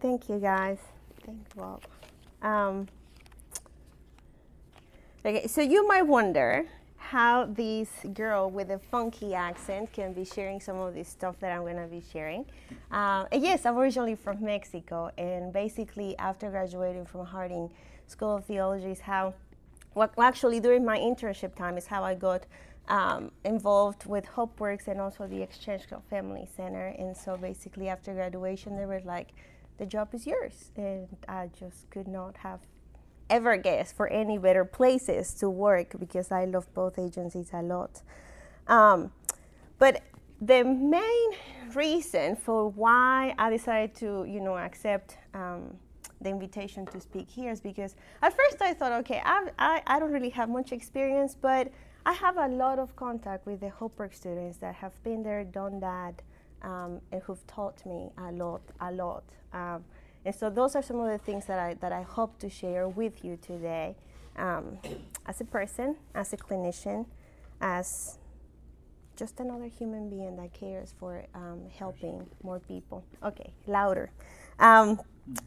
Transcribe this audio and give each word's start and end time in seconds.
Thank 0.00 0.28
you, 0.30 0.38
guys. 0.38 0.78
Thanks, 1.26 1.52
Bob. 1.54 1.82
Um, 2.40 2.88
okay, 5.24 5.46
so 5.46 5.60
you 5.60 5.86
might 5.86 6.02
wonder 6.02 6.64
how 6.96 7.44
this 7.44 7.88
girl 8.14 8.50
with 8.50 8.70
a 8.70 8.78
funky 8.78 9.34
accent 9.34 9.92
can 9.92 10.12
be 10.12 10.24
sharing 10.24 10.60
some 10.60 10.78
of 10.78 10.94
this 10.94 11.08
stuff 11.08 11.38
that 11.40 11.52
I'm 11.52 11.62
going 11.62 11.76
to 11.76 11.86
be 11.86 12.02
sharing. 12.12 12.46
Uh, 12.90 13.26
yes, 13.32 13.66
I'm 13.66 13.76
originally 13.76 14.14
from 14.14 14.42
Mexico, 14.42 15.10
and 15.18 15.52
basically, 15.52 16.16
after 16.18 16.48
graduating 16.50 17.04
from 17.04 17.26
Harding 17.26 17.70
School 18.06 18.36
of 18.36 18.44
Theology, 18.46 18.92
is 18.92 19.00
how, 19.00 19.34
well, 19.94 20.10
actually, 20.18 20.60
during 20.60 20.84
my 20.84 20.98
internship 20.98 21.54
time, 21.54 21.76
is 21.76 21.86
how 21.86 22.04
I 22.04 22.14
got 22.14 22.46
um, 22.88 23.32
involved 23.44 24.06
with 24.06 24.24
HopeWorks 24.24 24.88
and 24.88 25.00
also 25.00 25.26
the 25.26 25.42
Exchange 25.42 25.82
Family 26.08 26.48
Center. 26.56 26.94
And 26.98 27.14
so 27.14 27.36
basically, 27.36 27.88
after 27.88 28.14
graduation, 28.14 28.76
they 28.76 28.86
were 28.86 29.02
like, 29.04 29.28
the 29.80 29.86
job 29.86 30.14
is 30.14 30.26
yours. 30.26 30.70
And 30.76 31.08
I 31.26 31.50
just 31.58 31.90
could 31.90 32.06
not 32.06 32.36
have 32.38 32.60
ever 33.30 33.56
guessed 33.56 33.96
for 33.96 34.06
any 34.08 34.36
better 34.36 34.64
places 34.64 35.32
to 35.34 35.48
work 35.48 35.98
because 35.98 36.30
I 36.30 36.44
love 36.44 36.72
both 36.74 36.98
agencies 36.98 37.50
a 37.52 37.62
lot. 37.62 38.02
Um, 38.68 39.10
but 39.78 40.02
the 40.40 40.64
main 40.64 41.30
reason 41.74 42.36
for 42.36 42.68
why 42.68 43.34
I 43.38 43.50
decided 43.50 43.94
to, 43.96 44.26
you 44.28 44.40
know, 44.40 44.58
accept 44.58 45.16
um, 45.32 45.78
the 46.20 46.28
invitation 46.28 46.84
to 46.86 47.00
speak 47.00 47.30
here 47.30 47.50
is 47.50 47.60
because 47.62 47.96
at 48.20 48.36
first 48.36 48.60
I 48.60 48.74
thought, 48.74 48.92
okay, 49.00 49.22
I, 49.24 49.48
I, 49.58 49.82
I 49.86 49.98
don't 49.98 50.12
really 50.12 50.30
have 50.30 50.50
much 50.50 50.72
experience, 50.72 51.34
but 51.40 51.72
I 52.04 52.12
have 52.12 52.36
a 52.36 52.48
lot 52.48 52.78
of 52.78 52.94
contact 52.96 53.46
with 53.46 53.60
the 53.60 53.70
HopeWorks 53.70 54.16
students 54.16 54.58
that 54.58 54.74
have 54.74 55.02
been 55.02 55.22
there, 55.22 55.44
done 55.44 55.80
that, 55.80 56.22
um, 56.62 57.00
and 57.12 57.22
who've 57.22 57.46
taught 57.46 57.84
me 57.86 58.10
a 58.18 58.32
lot, 58.32 58.62
a 58.80 58.92
lot. 58.92 59.24
Um, 59.52 59.84
and 60.24 60.34
so 60.34 60.50
those 60.50 60.76
are 60.76 60.82
some 60.82 61.00
of 61.00 61.10
the 61.10 61.18
things 61.18 61.46
that 61.46 61.58
I, 61.58 61.74
that 61.74 61.92
I 61.92 62.02
hope 62.02 62.38
to 62.40 62.50
share 62.50 62.88
with 62.88 63.24
you 63.24 63.38
today 63.40 63.96
um, 64.36 64.78
as 65.26 65.40
a 65.40 65.44
person, 65.44 65.96
as 66.14 66.32
a 66.32 66.36
clinician, 66.36 67.06
as 67.60 68.18
just 69.16 69.40
another 69.40 69.66
human 69.66 70.08
being 70.08 70.36
that 70.36 70.52
cares 70.52 70.94
for 70.98 71.24
um, 71.34 71.62
helping 71.78 72.26
more 72.42 72.58
people. 72.58 73.04
Okay, 73.22 73.52
louder. 73.66 74.10
Um, 74.58 75.00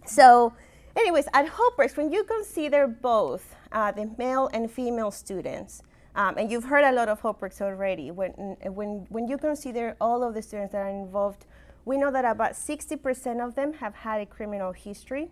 so, 0.06 0.54
anyways, 0.96 1.28
at 1.34 1.48
HopeWorks, 1.48 1.98
when 1.98 2.12
you 2.12 2.24
consider 2.24 2.88
both 2.88 3.56
uh, 3.72 3.92
the 3.92 4.12
male 4.18 4.50
and 4.54 4.70
female 4.70 5.12
students, 5.12 5.82
um, 6.16 6.38
and 6.38 6.52
you've 6.52 6.66
heard 6.66 6.84
a 6.84 6.92
lot 6.92 7.10
of 7.10 7.22
HopeWorks 7.22 7.62
already. 7.62 8.12
When, 8.12 8.32
when, 8.66 9.06
when 9.10 9.28
you 9.28 9.38
consider 9.38 9.96
all 10.00 10.24
of 10.24 10.34
the 10.34 10.42
students 10.42 10.74
that 10.74 10.80
are 10.80 10.90
involved, 10.90 11.46
we 11.86 11.98
know 11.98 12.12
that 12.12 12.24
about 12.26 12.54
60% 12.54 13.46
of 13.46 13.56
them 13.56 13.74
have 13.74 13.96
had 13.96 14.22
a 14.22 14.26
criminal 14.26 14.72
history. 14.72 15.32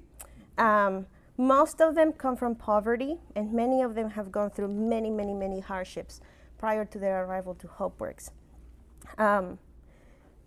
Um, 0.57 1.05
most 1.37 1.81
of 1.81 1.95
them 1.95 2.11
come 2.13 2.35
from 2.35 2.55
poverty, 2.55 3.17
and 3.35 3.53
many 3.53 3.81
of 3.81 3.95
them 3.95 4.11
have 4.11 4.31
gone 4.31 4.49
through 4.49 4.67
many, 4.67 5.09
many, 5.09 5.33
many 5.33 5.59
hardships 5.59 6.19
prior 6.57 6.85
to 6.85 6.99
their 6.99 7.25
arrival 7.25 7.55
to 7.55 7.67
HopeWorks. 7.67 8.31
Um, 9.17 9.59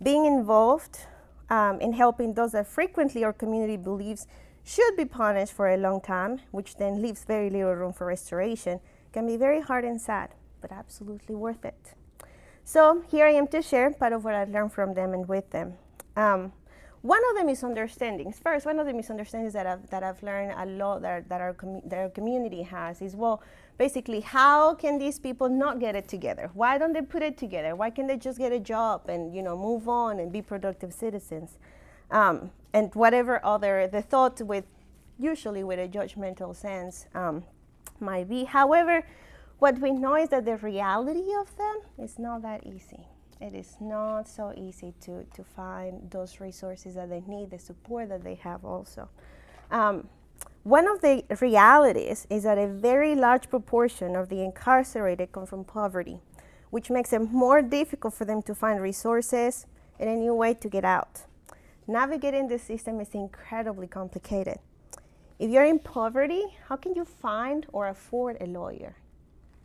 being 0.03 0.27
involved 0.27 1.07
um, 1.49 1.81
in 1.81 1.93
helping 1.93 2.35
those 2.35 2.53
that 2.53 2.67
frequently 2.67 3.25
our 3.25 3.33
community 3.33 3.77
believes 3.77 4.27
should 4.65 4.97
be 4.97 5.05
punished 5.05 5.53
for 5.53 5.69
a 5.69 5.77
long 5.77 6.01
time, 6.01 6.41
which 6.51 6.77
then 6.77 7.03
leaves 7.03 7.25
very 7.25 7.51
little 7.51 7.75
room 7.75 7.93
for 7.93 8.07
restoration, 8.07 8.81
can 9.15 9.27
be 9.27 9.37
very 9.37 9.61
hard 9.61 9.85
and 9.85 10.01
sad, 10.01 10.31
but 10.61 10.73
absolutely 10.73 11.37
worth 11.37 11.65
it. 11.65 11.95
So 12.65 13.05
here 13.09 13.27
I 13.27 13.31
am 13.31 13.47
to 13.49 13.63
share 13.63 13.91
part 13.93 14.13
of 14.13 14.25
what 14.25 14.35
I've 14.35 14.51
learned 14.51 14.73
from 14.73 14.95
them 14.95 15.15
and 15.15 15.29
with 15.29 15.49
them. 15.51 15.75
Um, 16.17 16.53
one 17.03 17.21
of 17.31 17.37
the 17.37 17.45
misunderstandings, 17.45 18.41
first, 18.43 18.67
one 18.67 18.79
of 18.81 18.87
the 18.87 18.93
misunderstandings 18.93 19.53
that 19.53 19.67
I've, 19.67 19.89
that 19.91 20.03
I've 20.03 20.23
learned 20.23 20.55
a 20.57 20.67
lot 20.67 21.03
that, 21.03 21.29
that, 21.29 21.41
our, 21.41 21.55
that 21.85 21.99
our 21.99 22.09
community 22.09 22.63
has 22.63 23.03
is, 23.03 23.15
well, 23.15 23.43
basically, 23.79 24.21
how 24.21 24.75
can 24.75 24.99
these 24.99 25.19
people 25.21 25.49
not 25.49 25.79
get 25.79 25.95
it 25.95 26.09
together? 26.09 26.51
Why 26.55 26.79
don't 26.79 26.95
they 26.95 27.03
put 27.03 27.23
it 27.23 27.37
together? 27.37 27.77
Why 27.77 27.91
can't 27.91 28.09
they 28.09 28.17
just 28.17 28.39
get 28.39 28.53
a 28.53 28.59
job 28.59 29.09
and, 29.09 29.35
you 29.37 29.43
know, 29.43 29.57
move 29.57 29.89
on 29.89 30.19
and 30.19 30.33
be 30.33 30.43
productive 30.43 30.93
citizens? 30.93 31.59
Um, 32.11 32.51
and 32.73 32.93
whatever 32.95 33.45
other, 33.45 33.87
the 33.87 34.03
thought 34.03 34.41
with, 34.41 34.65
usually 35.19 35.63
with 35.63 35.79
a 35.79 35.87
judgmental 35.87 36.57
sense, 36.57 37.07
um, 37.15 37.45
might 38.01 38.29
be. 38.29 38.45
However, 38.45 39.07
what 39.59 39.81
we 39.81 39.93
know 39.93 40.17
is 40.17 40.31
that 40.31 40.45
the 40.45 40.57
reality 40.57 41.33
of 41.41 41.57
them 41.57 41.81
is 41.99 42.19
not 42.19 42.43
that 42.43 42.67
easy. 42.67 43.07
It 43.41 43.55
is 43.55 43.77
not 43.81 44.29
so 44.29 44.53
easy 44.57 44.95
to, 45.03 45.25
to 45.25 45.45
find 45.45 46.11
those 46.11 46.41
resources 46.41 46.95
that 46.95 47.11
they 47.11 47.23
need, 47.27 47.51
the 47.51 47.59
support 47.59 48.09
that 48.09 48.23
they 48.25 48.37
have 48.37 48.65
also. 48.65 49.09
Um, 49.71 50.09
one 50.63 50.89
of 50.89 51.01
the 51.03 51.25
realities 51.41 52.27
is 52.31 52.45
that 52.45 52.59
a 52.59 52.67
very 52.67 53.15
large 53.15 53.51
proportion 53.51 54.17
of 54.17 54.29
the 54.29 54.43
incarcerated 54.43 55.33
come 55.33 55.47
from 55.47 55.65
poverty, 55.65 56.21
which 56.71 56.91
makes 56.91 57.13
it 57.13 57.21
more 57.21 57.61
difficult 57.61 58.15
for 58.15 58.25
them 58.25 58.43
to 58.43 58.55
find 58.55 58.81
resources 58.81 59.67
and 60.01 60.09
a 60.09 60.15
new 60.15 60.35
way 60.35 60.55
to 60.55 60.69
get 60.69 60.85
out. 60.85 61.23
Navigating 61.87 62.49
the 62.49 62.59
system 62.59 62.99
is 63.01 63.11
incredibly 63.13 63.87
complicated. 63.87 64.59
If 65.39 65.51
you're 65.51 65.65
in 65.65 65.79
poverty, 65.79 66.45
how 66.69 66.77
can 66.77 66.95
you 66.95 67.05
find 67.05 67.67
or 67.73 67.89
afford 67.89 68.37
a 68.41 68.47
lawyer 68.47 68.97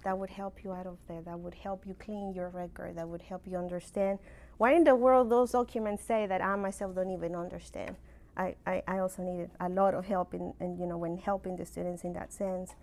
that 0.04 0.18
would 0.18 0.30
help 0.30 0.64
you 0.64 0.72
out 0.72 0.88
of 0.88 0.98
there, 1.08 1.22
that 1.22 1.40
would 1.40 1.54
help 1.54 1.86
you 1.86 1.94
clean 1.94 2.34
your 2.34 2.50
record, 2.50 2.98
that 2.98 3.08
would 3.08 3.22
help 3.22 3.44
you 3.46 3.58
understand 3.58 4.20
why 4.58 4.74
in 4.74 4.84
the 4.84 4.96
world 4.96 5.30
those 5.30 5.52
documents 5.52 6.04
say 6.04 6.26
that 6.28 6.42
I 6.42 6.56
myself 6.56 6.96
don't 6.96 7.12
even 7.12 7.36
understand? 7.36 7.96
I, 8.36 8.56
I, 8.66 8.84
I 8.88 9.00
also 9.00 9.22
needed 9.22 9.52
a 9.60 9.70
lot 9.70 9.94
of 9.94 10.06
help 10.06 10.34
in, 10.34 10.54
in, 10.60 10.78
you 10.80 10.86
know, 10.86 10.98
when 10.98 11.18
helping 11.18 11.56
the 11.56 11.66
students 11.66 12.04
in 12.04 12.14
that 12.14 12.34
sense. 12.34 12.74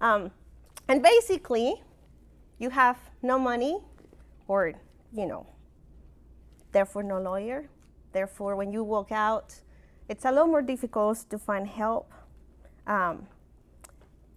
Um, 0.00 0.30
and 0.88 1.02
basically, 1.02 1.82
you 2.58 2.70
have 2.70 2.98
no 3.22 3.38
money 3.38 3.78
or, 4.48 4.74
you 5.12 5.26
know, 5.26 5.46
therefore 6.72 7.02
no 7.02 7.20
lawyer. 7.20 7.68
Therefore, 8.12 8.56
when 8.56 8.72
you 8.72 8.82
walk 8.82 9.12
out, 9.12 9.54
it's 10.08 10.24
a 10.24 10.32
lot 10.32 10.48
more 10.48 10.62
difficult 10.62 11.24
to 11.30 11.38
find 11.38 11.66
help 11.66 12.12
um, 12.86 13.26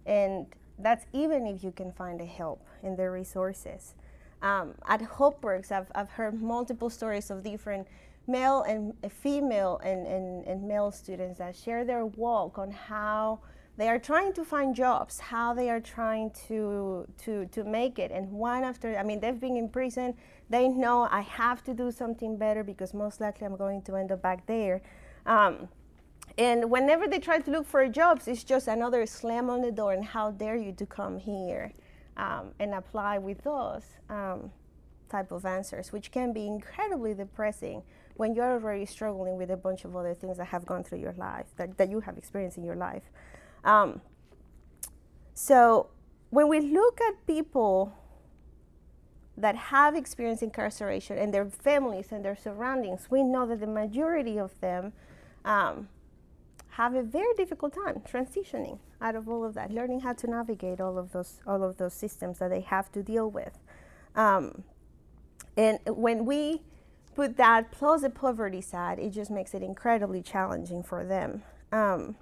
and 0.04 0.46
that's 0.78 1.04
even 1.12 1.46
if 1.46 1.64
you 1.64 1.72
can 1.72 1.92
find 1.92 2.20
a 2.20 2.26
help 2.26 2.66
in 2.82 2.96
the 2.96 3.10
resources. 3.10 3.94
Um, 4.42 4.74
at 4.86 5.00
HopeWorks, 5.00 5.72
I've, 5.72 5.90
I've 5.94 6.10
heard 6.10 6.40
multiple 6.40 6.90
stories 6.90 7.30
of 7.30 7.42
different 7.42 7.86
male 8.26 8.62
and 8.62 8.94
uh, 9.02 9.08
female 9.08 9.80
and, 9.82 10.06
and, 10.06 10.44
and 10.46 10.68
male 10.68 10.90
students 10.90 11.38
that 11.38 11.56
share 11.56 11.84
their 11.84 12.04
walk 12.04 12.58
on 12.58 12.70
how 12.70 13.40
they 13.76 13.88
are 13.88 13.98
trying 13.98 14.32
to 14.32 14.44
find 14.44 14.74
jobs, 14.74 15.20
how 15.20 15.52
they 15.52 15.68
are 15.68 15.80
trying 15.80 16.30
to, 16.48 17.06
to, 17.24 17.46
to 17.46 17.64
make 17.64 17.98
it. 17.98 18.10
And 18.10 18.30
one 18.32 18.64
after, 18.64 18.96
I 18.96 19.02
mean, 19.02 19.20
they've 19.20 19.38
been 19.38 19.56
in 19.56 19.68
prison, 19.68 20.14
they 20.48 20.68
know 20.68 21.08
I 21.10 21.20
have 21.20 21.62
to 21.64 21.74
do 21.74 21.90
something 21.90 22.36
better 22.36 22.64
because 22.64 22.94
most 22.94 23.20
likely 23.20 23.46
I'm 23.46 23.56
going 23.56 23.82
to 23.82 23.96
end 23.96 24.12
up 24.12 24.22
back 24.22 24.46
there. 24.46 24.80
Um, 25.26 25.68
and 26.38 26.70
whenever 26.70 27.08
they 27.08 27.18
try 27.18 27.38
to 27.38 27.50
look 27.50 27.66
for 27.66 27.86
jobs, 27.88 28.28
it's 28.28 28.44
just 28.44 28.68
another 28.68 29.06
slam 29.06 29.48
on 29.48 29.62
the 29.62 29.72
door 29.72 29.92
and 29.92 30.04
how 30.04 30.30
dare 30.30 30.56
you 30.56 30.72
to 30.72 30.86
come 30.86 31.18
here 31.18 31.72
um, 32.16 32.52
and 32.58 32.74
apply 32.74 33.18
with 33.18 33.42
those 33.42 33.84
um, 34.10 34.50
type 35.08 35.32
of 35.32 35.46
answers, 35.46 35.92
which 35.92 36.10
can 36.10 36.32
be 36.32 36.46
incredibly 36.46 37.14
depressing 37.14 37.82
when 38.16 38.34
you're 38.34 38.52
already 38.52 38.86
struggling 38.86 39.36
with 39.36 39.50
a 39.50 39.56
bunch 39.56 39.84
of 39.84 39.96
other 39.96 40.14
things 40.14 40.36
that 40.38 40.46
have 40.46 40.66
gone 40.66 40.82
through 40.82 40.98
your 40.98 41.14
life, 41.14 41.46
that, 41.56 41.76
that 41.78 41.90
you 41.90 42.00
have 42.00 42.18
experienced 42.18 42.58
in 42.58 42.64
your 42.64 42.76
life. 42.76 43.04
Um, 43.64 44.00
so 45.34 45.90
when 46.30 46.48
we 46.48 46.60
look 46.60 47.00
at 47.00 47.26
people 47.26 47.92
that 49.36 49.54
have 49.54 49.94
experienced 49.94 50.42
incarceration 50.42 51.18
and 51.18 51.32
their 51.32 51.44
families 51.46 52.10
and 52.10 52.24
their 52.24 52.36
surroundings, 52.36 53.08
we 53.10 53.22
know 53.22 53.46
that 53.46 53.60
the 53.60 53.66
majority 53.66 54.38
of 54.38 54.58
them 54.60 54.92
um, 55.44 55.88
have 56.76 56.94
a 56.94 57.02
very 57.02 57.32
difficult 57.38 57.72
time 57.74 58.02
transitioning 58.06 58.78
out 59.00 59.16
of 59.16 59.28
all 59.28 59.42
of 59.44 59.54
that, 59.54 59.70
learning 59.70 60.00
how 60.00 60.12
to 60.12 60.26
navigate 60.26 60.78
all 60.78 60.98
of 60.98 61.10
those 61.12 61.40
all 61.46 61.62
of 61.62 61.78
those 61.78 61.94
systems 61.94 62.38
that 62.38 62.50
they 62.50 62.60
have 62.60 62.92
to 62.92 63.02
deal 63.02 63.30
with. 63.30 63.58
Um, 64.14 64.62
and 65.56 65.78
when 65.86 66.26
we 66.26 66.60
put 67.14 67.38
that 67.38 67.70
plus 67.70 68.02
the 68.02 68.10
poverty 68.10 68.60
side, 68.60 68.98
it 68.98 69.10
just 69.10 69.30
makes 69.30 69.54
it 69.54 69.62
incredibly 69.62 70.22
challenging 70.22 70.82
for 70.82 71.02
them. 71.02 71.42
Um, 71.72 72.16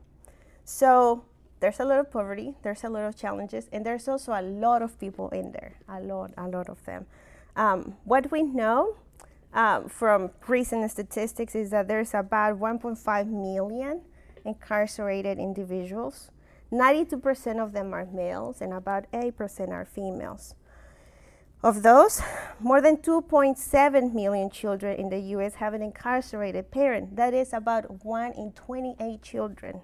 so 0.64 1.24
there's 1.58 1.80
a 1.80 1.84
lot 1.84 1.98
of 1.98 2.12
poverty, 2.12 2.54
there's 2.62 2.84
a 2.84 2.88
lot 2.88 3.04
of 3.04 3.16
challenges, 3.16 3.68
and 3.72 3.84
there's 3.84 4.06
also 4.06 4.32
a 4.32 4.42
lot 4.42 4.82
of 4.82 5.00
people 5.00 5.30
in 5.30 5.50
there, 5.50 5.74
a 5.88 6.00
lot, 6.00 6.30
a 6.38 6.46
lot 6.46 6.68
of 6.68 6.84
them. 6.84 7.06
Um, 7.56 7.96
what 8.04 8.30
we 8.30 8.42
know 8.42 8.96
um, 9.52 9.88
from 9.88 10.30
recent 10.46 10.88
statistics 10.92 11.56
is 11.56 11.70
that 11.70 11.88
there's 11.88 12.14
about 12.14 12.60
1.5 12.60 13.26
million 13.26 14.02
incarcerated 14.44 15.38
individuals. 15.38 16.30
92% 16.72 17.62
of 17.62 17.72
them 17.72 17.92
are 17.92 18.06
males 18.06 18.60
and 18.60 18.72
about 18.72 19.10
8% 19.12 19.68
are 19.70 19.84
females. 19.84 20.54
Of 21.62 21.82
those, 21.82 22.20
more 22.60 22.82
than 22.82 22.98
2.7 22.98 24.12
million 24.12 24.50
children 24.50 24.98
in 24.98 25.08
the 25.08 25.20
US 25.36 25.54
have 25.54 25.72
an 25.72 25.80
incarcerated 25.80 26.70
parent. 26.70 27.16
That 27.16 27.32
is 27.32 27.54
about 27.54 28.04
1 28.04 28.32
in 28.32 28.52
28 28.52 29.22
children. 29.22 29.80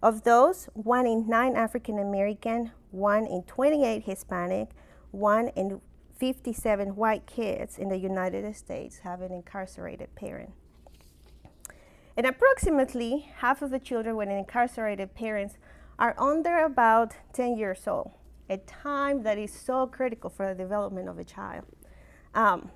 Of 0.00 0.22
those, 0.22 0.68
1 0.74 1.06
in 1.06 1.28
9 1.28 1.56
African 1.56 1.98
American, 1.98 2.70
1 2.92 3.26
in 3.26 3.42
28 3.44 4.04
Hispanic, 4.04 4.68
1 5.10 5.48
in 5.48 5.80
57 6.18 6.94
white 6.94 7.26
kids 7.26 7.78
in 7.78 7.88
the 7.88 7.98
United 7.98 8.54
States 8.54 8.98
have 8.98 9.22
an 9.22 9.32
incarcerated 9.32 10.14
parent. 10.14 10.52
And 12.16 12.26
approximately 12.26 13.30
half 13.36 13.62
of 13.62 13.70
the 13.70 13.78
children 13.78 14.16
with 14.16 14.28
incarcerated 14.28 15.14
parents 15.14 15.56
are 15.98 16.14
under 16.18 16.64
about 16.64 17.14
10 17.32 17.56
years 17.56 17.86
old 17.86 18.12
a 18.50 18.58
time 18.58 19.22
that 19.22 19.38
is 19.38 19.52
so 19.52 19.86
critical 19.86 20.28
for 20.28 20.46
the 20.48 20.54
development 20.54 21.08
of 21.08 21.18
a 21.18 21.24
child. 21.24 21.64
Um, 22.34 22.70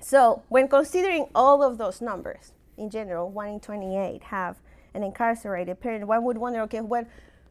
so, 0.00 0.42
when 0.48 0.68
considering 0.68 1.26
all 1.34 1.62
of 1.62 1.78
those 1.78 2.00
numbers, 2.00 2.52
in 2.76 2.90
general, 2.90 3.28
1 3.30 3.48
in 3.48 3.60
28 3.60 4.22
have 4.24 4.56
an 4.94 5.02
incarcerated 5.02 5.80
parent, 5.80 6.06
one 6.06 6.24
would 6.24 6.38
wonder, 6.38 6.60
okay, 6.62 6.80
what, 6.80 7.06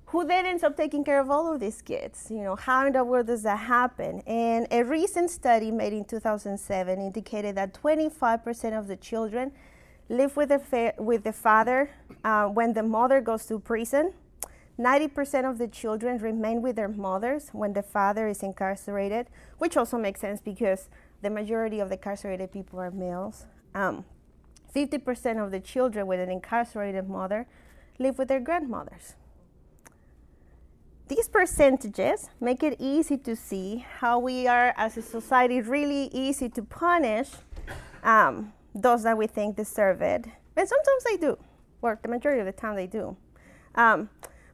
who 0.07 0.25
then 0.25 0.45
ends 0.45 0.63
up 0.63 0.75
taking 0.75 1.03
care 1.03 1.19
of 1.19 1.29
all 1.29 1.53
of 1.53 1.59
these 1.59 1.81
kids? 1.81 2.27
You 2.29 2.43
know, 2.43 2.55
how 2.55 2.87
in 2.87 2.93
the 2.93 3.03
world 3.03 3.27
does 3.27 3.43
that 3.43 3.59
happen? 3.59 4.21
And 4.25 4.67
a 4.71 4.83
recent 4.83 5.29
study 5.29 5.69
made 5.69 5.93
in 5.93 6.05
2007 6.05 6.99
indicated 6.99 7.55
that 7.55 7.73
25% 7.73 8.77
of 8.77 8.87
the 8.87 8.95
children 8.95 9.51
live 10.09 10.35
with 10.35 10.49
the, 10.49 10.59
fa- 10.59 10.93
with 10.97 11.23
the 11.23 11.33
father 11.33 11.91
uh, 12.23 12.47
when 12.47 12.73
the 12.73 12.83
mother 12.83 13.21
goes 13.21 13.45
to 13.45 13.59
prison 13.59 14.13
90% 14.79 15.49
of 15.49 15.57
the 15.57 15.67
children 15.67 16.19
remain 16.19 16.61
with 16.61 16.77
their 16.77 16.87
mothers 16.87 17.49
when 17.51 17.73
the 17.73 17.83
father 17.83 18.29
is 18.29 18.41
incarcerated, 18.41 19.27
which 19.57 19.75
also 19.75 19.97
makes 19.97 20.21
sense 20.21 20.39
because 20.39 20.87
the 21.21 21.29
majority 21.29 21.81
of 21.81 21.89
the 21.89 21.95
incarcerated 21.95 22.53
people 22.53 22.79
are 22.79 22.89
males. 22.89 23.45
Um, 23.75 24.05
50% 24.73 25.43
of 25.43 25.51
the 25.51 25.59
children 25.59 26.07
with 26.07 26.21
an 26.21 26.29
incarcerated 26.31 27.09
mother 27.09 27.45
live 27.97 28.17
with 28.17 28.29
their 28.29 28.39
grandmothers. 28.39 29.15
These 31.09 31.27
percentages 31.27 32.29
make 32.39 32.63
it 32.63 32.77
easy 32.79 33.17
to 33.17 33.35
see 33.35 33.83
how 33.97 34.19
we 34.19 34.47
are, 34.47 34.73
as 34.77 34.95
a 34.95 35.01
society, 35.01 35.59
really 35.59 36.05
easy 36.13 36.47
to 36.49 36.61
punish 36.61 37.31
um, 38.03 38.53
those 38.73 39.03
that 39.03 39.17
we 39.17 39.27
think 39.27 39.55
deserve 39.55 40.01
it. 40.01 40.25
And 40.55 40.67
sometimes 40.67 41.03
they 41.05 41.17
do, 41.17 41.37
or 41.81 41.99
the 42.01 42.09
majority 42.09 42.39
of 42.39 42.45
the 42.45 42.51
time 42.51 42.75
they 42.75 42.87
do. 42.87 43.15
Um, 43.75 44.09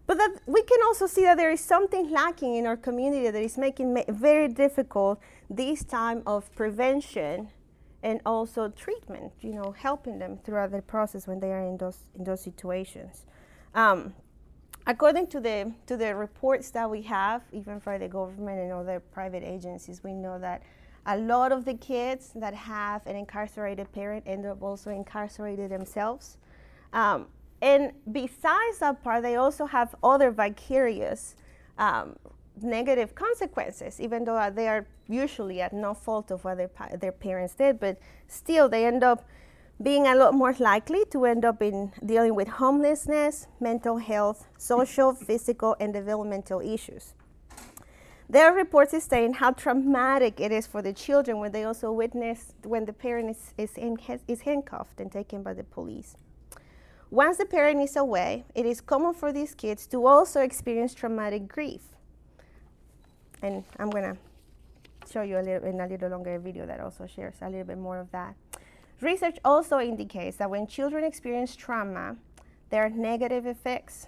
but 0.08 0.18
that 0.18 0.40
we 0.46 0.62
can 0.62 0.80
also 0.86 1.08
see 1.08 1.24
that 1.24 1.38
there 1.38 1.52
is 1.52 1.62
something 1.62 2.12
lacking 2.12 2.56
in 2.56 2.68
our 2.68 2.78
community 2.78 3.30
that 3.30 3.42
is 3.42 3.58
making 3.58 3.98
it 3.98 4.08
very 4.10 4.48
difficult 4.48 5.20
this 5.50 5.84
time 5.84 6.22
of 6.28 6.54
prevention 6.56 7.50
and 8.04 8.22
also 8.24 8.70
treatment, 8.70 9.34
you 9.42 9.52
know, 9.52 9.72
helping 9.72 10.20
them 10.20 10.38
throughout 10.44 10.72
the 10.72 10.82
process 10.82 11.26
when 11.26 11.40
they 11.40 11.52
are 11.52 11.66
in 11.66 11.78
those, 11.78 11.98
in 12.16 12.24
those 12.24 12.42
situations. 12.42 13.26
Um, 13.74 14.14
according 14.86 15.26
to 15.28 15.40
the, 15.40 15.72
to 15.88 15.98
the 15.98 16.16
reports 16.16 16.70
that 16.72 16.88
we 16.88 17.02
have, 17.02 17.42
even 17.52 17.80
for 17.80 17.98
the 17.98 18.08
government 18.08 18.60
and 18.60 18.72
other 18.72 19.00
private 19.00 19.44
agencies, 19.44 20.04
we 20.04 20.14
know 20.14 20.38
that 20.38 20.62
a 21.06 21.18
lot 21.18 21.52
of 21.52 21.66
the 21.66 21.74
kids 21.76 22.32
that 22.36 22.54
have 22.54 23.06
an 23.06 23.16
incarcerated 23.16 23.92
parent 23.92 24.24
end 24.26 24.46
up 24.46 24.62
also 24.62 24.90
incarcerated 24.90 25.70
themselves. 25.70 26.38
Um, 26.94 27.28
and 27.62 27.92
besides 28.12 28.80
that 28.80 29.04
part, 29.04 29.24
they 29.24 29.36
also 29.36 29.66
have 29.66 29.96
other 30.04 30.32
vicarious 30.32 31.36
um, 31.78 32.16
negative 32.62 33.16
consequences, 33.16 34.00
even 34.00 34.26
though 34.26 34.52
they 34.54 34.68
are 34.68 34.88
usually 35.08 35.62
at 35.62 35.74
no 35.74 35.94
fault 35.94 36.32
of 36.32 36.44
what 36.44 36.58
their, 36.58 36.70
their 37.00 37.12
parents 37.12 37.56
did, 37.56 37.80
but 37.80 37.98
still 38.28 38.68
they 38.70 38.86
end 38.86 39.04
up 39.04 39.26
being 39.82 40.08
a 40.08 40.16
lot 40.16 40.34
more 40.34 40.56
likely 40.60 41.04
to 41.12 41.26
end 41.26 41.44
up 41.44 41.62
in 41.62 41.92
dealing 42.06 42.34
with 42.34 42.48
homelessness, 42.48 43.48
mental 43.60 43.98
health, 43.98 44.48
social, 44.58 45.14
physical, 45.14 45.76
and 45.80 45.94
developmental 45.94 46.62
issues. 46.62 47.14
There 48.28 48.48
are 48.48 48.56
reports 48.56 49.04
saying 49.04 49.34
how 49.34 49.52
traumatic 49.52 50.40
it 50.40 50.52
is 50.52 50.66
for 50.66 50.82
the 50.82 50.94
children 50.94 51.40
when 51.40 51.52
they 51.52 51.64
also 51.64 51.92
witness 51.92 52.54
when 52.64 52.86
the 52.86 52.94
parent 52.94 53.30
is, 53.30 53.54
is, 53.58 53.78
in, 53.78 53.98
is 54.28 54.42
handcuffed 54.42 55.00
and 55.00 55.12
taken 55.12 55.44
by 55.44 55.54
the 55.54 55.64
police. 55.64 56.18
Once 57.12 57.38
the 57.38 57.46
parent 57.46 57.80
is 57.82 57.96
away, 57.96 58.44
it 58.56 58.66
is 58.66 58.82
common 58.82 59.14
for 59.14 59.32
these 59.32 59.54
kids 59.54 59.86
to 59.88 60.08
also 60.08 60.42
experience 60.42 60.96
traumatic 60.96 61.48
grief. 61.48 61.82
And 63.44 63.64
I'm 63.78 63.92
to 63.92 64.18
show 65.12 65.22
you 65.22 65.38
a 65.38 65.44
little, 65.44 65.68
in 65.70 65.80
a 65.80 65.88
little 65.88 66.10
longer 66.10 66.40
video 66.40 66.66
that 66.66 66.80
also 66.80 67.06
shares 67.06 67.36
a 67.42 67.50
little 67.50 67.66
bit 67.66 67.78
more 67.78 68.00
of 68.00 68.12
that. 68.12 68.36
Research 69.02 69.38
also 69.46 69.80
indicates 69.80 70.38
that 70.38 70.50
when 70.50 70.66
children 70.66 71.04
experience 71.04 71.56
trauma, 71.56 72.16
there 72.72 72.84
are 72.84 72.90
negative 72.90 73.46
effects 73.46 74.08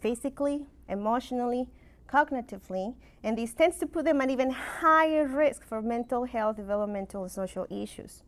physically, 0.00 0.66
emotionally, 0.88 1.68
cognitively, 2.06 2.94
and 3.22 3.36
this 3.36 3.52
tends 3.52 3.78
to 3.78 3.86
put 3.86 4.04
them 4.04 4.20
at 4.20 4.30
even 4.30 4.50
higher 4.50 5.26
risk 5.26 5.64
for 5.64 5.82
mental 5.82 6.24
health, 6.24 6.56
developmental, 6.56 7.22
and 7.22 7.30
social 7.30 7.66
issues. 7.70 8.22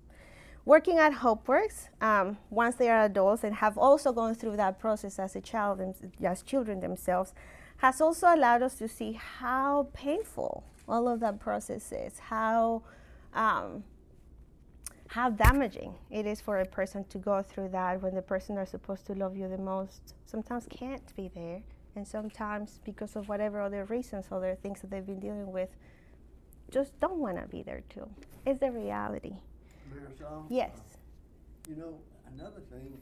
Working 0.64 0.98
at 0.98 1.12
HopeWorks, 1.12 1.88
um, 2.02 2.36
once 2.50 2.74
they 2.76 2.90
are 2.90 3.04
adults 3.04 3.42
and 3.42 3.54
have 3.54 3.78
also 3.78 4.12
gone 4.12 4.34
through 4.34 4.56
that 4.56 4.78
process 4.78 5.18
as 5.18 5.34
a 5.34 5.40
child, 5.40 5.80
as 6.22 6.42
children 6.42 6.80
themselves, 6.80 7.32
has 7.78 8.00
also 8.00 8.26
allowed 8.34 8.62
us 8.62 8.74
to 8.74 8.88
see 8.88 9.12
how 9.12 9.88
painful 9.94 10.64
all 10.86 11.08
of 11.08 11.20
that 11.20 11.40
process 11.40 11.92
is, 11.92 12.18
how 12.18 12.82
um, 13.32 13.84
how 15.08 15.30
damaging 15.30 15.94
it 16.10 16.26
is 16.26 16.40
for 16.40 16.58
a 16.58 16.66
person 16.66 17.04
to 17.04 17.18
go 17.18 17.42
through 17.42 17.68
that 17.68 18.02
when 18.02 18.14
the 18.14 18.22
person 18.22 18.56
they're 18.56 18.66
supposed 18.66 19.06
to 19.06 19.14
love 19.14 19.36
you 19.36 19.48
the 19.48 19.56
most 19.56 20.14
sometimes 20.26 20.66
can't 20.68 21.16
be 21.16 21.30
there, 21.34 21.62
and 21.98 22.06
sometimes 22.06 22.80
because 22.84 23.16
of 23.16 23.28
whatever 23.28 23.60
other 23.60 23.84
reasons, 23.84 24.26
other 24.30 24.56
things 24.62 24.80
that 24.80 24.90
they've 24.90 25.04
been 25.04 25.20
dealing 25.20 25.50
with, 25.52 25.68
just 26.70 26.98
don't 27.00 27.18
want 27.18 27.36
to 27.36 27.46
be 27.48 27.62
there 27.62 27.82
too. 27.88 28.08
It's 28.46 28.60
the 28.60 28.70
reality. 28.70 29.34
Marisol? 29.92 30.44
Yes. 30.48 30.76
You 31.68 31.76
know, 31.76 31.98
another 32.34 32.62
thing, 32.70 32.96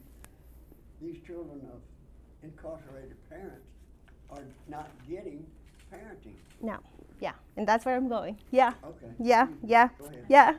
these 0.99 1.17
children 1.25 1.61
of 1.71 1.79
incarcerated 2.43 3.17
parents 3.29 3.67
are 4.31 4.43
not 4.67 4.89
getting 5.07 5.45
parenting. 5.93 6.35
No. 6.61 6.77
Yeah. 7.21 7.33
And 7.55 7.67
that's 7.67 7.85
where 7.85 7.95
I'm 7.95 8.09
going. 8.09 8.37
Yeah. 8.51 8.73
Okay. 8.83 9.11
Yeah. 9.19 9.47
Yeah. 9.63 9.89
Go 9.99 10.05
ahead. 10.07 10.25
Yeah. 10.27 10.55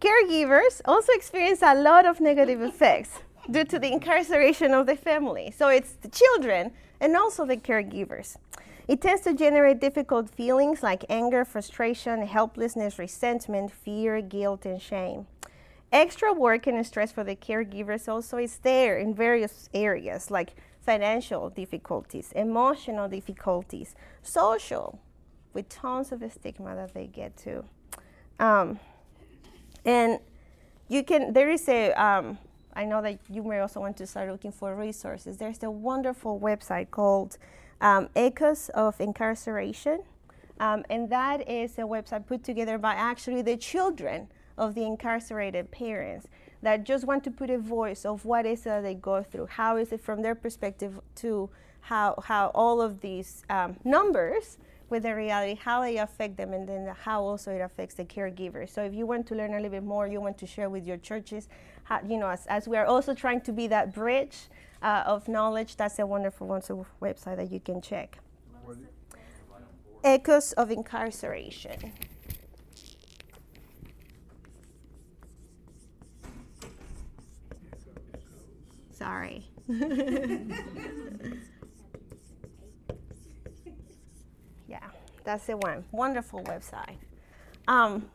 Caregivers 0.00 0.80
also 0.84 1.12
experience 1.12 1.60
a 1.62 1.74
lot 1.74 2.06
of 2.06 2.20
negative 2.20 2.60
effects 2.62 3.18
due 3.50 3.64
to 3.64 3.78
the 3.78 3.92
incarceration 3.92 4.72
of 4.72 4.86
the 4.86 4.96
family. 4.96 5.52
So 5.56 5.68
it's 5.68 5.92
the 5.92 6.08
children 6.08 6.72
and 7.00 7.16
also 7.16 7.44
the 7.44 7.56
caregivers. 7.56 8.36
It 8.86 9.00
tends 9.00 9.22
to 9.22 9.34
generate 9.34 9.80
difficult 9.80 10.28
feelings 10.28 10.82
like 10.82 11.04
anger, 11.08 11.44
frustration, 11.44 12.26
helplessness, 12.26 12.98
resentment, 12.98 13.72
fear, 13.72 14.20
guilt, 14.20 14.66
and 14.66 14.80
shame. 14.80 15.26
Extra 15.90 16.32
work 16.32 16.66
and 16.66 16.84
stress 16.86 17.12
for 17.12 17.24
the 17.24 17.36
caregivers 17.36 18.08
also 18.08 18.36
is 18.36 18.58
there 18.58 18.98
in 18.98 19.14
various 19.14 19.70
areas 19.72 20.30
like 20.30 20.54
financial 20.84 21.48
difficulties, 21.48 22.32
emotional 22.32 23.08
difficulties, 23.08 23.94
social, 24.22 24.98
with 25.54 25.68
tons 25.68 26.12
of 26.12 26.20
the 26.20 26.28
stigma 26.28 26.74
that 26.74 26.92
they 26.92 27.06
get 27.06 27.36
to. 27.38 27.64
Um, 28.38 28.80
and 29.84 30.18
you 30.88 31.04
can, 31.04 31.32
there 31.32 31.50
is 31.50 31.68
a, 31.68 31.92
um, 31.92 32.38
I 32.76 32.84
know 32.84 33.00
that 33.02 33.18
you 33.30 33.42
may 33.42 33.60
also 33.60 33.80
want 33.80 33.96
to 33.98 34.06
start 34.06 34.30
looking 34.30 34.52
for 34.52 34.74
resources. 34.74 35.36
There's 35.36 35.62
a 35.62 35.70
wonderful 35.70 36.40
website 36.40 36.90
called 36.90 37.38
um, 37.80 38.08
Echoes 38.16 38.68
of 38.70 39.00
Incarceration. 39.00 40.02
Um, 40.60 40.84
and 40.88 41.10
that 41.10 41.48
is 41.48 41.78
a 41.78 41.82
website 41.82 42.26
put 42.26 42.44
together 42.44 42.78
by 42.78 42.94
actually 42.94 43.42
the 43.42 43.56
children 43.56 44.28
of 44.56 44.74
the 44.74 44.84
incarcerated 44.84 45.70
parents 45.70 46.28
that 46.62 46.84
just 46.84 47.04
want 47.04 47.24
to 47.24 47.30
put 47.30 47.50
a 47.50 47.58
voice 47.58 48.04
of 48.04 48.24
what 48.24 48.46
is 48.46 48.62
that 48.62 48.82
they 48.82 48.94
go 48.94 49.22
through, 49.22 49.46
how 49.46 49.76
is 49.76 49.92
it 49.92 50.00
from 50.00 50.22
their 50.22 50.34
perspective 50.34 51.00
to 51.16 51.50
how, 51.80 52.14
how 52.24 52.50
all 52.54 52.80
of 52.80 53.00
these 53.00 53.42
um, 53.50 53.76
numbers 53.84 54.56
with 54.90 55.02
the 55.04 55.14
reality, 55.14 55.58
how 55.60 55.82
they 55.82 55.96
affect 55.98 56.36
them, 56.36 56.52
and 56.52 56.68
then 56.68 56.94
how 57.02 57.22
also 57.22 57.52
it 57.52 57.60
affects 57.60 57.94
the 57.94 58.04
caregivers. 58.04 58.70
So 58.70 58.82
if 58.84 58.94
you 58.94 59.06
want 59.06 59.26
to 59.28 59.34
learn 59.34 59.52
a 59.52 59.56
little 59.56 59.70
bit 59.70 59.82
more, 59.82 60.06
you 60.06 60.20
want 60.20 60.38
to 60.38 60.46
share 60.46 60.68
with 60.70 60.86
your 60.86 60.96
churches, 60.96 61.48
how, 61.84 62.00
you 62.06 62.18
know, 62.18 62.28
as, 62.28 62.46
as 62.46 62.68
we 62.68 62.76
are 62.76 62.86
also 62.86 63.14
trying 63.14 63.40
to 63.42 63.52
be 63.52 63.66
that 63.68 63.94
bridge 63.94 64.48
uh, 64.82 65.02
of 65.06 65.28
knowledge, 65.28 65.76
that's 65.76 65.98
a 65.98 66.06
wonderful 66.06 66.46
website 66.46 67.36
that 67.36 67.50
you 67.50 67.60
can 67.60 67.80
check. 67.80 68.18
Echoes 70.04 70.52
of 70.52 70.70
Incarceration. 70.70 71.92
Sorry. 78.90 79.44
yeah, 84.68 84.78
that's 85.24 85.46
the 85.46 85.56
one. 85.56 85.84
Wonderful 85.90 86.42
website. 86.44 86.96
Um, 87.66 88.10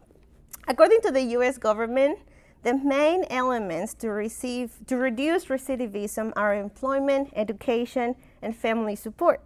according 0.67 1.01
to 1.01 1.11
the 1.11 1.21
U.S. 1.37 1.57
government, 1.57 2.19
the 2.63 2.75
main 2.75 3.25
elements 3.29 3.93
to 3.95 4.09
receive 4.09 4.73
to 4.87 4.97
reduce 4.97 5.45
recidivism 5.45 6.33
are 6.35 6.53
employment, 6.53 7.31
education, 7.35 8.15
and 8.41 8.55
family 8.55 8.95
support. 8.95 9.41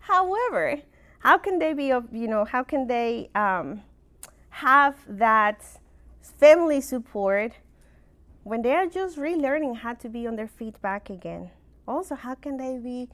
However, 0.00 0.80
how 1.20 1.38
can 1.38 1.58
they 1.58 1.72
be, 1.72 1.90
of 1.90 2.12
you 2.12 2.28
know, 2.28 2.44
how 2.44 2.62
can 2.62 2.86
they 2.86 3.30
um, 3.34 3.82
have 4.50 4.96
that 5.08 5.64
family 6.20 6.80
support 6.80 7.52
when 8.44 8.62
they 8.62 8.72
are 8.72 8.86
just 8.86 9.18
relearning 9.18 9.76
how 9.76 9.94
to 9.94 10.08
be 10.08 10.26
on 10.26 10.36
their 10.36 10.48
feet 10.48 10.80
back 10.80 11.10
again? 11.10 11.50
Also, 11.86 12.14
how 12.14 12.34
can 12.34 12.58
they 12.58 12.78
be 12.78 13.08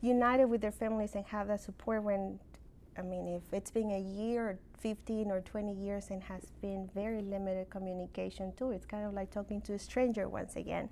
united 0.00 0.44
with 0.46 0.60
their 0.60 0.72
families 0.72 1.14
and 1.14 1.24
have 1.26 1.48
that 1.48 1.60
support 1.60 2.02
when, 2.02 2.38
I 2.98 3.02
mean, 3.02 3.28
if 3.28 3.42
it's 3.52 3.70
been 3.70 3.90
a 3.92 4.00
year 4.00 4.42
or 4.42 4.58
15 4.80 5.30
or 5.30 5.40
20 5.40 5.72
years 5.72 6.08
and 6.10 6.22
has 6.24 6.42
been 6.60 6.90
very 6.94 7.22
limited 7.22 7.70
communication 7.70 8.52
too, 8.56 8.72
it's 8.72 8.86
kind 8.86 9.06
of 9.06 9.14
like 9.14 9.30
talking 9.30 9.60
to 9.62 9.74
a 9.74 9.78
stranger 9.78 10.28
once 10.28 10.56
again. 10.56 10.88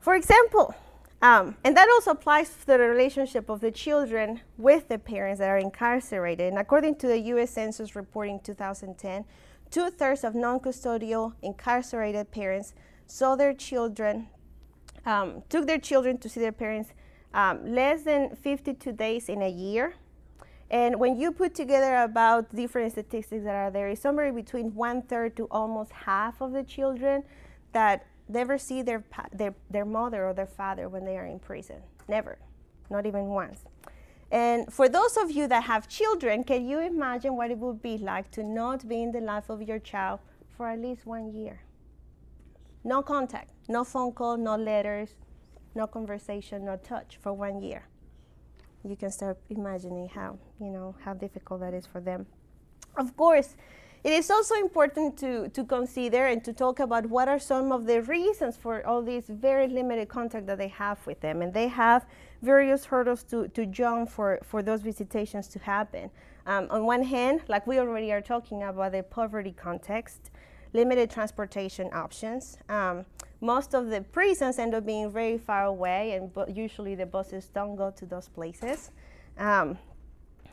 For 0.00 0.14
example, 0.16 0.74
um, 1.22 1.56
and 1.64 1.76
that 1.76 1.88
also 1.88 2.10
applies 2.10 2.50
to 2.50 2.66
the 2.66 2.78
relationship 2.78 3.48
of 3.48 3.60
the 3.60 3.70
children 3.70 4.40
with 4.58 4.88
the 4.88 4.98
parents 4.98 5.38
that 5.38 5.48
are 5.48 5.58
incarcerated. 5.58 6.48
And 6.48 6.58
according 6.58 6.96
to 6.96 7.06
the 7.06 7.18
U.S. 7.18 7.50
Census 7.50 7.96
report 7.96 8.28
in 8.28 8.40
2010, 8.40 9.24
two 9.70 9.90
thirds 9.90 10.24
of 10.24 10.34
non 10.34 10.60
custodial 10.60 11.32
incarcerated 11.40 12.30
parents 12.30 12.74
saw 13.06 13.36
their 13.36 13.54
children, 13.54 14.28
um, 15.06 15.42
took 15.48 15.66
their 15.66 15.78
children 15.78 16.18
to 16.18 16.28
see 16.28 16.40
their 16.40 16.52
parents 16.52 16.90
um, 17.32 17.64
less 17.74 18.02
than 18.02 18.36
52 18.36 18.92
days 18.92 19.28
in 19.28 19.40
a 19.40 19.48
year. 19.48 19.94
And 20.70 20.98
when 20.98 21.16
you 21.16 21.30
put 21.30 21.54
together 21.54 21.96
about 22.02 22.54
different 22.54 22.92
statistics 22.92 23.44
that 23.44 23.54
are 23.54 23.70
there, 23.70 23.88
it's 23.88 24.00
somewhere 24.00 24.32
between 24.32 24.74
one 24.74 25.02
third 25.02 25.36
to 25.36 25.44
almost 25.50 25.92
half 25.92 26.40
of 26.40 26.52
the 26.52 26.62
children 26.62 27.22
that 27.72 28.06
never 28.28 28.56
see 28.58 28.82
their, 28.82 29.04
their, 29.32 29.54
their 29.70 29.84
mother 29.84 30.26
or 30.26 30.32
their 30.32 30.46
father 30.46 30.88
when 30.88 31.04
they 31.04 31.16
are 31.16 31.26
in 31.26 31.38
prison. 31.38 31.76
Never, 32.08 32.38
not 32.90 33.06
even 33.06 33.26
once. 33.26 33.64
And 34.30 34.72
for 34.72 34.88
those 34.88 35.16
of 35.16 35.30
you 35.30 35.46
that 35.48 35.64
have 35.64 35.88
children, 35.88 36.44
can 36.44 36.66
you 36.66 36.80
imagine 36.80 37.36
what 37.36 37.50
it 37.50 37.58
would 37.58 37.82
be 37.82 37.98
like 37.98 38.30
to 38.32 38.42
not 38.42 38.88
be 38.88 39.02
in 39.02 39.12
the 39.12 39.20
life 39.20 39.50
of 39.50 39.62
your 39.62 39.78
child 39.78 40.20
for 40.56 40.68
at 40.68 40.80
least 40.80 41.06
one 41.06 41.32
year? 41.32 41.60
No 42.82 43.02
contact, 43.02 43.50
no 43.68 43.84
phone 43.84 44.12
call, 44.12 44.36
no 44.36 44.56
letters, 44.56 45.10
no 45.74 45.86
conversation, 45.86 46.64
no 46.64 46.76
touch 46.76 47.18
for 47.20 47.32
one 47.32 47.62
year. 47.62 47.86
You 48.84 48.96
can 48.96 49.10
start 49.10 49.38
imagining 49.48 50.08
how, 50.08 50.38
you 50.60 50.70
know, 50.70 50.94
how 51.04 51.14
difficult 51.14 51.60
that 51.60 51.72
is 51.72 51.86
for 51.86 52.00
them. 52.00 52.26
Of 52.96 53.16
course, 53.16 53.56
it 54.04 54.12
is 54.12 54.30
also 54.30 54.54
important 54.56 55.16
to, 55.18 55.48
to 55.48 55.64
consider 55.64 56.26
and 56.26 56.44
to 56.44 56.52
talk 56.52 56.78
about 56.80 57.06
what 57.06 57.26
are 57.26 57.38
some 57.38 57.72
of 57.72 57.86
the 57.86 58.02
reasons 58.02 58.54
for 58.54 58.86
all 58.86 59.00
this 59.00 59.24
very 59.28 59.66
limited 59.66 60.08
contact 60.08 60.46
that 60.46 60.58
they 60.58 60.68
have 60.68 61.04
with 61.06 61.20
them. 61.20 61.40
And 61.40 61.54
they 61.54 61.68
have 61.68 62.04
various 62.42 62.84
hurdles 62.84 63.22
to, 63.24 63.48
to 63.48 63.64
jump 63.64 64.10
for, 64.10 64.40
for 64.42 64.62
those 64.62 64.82
visitations 64.82 65.48
to 65.48 65.58
happen. 65.58 66.10
Um, 66.46 66.66
on 66.68 66.84
one 66.84 67.02
hand, 67.02 67.40
like 67.48 67.66
we 67.66 67.78
already 67.78 68.12
are 68.12 68.20
talking 68.20 68.62
about 68.64 68.92
the 68.92 69.02
poverty 69.02 69.52
context, 69.52 70.30
limited 70.74 71.08
transportation 71.08 71.88
options. 71.94 72.58
Um, 72.68 73.06
most 73.40 73.74
of 73.74 73.88
the 73.88 74.02
prisons 74.02 74.58
end 74.58 74.74
up 74.74 74.84
being 74.84 75.10
very 75.10 75.38
far 75.38 75.64
away, 75.64 76.12
and 76.12 76.30
usually 76.54 76.94
the 76.94 77.06
buses 77.06 77.48
don't 77.54 77.76
go 77.76 77.90
to 77.92 78.04
those 78.04 78.28
places. 78.28 78.90
Um, 79.38 79.78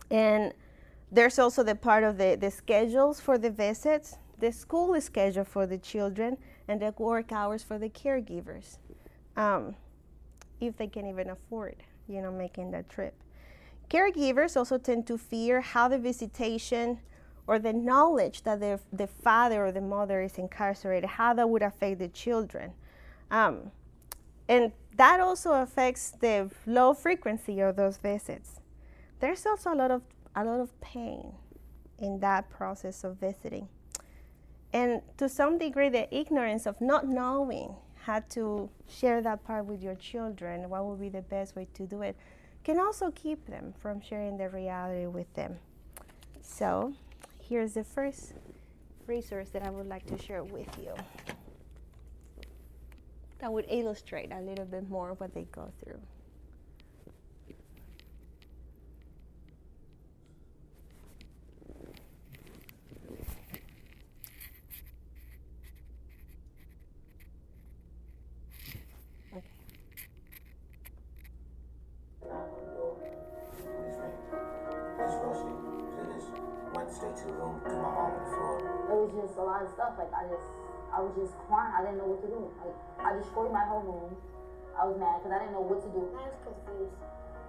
and 0.10 0.54
there's 1.12 1.40
also 1.40 1.64
the 1.64 1.76
part 1.76 2.04
of 2.04 2.18
the, 2.18 2.38
the 2.40 2.52
schedules 2.52 3.20
for 3.20 3.38
the 3.38 3.50
visits, 3.50 4.18
the 4.40 4.52
school 4.52 5.00
schedule 5.02 5.44
for 5.44 5.66
the 5.66 5.78
children, 5.78 6.38
and 6.68 6.82
the 6.82 6.94
work 6.98 7.32
hours 7.32 7.64
for 7.64 7.78
the 7.78 7.90
caregivers, 7.90 8.78
um, 9.36 9.76
if 10.60 10.78
they 10.78 10.88
can 10.88 11.08
even 11.08 11.30
afford, 11.32 11.76
you 12.08 12.22
know, 12.22 12.32
making 12.32 12.72
that 12.72 12.90
trip. 12.90 13.14
Caregivers 13.90 14.56
also 14.56 14.78
tend 14.78 15.06
to 15.08 15.18
fear 15.18 15.60
how 15.62 15.88
the 15.88 15.98
visitation 15.98 17.00
or 17.52 17.60
the 17.60 17.74
knowledge 17.74 18.44
that 18.44 18.62
the, 18.62 18.80
the 18.94 19.08
father 19.08 19.66
or 19.66 19.74
the 19.74 19.82
mother 19.82 20.22
is 20.22 20.38
incarcerated, 20.38 21.10
how 21.10 21.34
that 21.34 21.50
would 21.50 21.62
affect 21.62 22.00
the 22.00 22.08
children. 22.08 22.72
Um, 23.30 23.72
and 24.48 24.72
that 24.96 25.20
also 25.20 25.52
affects 25.56 26.12
the 26.12 26.50
low 26.66 26.94
frequency 26.94 27.60
of 27.60 27.76
those 27.76 27.98
visits. 27.98 28.62
There's 29.20 29.46
also 29.46 29.74
a 29.74 29.76
lot 29.76 29.92
of 29.92 30.02
a 30.34 30.46
lot 30.46 30.62
of 30.62 30.80
pain 30.80 31.34
in 32.00 32.22
that 32.22 32.50
process 32.50 33.04
of 33.04 33.18
visiting. 33.18 33.68
And 34.72 35.02
to 35.18 35.28
some 35.28 35.58
degree, 35.58 35.90
the 35.90 36.08
ignorance 36.16 36.66
of 36.66 36.80
not 36.80 37.06
knowing 37.06 37.76
how 38.06 38.22
to 38.30 38.70
share 38.88 39.22
that 39.24 39.44
part 39.44 39.66
with 39.66 39.84
your 39.84 39.96
children, 39.96 40.70
what 40.70 40.86
would 40.86 41.02
be 41.02 41.10
the 41.10 41.22
best 41.22 41.58
way 41.58 41.68
to 41.74 41.86
do 41.86 42.02
it, 42.02 42.16
can 42.64 42.80
also 42.80 43.12
keep 43.12 43.46
them 43.48 43.74
from 43.78 44.00
sharing 44.00 44.38
the 44.38 44.48
reality 44.48 45.06
with 45.06 45.32
them. 45.34 45.58
So, 46.42 46.94
here's 47.52 47.74
the 47.74 47.84
first 47.84 48.32
resource 49.08 49.50
that 49.50 49.62
I 49.62 49.70
would 49.70 49.86
like 49.86 50.06
to 50.06 50.18
share 50.18 50.42
with 50.42 50.70
you 50.82 50.94
that 53.40 53.52
would 53.52 53.66
illustrate 53.68 54.32
a 54.32 54.40
little 54.40 54.64
bit 54.64 54.90
more 54.90 55.16
what 55.16 55.34
they 55.34 55.46
go 55.52 55.70
through. 55.84 56.00
Stuff. 79.82 79.98
Like 79.98 80.14
I 80.14 80.24
just, 80.30 80.48
I 80.94 81.02
was 81.02 81.14
just 81.18 81.34
crying. 81.48 81.74
I 81.74 81.82
didn't 81.82 81.98
know 81.98 82.10
what 82.14 82.22
to 82.22 82.30
do. 82.30 82.42
Like 82.62 82.78
I 83.02 83.18
destroyed 83.18 83.50
my 83.50 83.66
whole 83.66 83.82
room. 83.82 84.14
I 84.78 84.86
was 84.88 84.96
mad 85.02 85.20
because 85.20 85.34
I 85.36 85.40
didn't 85.42 85.56
know 85.58 85.66
what 85.66 85.82
to 85.84 85.90
do. 85.90 86.02
I 86.16 86.30
was 86.30 86.40
confused 86.46 86.96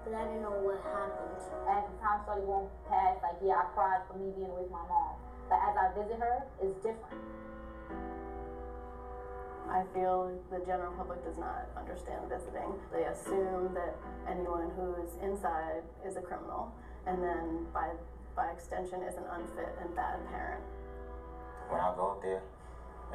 because 0.02 0.14
I 0.17 0.23
didn't 0.26 0.43
know 0.43 0.57
what 0.64 0.81
happened. 0.83 1.38
And 1.69 1.83
time 2.02 2.19
started 2.26 2.47
going 2.49 2.67
past, 2.88 3.23
like 3.23 3.38
yeah, 3.45 3.62
I 3.62 3.67
cried 3.76 4.02
for 4.09 4.17
me 4.19 4.33
being 4.35 4.50
with 4.57 4.71
my 4.73 4.83
mom. 4.88 5.14
But 5.47 5.61
as 5.62 5.75
I 5.76 5.87
visit 5.95 6.19
her, 6.19 6.43
it's 6.64 6.76
different. 6.83 7.21
I 9.71 9.87
feel 9.95 10.35
the 10.50 10.61
general 10.67 10.93
public 10.99 11.25
does 11.25 11.38
not 11.38 11.71
understand 11.79 12.29
visiting. 12.29 12.76
They 12.93 13.09
assume 13.09 13.73
that 13.73 13.97
anyone 14.29 14.69
who's 14.76 15.17
inside 15.23 15.87
is 16.05 16.17
a 16.17 16.21
criminal, 16.21 16.75
and 17.07 17.23
then 17.23 17.71
by 17.73 17.95
by 18.35 18.51
extension 18.51 19.03
is 19.03 19.17
an 19.17 19.25
unfit 19.33 19.69
and 19.81 19.95
bad 19.95 20.19
parent 20.31 20.62
when 21.73 21.81
I 21.81 21.97
go 21.97 22.12
up 22.12 22.23
there 22.23 22.43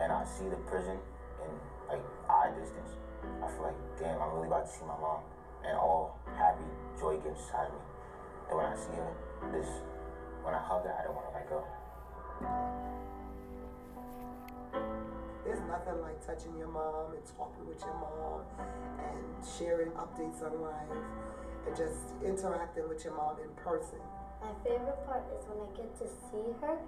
and 0.01 0.11
I 0.11 0.25
see 0.25 0.49
the 0.49 0.57
prison 0.65 0.97
in 1.45 1.51
like 1.87 2.01
eye 2.27 2.49
distance, 2.57 2.97
I 3.43 3.47
feel 3.53 3.69
like, 3.69 3.77
damn, 4.01 4.19
I'm 4.19 4.33
really 4.33 4.47
about 4.47 4.65
to 4.65 4.71
see 4.71 4.81
my 4.81 4.97
mom. 4.97 5.21
And 5.63 5.77
all 5.77 6.17
happy 6.35 6.65
joy 6.99 7.17
gets 7.21 7.39
inside 7.39 7.69
me. 7.69 7.81
And 8.49 8.57
when 8.57 8.65
I 8.65 8.75
see 8.75 8.97
her, 8.97 9.13
this, 9.53 9.69
when 10.41 10.53
I 10.53 10.59
hug 10.59 10.83
her, 10.85 10.93
I 10.97 11.03
don't 11.05 11.13
want 11.13 11.29
to 11.29 11.33
let 11.37 11.49
go. 11.49 11.61
There's 15.45 15.61
nothing 15.69 16.01
like 16.01 16.25
touching 16.25 16.57
your 16.57 16.67
mom 16.67 17.13
and 17.13 17.25
talking 17.37 17.65
with 17.67 17.81
your 17.81 17.95
mom 18.01 18.41
and 18.99 19.45
sharing 19.57 19.89
updates 19.91 20.41
on 20.43 20.61
life 20.61 20.97
and 21.67 21.75
just 21.75 22.13
interacting 22.25 22.89
with 22.89 23.03
your 23.03 23.13
mom 23.13 23.37
in 23.41 23.49
person. 23.63 23.99
My 24.47 24.55
favorite 24.63 25.03
part 25.03 25.27
is 25.35 25.43
when 25.51 25.59
I 25.59 25.67
get 25.75 25.91
to 25.99 26.07
see 26.07 26.47
her 26.63 26.79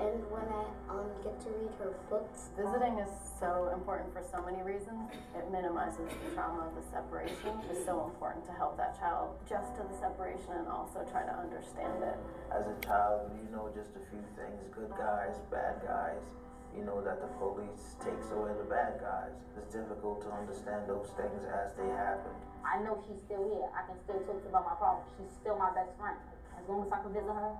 and 0.00 0.16
when 0.32 0.48
I 0.48 0.64
um, 0.88 1.04
get 1.20 1.36
to 1.44 1.52
read 1.52 1.76
her 1.76 1.92
books. 2.08 2.48
Visiting 2.56 2.96
is 2.96 3.12
so 3.36 3.68
important 3.76 4.08
for 4.16 4.24
so 4.24 4.40
many 4.40 4.64
reasons. 4.64 5.12
It 5.36 5.44
minimizes 5.52 6.08
the 6.08 6.32
trauma 6.32 6.64
of 6.64 6.72
the 6.72 6.80
separation. 6.88 7.60
It's 7.68 7.84
so 7.84 8.08
important 8.08 8.48
to 8.48 8.56
help 8.56 8.80
that 8.80 8.96
child 8.96 9.36
just 9.44 9.76
to 9.76 9.84
the 9.84 9.92
separation 10.00 10.56
and 10.56 10.64
also 10.64 11.04
try 11.12 11.28
to 11.28 11.34
understand 11.36 12.00
it. 12.00 12.16
As 12.48 12.72
a 12.72 12.76
child, 12.80 13.28
you 13.36 13.52
know 13.52 13.68
just 13.76 13.92
a 14.00 14.02
few 14.08 14.24
things 14.32 14.64
good 14.72 14.88
guys, 14.96 15.36
bad 15.52 15.84
guys. 15.84 16.24
You 16.72 16.88
know 16.88 17.04
that 17.04 17.20
the 17.20 17.28
police 17.36 18.00
takes 18.00 18.32
away 18.32 18.56
the 18.56 18.64
bad 18.64 18.96
guys. 19.04 19.36
It's 19.60 19.76
difficult 19.76 20.24
to 20.24 20.32
understand 20.32 20.88
those 20.88 21.12
things 21.20 21.44
as 21.52 21.76
they 21.76 21.84
happen. 22.00 22.32
I 22.64 22.80
know 22.80 22.96
she's 23.04 23.20
still 23.28 23.44
here. 23.44 23.68
I 23.76 23.84
can 23.92 24.00
still 24.08 24.24
talk 24.24 24.40
about 24.48 24.64
my 24.64 24.76
problems. 24.80 25.04
She's 25.20 25.36
still 25.36 25.60
my 25.60 25.68
best 25.76 25.92
friend. 26.00 26.16
As 26.58 26.68
long 26.68 26.86
as 26.86 26.92
I 26.92 27.02
can 27.02 27.12
visit 27.12 27.32
her 27.32 27.52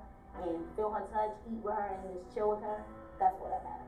and 0.43 0.65
feel 0.77 0.91
her 0.91 1.07
touch, 1.13 1.35
eat 1.51 1.63
with 1.63 1.75
her, 1.75 1.99
and 2.03 2.15
just 2.15 2.35
chill 2.35 2.51
with 2.51 2.63
her, 2.63 2.85
that's 3.19 3.39
what 3.41 3.53
I 3.53 3.61
matter. 3.63 3.85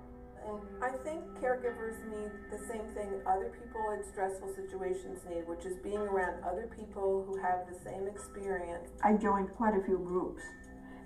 And 0.46 0.60
I 0.78 0.92
think 1.02 1.25
caregivers 1.42 1.98
need 2.06 2.30
the 2.52 2.58
same 2.70 2.86
thing 2.94 3.10
other 3.26 3.50
people 3.50 3.82
in 3.90 4.04
stressful 4.04 4.54
situations 4.54 5.18
need, 5.28 5.48
which 5.48 5.64
is 5.66 5.76
being 5.82 5.98
around 5.98 6.44
other 6.44 6.70
people 6.76 7.25
who 7.26 7.36
have 7.42 7.66
the 7.66 7.78
same 7.82 8.06
experience. 8.06 8.90
I 9.02 9.14
joined 9.14 9.50
quite 9.56 9.75
a 9.75 9.82
few 9.82 9.98
groups. 9.98 10.42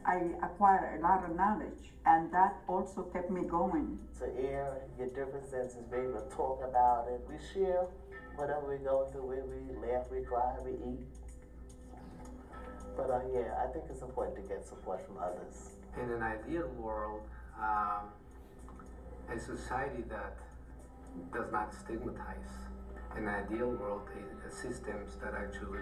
I 0.04 0.32
acquired 0.42 0.98
a 0.98 1.02
lot 1.02 1.24
of 1.24 1.36
knowledge, 1.36 1.92
and 2.04 2.32
that 2.32 2.56
also 2.68 3.02
kept 3.12 3.30
me 3.30 3.42
going. 3.42 3.98
To 4.18 4.26
air 4.38 4.82
your 4.98 5.08
differences, 5.08 5.76
be 5.90 5.96
able 5.96 6.20
to 6.20 6.36
talk 6.36 6.60
about 6.64 7.08
it. 7.08 7.20
We 7.28 7.36
share 7.54 7.86
whatever 8.36 8.68
we 8.68 8.84
go 8.84 9.08
through, 9.12 9.26
we, 9.28 9.36
we 9.40 9.88
laugh, 9.88 10.06
we 10.10 10.22
cry, 10.22 10.56
we 10.64 10.72
eat. 10.72 11.19
But 13.00 13.10
uh, 13.10 13.20
yeah, 13.32 13.54
I 13.64 13.72
think 13.72 13.86
it's 13.88 14.02
important 14.02 14.36
to 14.36 14.42
get 14.42 14.62
support 14.62 15.00
from 15.06 15.16
others. 15.16 15.78
In 15.96 16.10
an 16.10 16.22
ideal 16.22 16.68
world, 16.76 17.22
um, 17.58 18.12
a 19.34 19.38
society 19.38 20.04
that 20.10 20.36
does 21.32 21.50
not 21.50 21.72
stigmatize, 21.72 22.52
an 23.16 23.26
ideal 23.26 23.70
world, 23.70 24.02
a, 24.12 24.46
a 24.46 24.50
systems 24.50 25.16
that 25.22 25.32
actually 25.32 25.80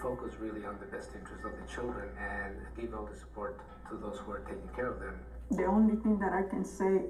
focus 0.00 0.34
really 0.38 0.64
on 0.64 0.78
the 0.78 0.86
best 0.86 1.10
interest 1.18 1.44
of 1.44 1.52
the 1.58 1.74
children 1.74 2.08
and 2.20 2.54
give 2.78 2.94
all 2.94 3.04
the 3.04 3.18
support 3.18 3.58
to 3.90 3.96
those 3.96 4.18
who 4.18 4.30
are 4.30 4.44
taking 4.46 4.68
care 4.76 4.92
of 4.92 5.00
them. 5.00 5.18
The 5.50 5.64
only 5.64 5.96
thing 6.02 6.20
that 6.20 6.32
I 6.32 6.42
can 6.48 6.64
say, 6.64 7.02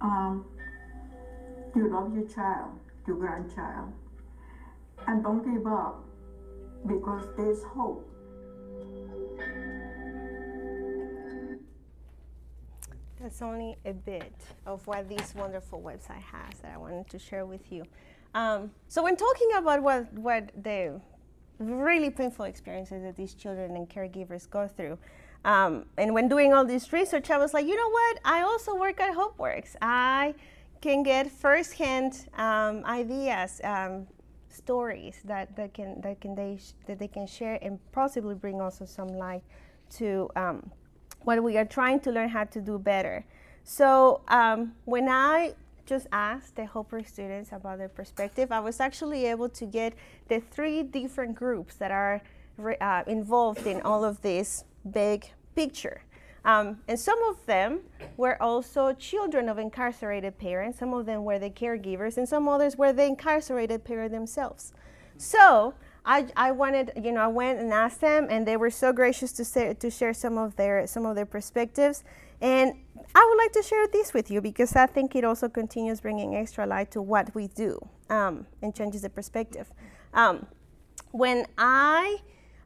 um, 0.00 0.46
you 1.74 1.92
love 1.92 2.14
your 2.14 2.28
child, 2.28 2.78
your 3.08 3.16
grandchild, 3.16 3.92
and 5.08 5.24
don't 5.24 5.42
give 5.42 5.66
up 5.66 6.04
because 6.86 7.24
there's 7.36 7.64
hope. 7.64 8.08
That's 13.22 13.40
only 13.40 13.76
a 13.84 13.92
bit 13.92 14.34
of 14.66 14.84
what 14.88 15.08
this 15.08 15.32
wonderful 15.32 15.80
website 15.80 16.22
has 16.22 16.58
that 16.62 16.72
I 16.74 16.76
wanted 16.76 17.08
to 17.10 17.20
share 17.20 17.46
with 17.46 17.70
you. 17.70 17.84
Um, 18.34 18.72
so, 18.88 19.04
when 19.04 19.14
talking 19.16 19.48
about 19.56 19.80
what, 19.80 20.12
what 20.14 20.50
the 20.60 21.00
really 21.60 22.10
painful 22.10 22.46
experiences 22.46 23.04
that 23.04 23.14
these 23.14 23.34
children 23.34 23.76
and 23.76 23.88
caregivers 23.88 24.50
go 24.50 24.66
through, 24.66 24.98
um, 25.44 25.84
and 25.98 26.14
when 26.14 26.28
doing 26.28 26.52
all 26.52 26.64
this 26.64 26.92
research, 26.92 27.30
I 27.30 27.38
was 27.38 27.54
like, 27.54 27.64
you 27.64 27.76
know 27.76 27.90
what? 27.90 28.18
I 28.24 28.42
also 28.42 28.74
work 28.74 29.00
at 29.00 29.14
HopeWorks. 29.14 29.76
I 29.80 30.34
can 30.80 31.04
get 31.04 31.30
firsthand 31.30 32.26
um, 32.36 32.84
ideas, 32.84 33.60
um, 33.62 34.08
stories 34.48 35.20
that, 35.24 35.54
that 35.54 35.74
can 35.74 36.00
that 36.00 36.20
can 36.20 36.34
they 36.34 36.58
sh- 36.60 36.74
that 36.86 36.98
they 36.98 37.08
can 37.08 37.26
share 37.26 37.58
and 37.62 37.78
possibly 37.92 38.34
bring 38.34 38.60
also 38.60 38.84
some 38.84 39.08
light 39.08 39.42
to 39.90 40.28
um, 40.34 40.70
what 41.24 41.42
we 41.42 41.56
are 41.56 41.64
trying 41.64 42.00
to 42.00 42.10
learn 42.10 42.28
how 42.28 42.44
to 42.44 42.60
do 42.60 42.78
better. 42.78 43.24
So 43.64 44.20
um, 44.28 44.72
when 44.84 45.08
I 45.08 45.54
just 45.86 46.06
asked 46.12 46.56
the 46.56 46.66
Hopper 46.66 47.02
students 47.02 47.50
about 47.52 47.78
their 47.78 47.88
perspective, 47.88 48.52
I 48.52 48.60
was 48.60 48.80
actually 48.80 49.26
able 49.26 49.48
to 49.50 49.66
get 49.66 49.94
the 50.28 50.40
three 50.40 50.82
different 50.82 51.34
groups 51.34 51.74
that 51.76 51.90
are 51.90 52.22
uh, 52.80 53.02
involved 53.06 53.66
in 53.66 53.80
all 53.82 54.04
of 54.04 54.20
this 54.22 54.64
big 54.90 55.30
picture. 55.54 56.02
Um, 56.44 56.80
and 56.88 56.98
some 56.98 57.22
of 57.24 57.44
them 57.46 57.80
were 58.16 58.40
also 58.42 58.92
children 58.94 59.48
of 59.48 59.58
incarcerated 59.58 60.38
parents. 60.38 60.78
Some 60.78 60.92
of 60.92 61.06
them 61.06 61.24
were 61.24 61.38
the 61.38 61.50
caregivers, 61.50 62.16
and 62.16 62.28
some 62.28 62.48
others 62.48 62.76
were 62.76 62.92
the 62.92 63.04
incarcerated 63.04 63.84
parent 63.84 64.12
themselves. 64.12 64.72
So 65.16 65.74
I, 66.04 66.26
I 66.36 66.50
wanted, 66.50 66.92
you 67.02 67.12
know, 67.12 67.20
I 67.20 67.28
went 67.28 67.60
and 67.60 67.72
asked 67.72 68.00
them, 68.00 68.26
and 68.28 68.46
they 68.46 68.56
were 68.56 68.70
so 68.70 68.92
gracious 68.92 69.32
to 69.32 69.44
say, 69.44 69.72
to 69.72 69.90
share 69.90 70.12
some 70.12 70.36
of 70.36 70.56
their 70.56 70.86
some 70.86 71.06
of 71.06 71.14
their 71.14 71.26
perspectives. 71.26 72.02
And 72.40 72.74
I 73.14 73.26
would 73.28 73.38
like 73.38 73.52
to 73.52 73.62
share 73.62 73.86
this 73.86 74.12
with 74.12 74.30
you 74.30 74.40
because 74.40 74.74
I 74.74 74.86
think 74.86 75.14
it 75.14 75.24
also 75.24 75.48
continues 75.48 76.00
bringing 76.00 76.34
extra 76.34 76.66
light 76.66 76.90
to 76.92 77.02
what 77.02 77.32
we 77.36 77.46
do 77.46 77.78
um, 78.10 78.46
and 78.62 78.74
changes 78.74 79.02
the 79.02 79.10
perspective. 79.10 79.70
Um, 80.12 80.46
when 81.12 81.46
I 81.56 82.18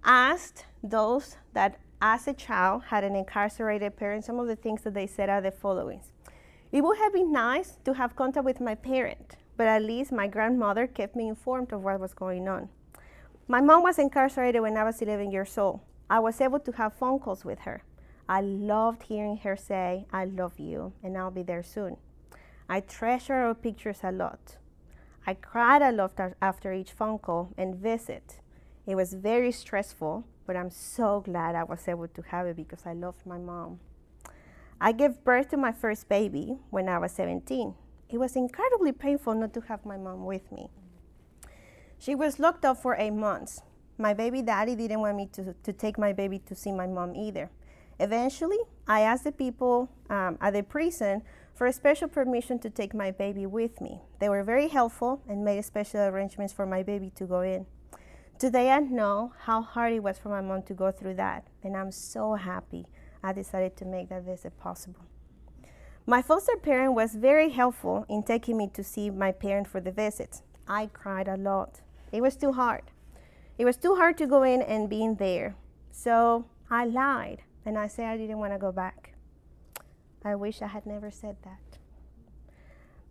asked 0.02 0.64
those 0.82 1.36
that 1.52 1.78
as 2.00 2.26
a 2.26 2.32
child 2.32 2.84
had 2.84 3.04
an 3.04 3.16
incarcerated 3.16 3.96
parent, 3.96 4.24
some 4.24 4.38
of 4.38 4.46
the 4.46 4.56
things 4.56 4.82
that 4.82 4.94
they 4.94 5.06
said 5.06 5.28
are 5.28 5.40
the 5.40 5.50
following. 5.50 6.00
It 6.72 6.82
would 6.82 6.98
have 6.98 7.12
been 7.12 7.32
nice 7.32 7.78
to 7.84 7.94
have 7.94 8.16
contact 8.16 8.44
with 8.44 8.60
my 8.60 8.74
parent, 8.74 9.36
but 9.56 9.66
at 9.66 9.82
least 9.82 10.12
my 10.12 10.26
grandmother 10.26 10.86
kept 10.86 11.16
me 11.16 11.28
informed 11.28 11.72
of 11.72 11.82
what 11.82 12.00
was 12.00 12.14
going 12.14 12.48
on. 12.48 12.68
My 13.48 13.60
mom 13.60 13.84
was 13.84 14.00
incarcerated 14.00 14.60
when 14.60 14.76
I 14.76 14.82
was 14.82 15.00
11 15.00 15.30
years 15.30 15.56
old. 15.56 15.78
I 16.10 16.18
was 16.18 16.40
able 16.40 16.58
to 16.58 16.72
have 16.72 16.94
phone 16.94 17.20
calls 17.20 17.44
with 17.44 17.60
her. 17.60 17.84
I 18.28 18.40
loved 18.40 19.04
hearing 19.04 19.36
her 19.38 19.54
say, 19.54 20.06
I 20.12 20.24
love 20.24 20.58
you, 20.58 20.94
and 21.00 21.16
I'll 21.16 21.30
be 21.30 21.44
there 21.44 21.62
soon. 21.62 21.96
I 22.68 22.80
treasure 22.80 23.34
our 23.34 23.54
pictures 23.54 24.00
a 24.02 24.10
lot. 24.10 24.56
I 25.28 25.34
cried 25.34 25.80
a 25.80 25.92
lot 25.92 26.18
after 26.42 26.72
each 26.72 26.90
phone 26.90 27.20
call 27.20 27.52
and 27.56 27.76
visit. 27.76 28.40
It 28.84 28.96
was 28.96 29.14
very 29.14 29.52
stressful, 29.52 30.24
but 30.44 30.56
I'm 30.56 30.70
so 30.70 31.20
glad 31.20 31.54
I 31.54 31.62
was 31.62 31.86
able 31.86 32.08
to 32.08 32.22
have 32.22 32.48
it 32.48 32.56
because 32.56 32.84
I 32.84 32.94
loved 32.94 33.24
my 33.24 33.38
mom. 33.38 33.78
I 34.80 34.90
gave 34.90 35.22
birth 35.22 35.50
to 35.50 35.56
my 35.56 35.70
first 35.70 36.08
baby 36.08 36.58
when 36.70 36.88
I 36.88 36.98
was 36.98 37.12
17. 37.12 37.74
It 38.08 38.18
was 38.18 38.34
incredibly 38.34 38.90
painful 38.90 39.34
not 39.34 39.54
to 39.54 39.60
have 39.62 39.86
my 39.86 39.96
mom 39.96 40.24
with 40.24 40.50
me. 40.50 40.68
She 41.98 42.14
was 42.14 42.38
locked 42.38 42.64
up 42.64 42.76
for 42.78 42.94
eight 42.96 43.12
months. 43.12 43.62
My 43.98 44.12
baby 44.12 44.42
daddy 44.42 44.76
didn't 44.76 45.00
want 45.00 45.16
me 45.16 45.28
to, 45.32 45.54
to 45.62 45.72
take 45.72 45.98
my 45.98 46.12
baby 46.12 46.38
to 46.40 46.54
see 46.54 46.72
my 46.72 46.86
mom 46.86 47.16
either. 47.16 47.50
Eventually, 47.98 48.58
I 48.86 49.00
asked 49.00 49.24
the 49.24 49.32
people 49.32 49.88
um, 50.10 50.36
at 50.40 50.52
the 50.52 50.62
prison 50.62 51.22
for 51.54 51.66
a 51.66 51.72
special 51.72 52.08
permission 52.08 52.58
to 52.58 52.68
take 52.68 52.92
my 52.92 53.10
baby 53.10 53.46
with 53.46 53.80
me. 53.80 54.02
They 54.20 54.28
were 54.28 54.44
very 54.44 54.68
helpful 54.68 55.22
and 55.26 55.44
made 55.44 55.64
special 55.64 56.00
arrangements 56.00 56.52
for 56.52 56.66
my 56.66 56.82
baby 56.82 57.10
to 57.16 57.24
go 57.24 57.40
in. 57.40 57.66
Today, 58.38 58.70
I 58.70 58.80
know 58.80 59.32
how 59.44 59.62
hard 59.62 59.94
it 59.94 60.02
was 60.02 60.18
for 60.18 60.28
my 60.28 60.42
mom 60.42 60.62
to 60.64 60.74
go 60.74 60.92
through 60.92 61.14
that, 61.14 61.48
and 61.62 61.74
I'm 61.74 61.90
so 61.90 62.34
happy 62.34 62.84
I 63.22 63.32
decided 63.32 63.78
to 63.78 63.86
make 63.86 64.10
that 64.10 64.24
visit 64.24 64.58
possible. 64.58 65.00
My 66.04 66.20
foster 66.20 66.56
parent 66.58 66.92
was 66.92 67.14
very 67.14 67.48
helpful 67.48 68.04
in 68.10 68.22
taking 68.22 68.58
me 68.58 68.68
to 68.74 68.84
see 68.84 69.08
my 69.08 69.32
parent 69.32 69.66
for 69.66 69.80
the 69.80 69.90
visit. 69.90 70.42
I 70.68 70.86
cried 70.86 71.28
a 71.28 71.38
lot. 71.38 71.80
It 72.16 72.22
was 72.22 72.36
too 72.36 72.52
hard. 72.52 72.84
It 73.58 73.64
was 73.64 73.76
too 73.76 73.96
hard 73.96 74.16
to 74.18 74.26
go 74.26 74.42
in 74.42 74.62
and 74.62 74.88
be 74.88 75.02
in 75.02 75.16
there. 75.16 75.54
So 75.90 76.46
I 76.70 76.84
lied 76.84 77.42
and 77.64 77.78
I 77.78 77.86
said 77.86 78.06
I 78.06 78.16
didn't 78.16 78.38
want 78.38 78.52
to 78.52 78.58
go 78.58 78.72
back. 78.72 79.12
I 80.24 80.34
wish 80.34 80.62
I 80.62 80.66
had 80.66 80.86
never 80.86 81.10
said 81.10 81.36
that. 81.42 81.78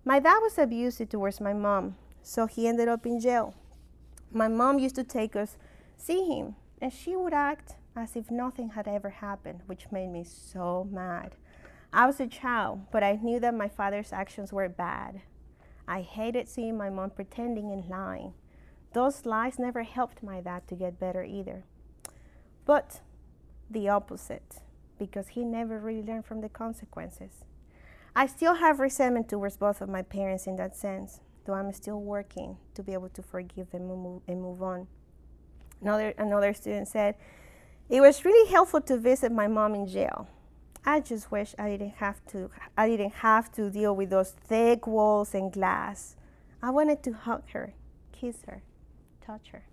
My 0.04 0.20
dad 0.20 0.40
was 0.42 0.58
abusive 0.58 1.10
towards 1.10 1.40
my 1.42 1.54
mom, 1.54 1.96
so 2.22 2.46
he 2.46 2.68
ended 2.68 2.88
up 2.88 3.06
in 3.06 3.20
jail 3.20 3.56
my 4.36 4.50
mom 4.50 4.80
used 4.80 4.96
to 4.96 5.04
take 5.04 5.36
us 5.36 5.58
see 5.96 6.26
him, 6.26 6.56
and 6.82 6.92
she 6.92 7.16
would 7.16 7.34
act 7.34 7.76
as 7.96 8.18
if 8.18 8.30
nothing 8.30 8.72
had 8.72 8.88
ever 8.88 9.10
happened, 9.10 9.62
which 9.66 9.92
made 9.92 10.10
me 10.10 10.26
so 10.26 10.88
mad. 10.92 11.36
I 11.94 12.06
was 12.06 12.20
a 12.20 12.28
child, 12.28 12.82
but 12.92 13.02
I 13.02 13.14
knew 13.14 13.40
that 13.40 13.54
my 13.54 13.70
father's 13.70 14.12
actions 14.12 14.52
were 14.52 14.68
bad. 14.68 15.22
I 15.88 16.02
hated 16.02 16.50
seeing 16.50 16.78
my 16.78 16.90
mom 16.90 17.12
pretending 17.12 17.72
and 17.72 17.88
lying. 17.88 18.34
Those 18.96 19.26
lies 19.26 19.60
never 19.60 19.84
helped 19.84 20.24
my 20.24 20.40
dad 20.40 20.70
to 20.70 20.76
get 20.76 21.02
better 21.02 21.22
either. 21.22 21.66
But 22.66 23.02
the 23.70 23.90
opposite, 23.90 24.62
because 24.98 25.28
he 25.28 25.44
never 25.44 25.80
really 25.80 26.02
learned 26.02 26.26
from 26.26 26.40
the 26.40 26.48
consequences. 26.48 27.44
I 28.16 28.26
still 28.26 28.54
have 28.56 28.80
resentment 28.80 29.28
towards 29.28 29.58
both 29.58 29.82
of 29.82 29.90
my 29.90 30.02
parents 30.02 30.48
in 30.48 30.56
that 30.56 30.78
sense 30.78 31.20
though 31.44 31.56
I'm 31.56 31.74
still 31.74 32.02
working 32.02 32.56
to 32.74 32.84
be 32.84 32.94
able 32.94 33.10
to 33.10 33.22
forgive 33.22 33.74
move, 33.74 34.22
and 34.30 34.42
move 34.42 34.64
on. 34.64 34.88
Another, 35.82 36.14
another 36.18 36.54
student 36.54 36.88
said, 36.88 37.16
It 37.90 38.00
was 38.00 38.24
really 38.24 38.50
helpful 38.50 38.80
to 38.82 38.98
visit 38.98 39.30
my 39.30 39.48
mom 39.48 39.76
in 39.76 39.88
jail. 39.88 40.30
I 40.86 41.02
just 41.02 41.32
wish 41.32 41.54
I 41.60 41.70
didn't 41.72 41.96
have 41.96 42.26
to 42.28 42.50
I 42.78 42.88
didn't 42.88 43.16
have 43.16 43.52
to 43.54 43.70
deal 43.70 43.94
with 43.94 44.10
those 44.12 44.32
thick 44.32 44.88
walls 44.88 45.34
and 45.34 45.52
glass. 45.52 46.16
I 46.62 46.70
wanted 46.70 47.04
to 47.04 47.12
hug 47.12 47.50
her, 47.52 47.74
kiss 48.12 48.38
her, 48.48 48.62
touch 49.26 49.50
her. 49.52 49.64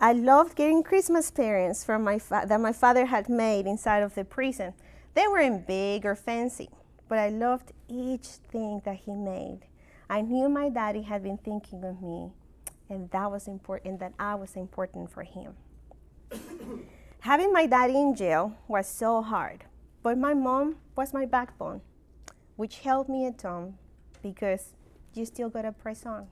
I 0.00 0.12
loved 0.12 0.56
getting 0.56 0.82
Christmas 0.82 1.30
parents 1.30 1.84
from 1.84 2.02
my 2.02 2.18
fa- 2.18 2.44
that 2.46 2.60
my 2.60 2.72
father 2.72 3.06
had 3.06 3.28
made 3.28 3.66
inside 3.66 4.02
of 4.02 4.14
the 4.14 4.24
prison. 4.24 4.74
They 5.14 5.28
weren't 5.28 5.66
big 5.66 6.04
or 6.04 6.16
fancy, 6.16 6.70
but 7.08 7.18
I 7.18 7.28
loved 7.28 7.72
each 7.88 8.26
thing 8.26 8.82
that 8.84 8.96
he 8.96 9.12
made. 9.12 9.60
I 10.10 10.22
knew 10.22 10.48
my 10.48 10.68
daddy 10.68 11.02
had 11.02 11.22
been 11.22 11.38
thinking 11.38 11.84
of 11.84 12.02
me, 12.02 12.32
and 12.90 13.10
that 13.10 13.30
was 13.30 13.46
important, 13.46 14.00
that 14.00 14.12
I 14.18 14.34
was 14.34 14.56
important 14.56 15.10
for 15.10 15.22
him. 15.22 15.54
Having 17.20 17.52
my 17.52 17.66
daddy 17.66 17.96
in 17.96 18.16
jail 18.16 18.56
was 18.66 18.88
so 18.88 19.22
hard, 19.22 19.64
but 20.02 20.18
my 20.18 20.34
mom 20.34 20.76
was 20.96 21.14
my 21.14 21.26
backbone, 21.26 21.80
which 22.56 22.80
helped 22.80 23.08
me 23.08 23.24
a 23.26 23.30
ton 23.30 23.78
because 24.20 24.74
you 25.14 25.24
still 25.24 25.48
gotta 25.48 25.70
press 25.70 26.04
on. 26.04 26.26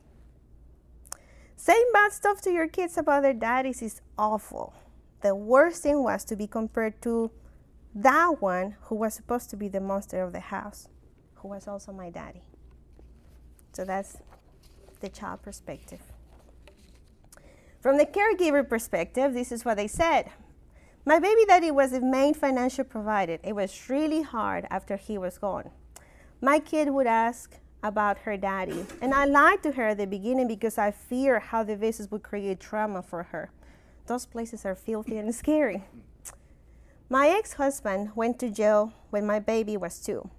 Saying 1.61 1.91
bad 1.93 2.11
stuff 2.11 2.41
to 2.41 2.51
your 2.51 2.69
kids 2.69 2.97
about 2.97 3.23
their 3.23 3.35
daddies 3.35 3.83
is 3.83 4.01
awful. 4.17 4.73
The 5.21 5.35
worst 5.35 5.83
thing 5.83 6.03
was 6.03 6.25
to 6.25 6.35
be 6.35 6.47
compared 6.47 7.03
to 7.03 7.31
that 7.95 8.41
one 8.41 8.77
who 8.85 8.95
was 8.95 9.13
supposed 9.13 9.51
to 9.51 9.59
be 9.59 9.69
the 9.69 9.79
monster 9.79 10.23
of 10.23 10.33
the 10.33 10.41
house, 10.41 10.89
who 11.35 11.49
was 11.49 11.69
also 11.69 11.93
my 11.93 12.09
daddy. 12.09 12.41
So 13.75 13.85
that's 13.85 14.17
the 15.03 15.11
child 15.11 15.43
perspective. 15.43 16.01
From 17.83 17.99
the 17.99 18.07
caregiver 18.07 18.67
perspective, 18.67 19.35
this 19.35 19.53
is 19.53 19.63
what 19.63 19.77
they 19.77 19.87
said. 19.87 20.31
My 21.05 21.19
baby 21.19 21.45
daddy 21.47 21.71
was 21.71 21.91
the 21.91 22.01
main 22.01 22.33
financial 22.33 22.85
provider. 22.85 23.37
It 23.45 23.55
was 23.55 23.91
really 23.91 24.23
hard 24.23 24.67
after 24.71 24.97
he 24.97 25.19
was 25.19 25.37
gone. 25.37 25.69
My 26.41 26.59
kid 26.59 26.89
would 26.89 27.07
ask 27.07 27.60
about 27.83 28.19
her 28.19 28.37
daddy, 28.37 28.87
and 29.01 29.15
I 29.15 29.25
lied 29.25 29.63
to 29.63 29.73
her 29.73 29.89
at 29.89 29.99
the 29.99 30.07
beginning 30.07 30.49
because 30.49 30.79
I 30.79 30.91
fear 30.91 31.41
how 31.41 31.65
the 31.65 31.77
visits 31.77 32.11
would 32.11 32.23
create 32.23 32.61
trauma 32.61 33.03
for 33.03 33.25
her. 33.25 33.51
Those 34.07 34.27
places 34.27 34.67
are 34.67 34.75
filthy 34.75 35.19
and 35.19 35.35
scary. 35.35 35.85
My 37.09 37.29
ex 37.29 37.55
husband 37.55 38.11
went 38.15 38.39
to 38.41 38.51
jail 38.51 38.93
when 39.11 39.27
my 39.27 39.41
baby 39.41 39.77
was 39.77 39.99
two. 39.99 40.31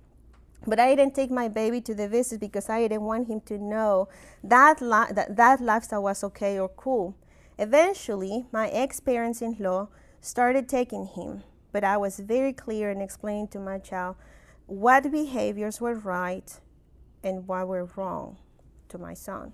But 0.66 0.80
I 0.80 0.96
didn't 0.96 1.16
take 1.16 1.32
my 1.32 1.48
baby 1.48 1.82
to 1.82 1.96
the 1.96 2.08
visits 2.08 2.40
because 2.40 2.70
I 2.70 2.82
didn't 2.82 3.02
want 3.02 3.28
him 3.28 3.42
to 3.42 3.58
know 3.58 4.10
that, 4.44 4.80
li- 4.80 5.12
that 5.12 5.36
that 5.36 5.60
lifestyle 5.60 6.04
was 6.04 6.24
okay 6.24 6.60
or 6.60 6.70
cool. 6.70 7.16
Eventually, 7.58 8.46
my 8.52 8.70
ex 8.70 9.00
parents 9.00 9.42
in 9.42 9.56
law 9.60 9.90
started 10.22 10.70
taking 10.70 11.08
him, 11.08 11.44
but 11.72 11.84
I 11.84 11.98
was 11.98 12.20
very 12.20 12.54
clear 12.54 12.92
in 12.92 13.02
explaining 13.02 13.48
to 13.50 13.60
my 13.60 13.80
child 13.80 14.16
what 14.68 15.12
behaviors 15.12 15.82
were 15.82 15.96
right 15.96 16.60
and 17.24 17.48
what 17.48 17.68
were 17.68 17.90
wrong 17.96 18.38
to 18.90 18.98
my 18.98 19.14
son. 19.14 19.54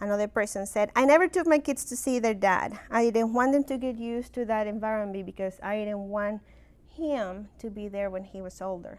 Another 0.00 0.28
person 0.28 0.66
said, 0.66 0.90
I 0.96 1.04
never 1.04 1.28
took 1.28 1.46
my 1.46 1.58
kids 1.58 1.84
to 1.86 1.96
see 1.96 2.18
their 2.18 2.34
dad. 2.34 2.78
I 2.90 3.04
didn't 3.10 3.32
want 3.32 3.52
them 3.52 3.64
to 3.64 3.78
get 3.78 3.96
used 3.96 4.34
to 4.34 4.44
that 4.44 4.66
environment 4.66 5.24
because 5.24 5.58
I 5.62 5.78
didn't 5.78 6.08
want 6.08 6.42
him 6.88 7.48
to 7.58 7.70
be 7.70 7.88
there 7.88 8.10
when 8.10 8.24
he 8.24 8.42
was 8.42 8.60
older. 8.60 8.98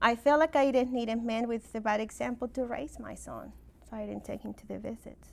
I 0.00 0.14
felt 0.14 0.38
like 0.38 0.54
I 0.54 0.70
didn't 0.70 0.92
need 0.92 1.08
a 1.08 1.16
man 1.16 1.48
with 1.48 1.74
a 1.74 1.80
bad 1.80 2.00
example 2.00 2.46
to 2.48 2.64
raise 2.64 3.00
my 3.00 3.14
son, 3.14 3.52
so 3.88 3.96
I 3.96 4.06
didn't 4.06 4.24
take 4.24 4.42
him 4.42 4.54
to 4.54 4.66
the 4.66 4.78
visits. 4.78 5.30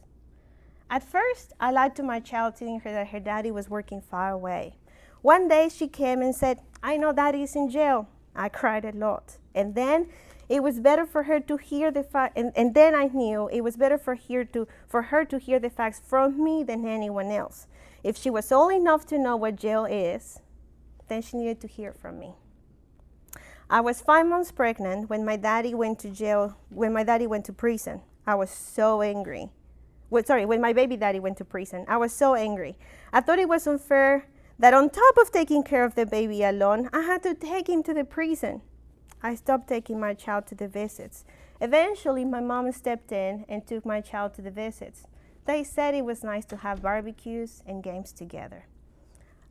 At 0.89 1.03
first, 1.03 1.53
I 1.59 1.71
lied 1.71 1.95
to 1.97 2.03
my 2.03 2.19
child, 2.19 2.55
telling 2.55 2.79
her 2.79 2.91
that 2.91 3.09
her 3.09 3.19
daddy 3.19 3.51
was 3.51 3.69
working 3.69 4.01
far 4.01 4.31
away. 4.31 4.77
One 5.21 5.47
day, 5.47 5.69
she 5.69 5.87
came 5.87 6.21
and 6.21 6.35
said, 6.35 6.61
I 6.81 6.97
know 6.97 7.11
daddy's 7.11 7.55
in 7.55 7.69
jail. 7.69 8.07
I 8.35 8.49
cried 8.49 8.85
a 8.85 8.91
lot. 8.91 9.37
And 9.53 9.75
then 9.75 10.09
it 10.47 10.61
was 10.61 10.79
better 10.79 11.05
for 11.05 11.23
her 11.23 11.39
to 11.39 11.57
hear 11.57 11.91
the 11.91 12.03
fact, 12.03 12.37
and, 12.37 12.51
and 12.55 12.73
then 12.73 12.93
I 12.93 13.07
knew 13.07 13.47
it 13.51 13.61
was 13.61 13.75
better 13.75 13.97
for 13.97 14.15
her, 14.15 14.45
to, 14.45 14.67
for 14.87 15.03
her 15.03 15.25
to 15.25 15.39
hear 15.39 15.59
the 15.59 15.69
facts 15.69 16.01
from 16.05 16.43
me 16.43 16.63
than 16.63 16.85
anyone 16.85 17.31
else. 17.31 17.67
If 18.03 18.17
she 18.17 18.29
was 18.29 18.51
old 18.51 18.73
enough 18.73 19.05
to 19.07 19.17
know 19.17 19.35
what 19.35 19.55
jail 19.55 19.85
is, 19.85 20.39
then 21.07 21.21
she 21.21 21.37
needed 21.37 21.61
to 21.61 21.67
hear 21.67 21.93
from 21.93 22.19
me. 22.19 22.33
I 23.69 23.81
was 23.81 24.01
five 24.01 24.27
months 24.27 24.51
pregnant 24.51 25.09
when 25.09 25.25
my 25.25 25.37
daddy 25.37 25.73
went 25.73 25.97
to 25.99 26.11
jail, 26.11 26.55
when 26.69 26.93
my 26.93 27.03
daddy 27.03 27.25
went 27.25 27.45
to 27.45 27.53
prison. 27.53 28.01
I 28.27 28.35
was 28.35 28.51
so 28.51 29.01
angry. 29.01 29.49
Well, 30.11 30.23
sorry, 30.23 30.45
when 30.45 30.61
my 30.61 30.73
baby 30.73 30.97
daddy 30.97 31.19
went 31.19 31.37
to 31.37 31.45
prison. 31.45 31.85
I 31.87 31.97
was 31.97 32.13
so 32.13 32.35
angry. 32.35 32.77
I 33.11 33.21
thought 33.21 33.39
it 33.39 33.49
was 33.49 33.65
unfair 33.65 34.27
that 34.59 34.73
on 34.73 34.89
top 34.89 35.17
of 35.17 35.31
taking 35.31 35.63
care 35.63 35.83
of 35.83 35.95
the 35.95 36.05
baby 36.05 36.43
alone, 36.43 36.89
I 36.93 37.01
had 37.01 37.23
to 37.23 37.33
take 37.33 37.67
him 37.67 37.81
to 37.83 37.93
the 37.93 38.03
prison. 38.03 38.61
I 39.25 39.33
stopped 39.33 39.67
taking 39.67 39.99
my 39.99 40.13
child 40.13 40.45
to 40.47 40.55
the 40.55 40.67
visits. 40.67 41.25
Eventually, 41.59 42.23
my 42.23 42.41
mom 42.41 42.71
stepped 42.71 43.11
in 43.11 43.43
and 43.49 43.65
took 43.65 43.83
my 43.83 43.99
child 43.99 44.35
to 44.35 44.43
the 44.43 44.51
visits. 44.51 45.07
They 45.45 45.63
said 45.63 45.95
it 45.95 46.05
was 46.05 46.23
nice 46.23 46.45
to 46.45 46.57
have 46.57 46.83
barbecues 46.83 47.63
and 47.65 47.81
games 47.81 48.11
together. 48.11 48.67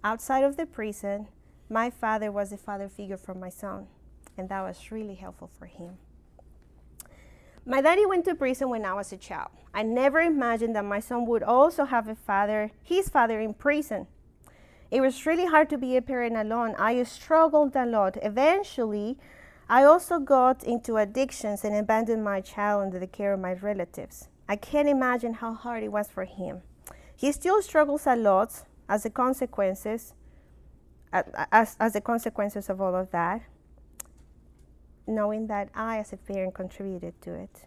Outside 0.04 0.44
of 0.44 0.56
the 0.56 0.64
prison, 0.64 1.26
my 1.68 1.90
father 1.90 2.30
was 2.30 2.52
a 2.52 2.56
father 2.56 2.88
figure 2.88 3.16
for 3.16 3.34
my 3.34 3.48
son, 3.48 3.88
and 4.38 4.48
that 4.48 4.62
was 4.62 4.92
really 4.92 5.16
helpful 5.16 5.50
for 5.58 5.66
him. 5.66 5.98
My 7.66 7.80
daddy 7.80 8.06
went 8.06 8.26
to 8.26 8.36
prison 8.36 8.68
when 8.68 8.84
I 8.84 8.94
was 8.94 9.12
a 9.12 9.16
child. 9.16 9.50
I 9.74 9.82
never 9.82 10.20
imagined 10.20 10.76
that 10.76 10.84
my 10.84 11.00
son 11.00 11.26
would 11.26 11.42
also 11.42 11.84
have 11.86 12.06
a 12.06 12.14
father, 12.14 12.70
his 12.80 13.08
father 13.08 13.40
in 13.40 13.54
prison. 13.54 14.06
It 14.92 15.00
was 15.00 15.26
really 15.26 15.46
hard 15.46 15.68
to 15.70 15.78
be 15.78 15.96
a 15.96 16.02
parent 16.02 16.36
alone. 16.36 16.76
I 16.78 17.02
struggled 17.02 17.74
a 17.74 17.84
lot. 17.84 18.18
Eventually, 18.22 19.18
I 19.68 19.84
also 19.84 20.18
got 20.18 20.62
into 20.64 20.96
addictions 20.96 21.64
and 21.64 21.74
abandoned 21.74 22.22
my 22.22 22.40
child 22.40 22.82
under 22.82 22.98
the 22.98 23.06
care 23.06 23.32
of 23.32 23.40
my 23.40 23.54
relatives. 23.54 24.28
I 24.48 24.56
can't 24.56 24.88
imagine 24.88 25.34
how 25.34 25.54
hard 25.54 25.82
it 25.82 25.92
was 25.92 26.08
for 26.08 26.24
him. 26.24 26.62
He 27.16 27.32
still 27.32 27.62
struggles 27.62 28.06
a 28.06 28.16
lot 28.16 28.64
as 28.88 29.06
a 29.06 29.10
consequences 29.10 30.12
as, 31.14 31.76
as 31.78 31.92
the 31.92 32.00
consequences 32.00 32.68
of 32.68 32.80
all 32.80 32.94
of 32.94 33.10
that, 33.12 33.42
knowing 35.06 35.46
that 35.46 35.68
I, 35.74 35.98
as 35.98 36.12
a 36.12 36.16
parent, 36.16 36.54
contributed 36.54 37.20
to 37.22 37.34
it. 37.34 37.66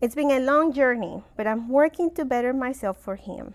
It's 0.00 0.14
been 0.14 0.30
a 0.30 0.38
long 0.38 0.72
journey, 0.72 1.24
but 1.36 1.46
I'm 1.46 1.68
working 1.68 2.14
to 2.14 2.24
better 2.24 2.52
myself 2.52 2.98
for 2.98 3.16
him. 3.16 3.54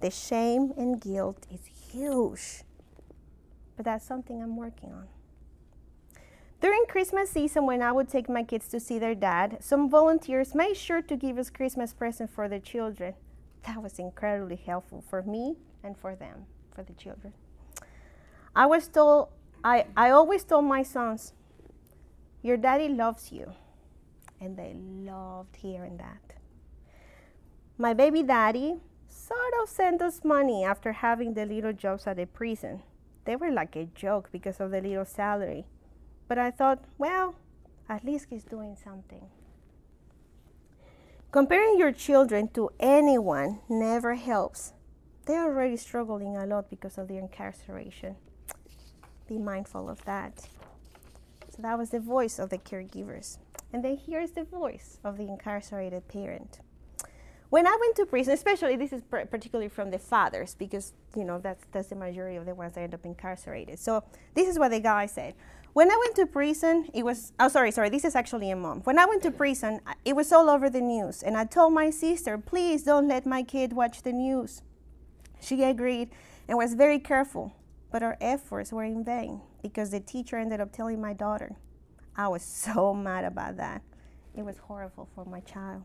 The 0.00 0.10
shame 0.10 0.72
and 0.76 1.00
guilt 1.00 1.46
is 1.52 1.66
huge, 1.92 2.62
but 3.76 3.84
that's 3.84 4.06
something 4.06 4.40
I'm 4.40 4.56
working 4.56 4.92
on. 4.92 5.08
During 6.60 6.84
Christmas 6.88 7.30
season, 7.30 7.64
when 7.64 7.80
I 7.80 7.90
would 7.90 8.08
take 8.08 8.28
my 8.28 8.42
kids 8.42 8.68
to 8.68 8.80
see 8.80 8.98
their 8.98 9.14
dad, 9.14 9.58
some 9.60 9.88
volunteers 9.88 10.54
made 10.54 10.76
sure 10.76 11.00
to 11.00 11.16
give 11.16 11.38
us 11.38 11.48
Christmas 11.48 11.94
presents 11.94 12.34
for 12.34 12.48
the 12.48 12.60
children. 12.60 13.14
That 13.66 13.82
was 13.82 13.98
incredibly 13.98 14.56
helpful 14.56 15.02
for 15.08 15.22
me 15.22 15.56
and 15.82 15.96
for 15.96 16.14
them, 16.14 16.44
for 16.74 16.82
the 16.82 16.92
children. 16.92 17.32
I 18.54 18.66
was 18.66 18.88
told, 18.88 19.28
I, 19.64 19.86
I 19.96 20.10
always 20.10 20.44
told 20.44 20.66
my 20.66 20.82
sons, 20.82 21.32
your 22.42 22.58
daddy 22.58 22.88
loves 22.88 23.32
you. 23.32 23.52
And 24.38 24.56
they 24.56 24.74
loved 24.74 25.56
hearing 25.56 25.96
that. 25.98 26.34
My 27.78 27.94
baby 27.94 28.22
daddy 28.22 28.80
sort 29.08 29.54
of 29.62 29.68
sent 29.68 30.02
us 30.02 30.24
money 30.24 30.64
after 30.64 30.92
having 30.92 31.34
the 31.34 31.46
little 31.46 31.72
jobs 31.72 32.06
at 32.06 32.16
the 32.16 32.26
prison. 32.26 32.82
They 33.24 33.36
were 33.36 33.50
like 33.50 33.76
a 33.76 33.84
joke 33.94 34.28
because 34.30 34.60
of 34.60 34.70
the 34.70 34.80
little 34.80 35.04
salary. 35.04 35.66
But 36.30 36.38
I 36.38 36.52
thought, 36.52 36.84
well, 36.96 37.34
at 37.88 38.04
least 38.04 38.26
he's 38.30 38.44
doing 38.44 38.76
something. 38.76 39.26
Comparing 41.32 41.76
your 41.76 41.90
children 41.90 42.46
to 42.54 42.70
anyone 42.78 43.58
never 43.68 44.14
helps. 44.14 44.72
They're 45.26 45.42
already 45.42 45.76
struggling 45.76 46.36
a 46.36 46.46
lot 46.46 46.70
because 46.70 46.98
of 46.98 47.08
their 47.08 47.18
incarceration. 47.18 48.14
Be 49.26 49.38
mindful 49.38 49.88
of 49.88 50.04
that. 50.04 50.46
So 51.48 51.62
that 51.62 51.76
was 51.76 51.90
the 51.90 51.98
voice 51.98 52.38
of 52.38 52.50
the 52.50 52.58
caregivers. 52.58 53.38
And 53.72 53.84
then 53.84 53.96
here's 53.96 54.30
the 54.30 54.44
voice 54.44 55.00
of 55.02 55.18
the 55.18 55.26
incarcerated 55.26 56.06
parent. 56.06 56.60
When 57.48 57.66
I 57.66 57.76
went 57.80 57.96
to 57.96 58.06
prison, 58.06 58.34
especially 58.34 58.76
this 58.76 58.92
is 58.92 59.02
particularly 59.02 59.68
from 59.68 59.90
the 59.90 59.98
fathers, 59.98 60.54
because 60.54 60.92
you 61.16 61.24
know 61.24 61.40
that's 61.40 61.64
that's 61.72 61.88
the 61.88 61.96
majority 61.96 62.36
of 62.36 62.46
the 62.46 62.54
ones 62.54 62.74
that 62.74 62.82
end 62.82 62.94
up 62.94 63.04
incarcerated. 63.04 63.80
So 63.80 64.04
this 64.34 64.46
is 64.46 64.56
what 64.56 64.70
the 64.70 64.78
guy 64.78 65.06
said. 65.06 65.34
When 65.72 65.88
I 65.88 65.96
went 65.96 66.16
to 66.16 66.26
prison, 66.26 66.88
it 66.92 67.04
was 67.04 67.32
oh 67.38 67.46
sorry 67.46 67.70
sorry 67.70 67.90
this 67.90 68.04
is 68.04 68.16
actually 68.16 68.50
a 68.50 68.56
mom. 68.56 68.80
When 68.80 68.98
I 68.98 69.06
went 69.06 69.22
to 69.22 69.30
prison, 69.30 69.80
it 70.04 70.16
was 70.16 70.32
all 70.32 70.50
over 70.50 70.68
the 70.68 70.80
news, 70.80 71.22
and 71.22 71.36
I 71.36 71.44
told 71.44 71.72
my 71.72 71.90
sister, 71.90 72.38
please 72.38 72.82
don't 72.82 73.06
let 73.06 73.24
my 73.24 73.44
kid 73.44 73.72
watch 73.72 74.02
the 74.02 74.12
news. 74.12 74.62
She 75.40 75.62
agreed 75.62 76.10
and 76.48 76.58
was 76.58 76.74
very 76.74 76.98
careful, 76.98 77.52
but 77.92 78.02
our 78.02 78.16
efforts 78.20 78.72
were 78.72 78.82
in 78.82 79.04
vain 79.04 79.42
because 79.62 79.90
the 79.90 80.00
teacher 80.00 80.36
ended 80.36 80.60
up 80.60 80.72
telling 80.72 81.00
my 81.00 81.12
daughter. 81.12 81.54
I 82.16 82.26
was 82.26 82.42
so 82.64 82.92
mad 82.92 83.24
about 83.24 83.56
that. 83.58 83.82
It 84.36 84.44
was 84.44 84.58
horrible 84.58 85.08
for 85.14 85.24
my 85.24 85.40
child. 85.40 85.84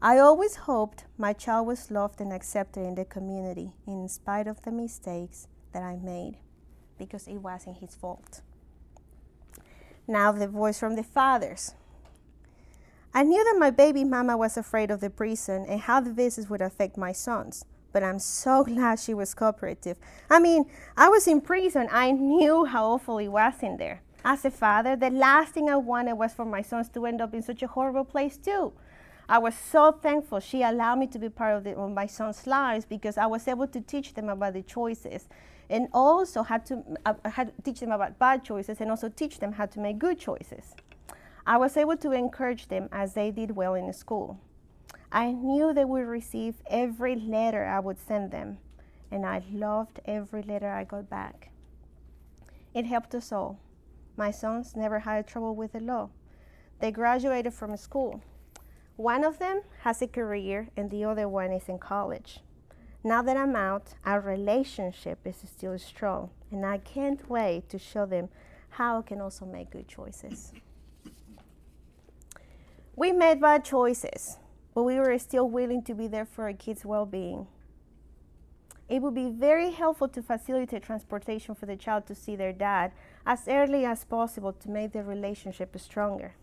I 0.00 0.18
always 0.18 0.56
hoped 0.56 1.04
my 1.16 1.32
child 1.32 1.68
was 1.68 1.92
loved 1.92 2.20
and 2.20 2.32
accepted 2.32 2.84
in 2.84 2.96
the 2.96 3.04
community 3.04 3.74
in 3.86 4.08
spite 4.08 4.48
of 4.48 4.62
the 4.62 4.72
mistakes 4.72 5.46
that 5.72 5.84
I 5.84 5.94
made 5.94 6.38
because 7.06 7.26
it 7.26 7.36
wasn't 7.36 7.78
his 7.78 7.94
fault. 7.94 8.42
Now, 10.06 10.32
the 10.32 10.48
voice 10.48 10.78
from 10.78 10.96
the 10.96 11.02
fathers. 11.02 11.74
I 13.14 13.22
knew 13.24 13.44
that 13.44 13.58
my 13.58 13.70
baby 13.70 14.04
mama 14.04 14.36
was 14.36 14.56
afraid 14.56 14.90
of 14.90 15.00
the 15.00 15.10
prison 15.10 15.66
and 15.68 15.80
how 15.80 16.00
the 16.00 16.12
visits 16.12 16.48
would 16.48 16.62
affect 16.62 16.96
my 16.96 17.12
sons, 17.12 17.64
but 17.92 18.02
I'm 18.02 18.18
so 18.18 18.64
glad 18.72 18.98
she 18.98 19.14
was 19.14 19.34
cooperative. 19.34 19.98
I 20.30 20.38
mean, 20.38 20.64
I 20.96 21.08
was 21.08 21.26
in 21.26 21.40
prison, 21.40 21.88
I 21.90 22.12
knew 22.12 22.64
how 22.64 22.92
awful 22.92 23.18
it 23.18 23.28
was 23.28 23.54
in 23.62 23.76
there. 23.76 24.02
As 24.24 24.44
a 24.44 24.50
father, 24.50 24.96
the 24.96 25.10
last 25.10 25.52
thing 25.52 25.68
I 25.68 25.76
wanted 25.76 26.14
was 26.14 26.32
for 26.32 26.44
my 26.44 26.62
sons 26.62 26.88
to 26.90 27.06
end 27.06 27.20
up 27.20 27.34
in 27.34 27.42
such 27.42 27.62
a 27.62 27.66
horrible 27.66 28.04
place, 28.04 28.36
too. 28.36 28.72
I 29.28 29.38
was 29.38 29.54
so 29.54 29.92
thankful 29.92 30.40
she 30.40 30.62
allowed 30.62 30.98
me 30.98 31.06
to 31.08 31.18
be 31.18 31.28
part 31.28 31.56
of, 31.56 31.64
the, 31.64 31.76
of 31.76 31.90
my 31.90 32.06
son's 32.06 32.46
lives 32.46 32.84
because 32.84 33.16
I 33.18 33.26
was 33.26 33.46
able 33.48 33.66
to 33.66 33.80
teach 33.80 34.14
them 34.14 34.28
about 34.28 34.54
the 34.54 34.62
choices 34.62 35.28
and 35.70 35.88
also 35.92 36.42
had 36.42 36.66
to, 36.66 36.82
uh, 37.06 37.14
had 37.24 37.56
to 37.56 37.62
teach 37.62 37.80
them 37.80 37.92
about 37.92 38.18
bad 38.18 38.44
choices 38.44 38.80
and 38.80 38.90
also 38.90 39.08
teach 39.08 39.38
them 39.38 39.52
how 39.52 39.66
to 39.66 39.80
make 39.80 39.98
good 39.98 40.18
choices. 40.18 40.74
I 41.46 41.56
was 41.56 41.76
able 41.76 41.96
to 41.98 42.12
encourage 42.12 42.68
them 42.68 42.88
as 42.92 43.14
they 43.14 43.30
did 43.30 43.52
well 43.52 43.74
in 43.74 43.92
school. 43.92 44.38
I 45.10 45.32
knew 45.32 45.72
they 45.72 45.84
would 45.84 46.06
receive 46.06 46.62
every 46.70 47.16
letter 47.16 47.64
I 47.64 47.80
would 47.80 47.98
send 47.98 48.30
them, 48.30 48.58
and 49.10 49.26
I 49.26 49.42
loved 49.52 50.00
every 50.04 50.42
letter 50.42 50.70
I 50.70 50.84
got 50.84 51.10
back. 51.10 51.50
It 52.72 52.86
helped 52.86 53.14
us 53.14 53.32
all. 53.32 53.58
My 54.16 54.30
sons 54.30 54.74
never 54.76 55.00
had 55.00 55.26
trouble 55.26 55.54
with 55.54 55.72
the 55.72 55.80
law. 55.80 56.10
They 56.80 56.90
graduated 56.90 57.52
from 57.52 57.76
school. 57.76 58.22
One 58.96 59.24
of 59.24 59.38
them 59.38 59.62
has 59.80 60.00
a 60.00 60.06
career, 60.06 60.68
and 60.76 60.90
the 60.90 61.04
other 61.04 61.28
one 61.28 61.52
is 61.52 61.68
in 61.68 61.78
college. 61.78 62.40
Now 63.04 63.20
that 63.22 63.36
I'm 63.36 63.56
out, 63.56 63.94
our 64.04 64.20
relationship 64.20 65.18
is 65.24 65.36
still 65.44 65.76
strong, 65.78 66.30
and 66.52 66.64
I 66.64 66.78
can't 66.78 67.28
wait 67.28 67.68
to 67.70 67.78
show 67.78 68.06
them 68.06 68.28
how 68.70 69.00
I 69.00 69.02
can 69.02 69.20
also 69.20 69.44
make 69.44 69.70
good 69.70 69.88
choices. 69.88 70.52
We 72.94 73.10
made 73.10 73.40
bad 73.40 73.64
choices, 73.64 74.38
but 74.72 74.84
we 74.84 75.00
were 75.00 75.18
still 75.18 75.48
willing 75.48 75.82
to 75.82 75.94
be 75.94 76.06
there 76.06 76.24
for 76.24 76.44
our 76.44 76.52
kids' 76.52 76.84
well 76.84 77.04
being. 77.04 77.48
It 78.88 79.02
would 79.02 79.14
be 79.14 79.30
very 79.30 79.72
helpful 79.72 80.08
to 80.08 80.22
facilitate 80.22 80.84
transportation 80.84 81.54
for 81.56 81.66
the 81.66 81.76
child 81.76 82.06
to 82.06 82.14
see 82.14 82.36
their 82.36 82.52
dad 82.52 82.92
as 83.26 83.48
early 83.48 83.84
as 83.84 84.04
possible 84.04 84.52
to 84.52 84.70
make 84.70 84.92
the 84.92 85.02
relationship 85.02 85.76
stronger. 85.80 86.34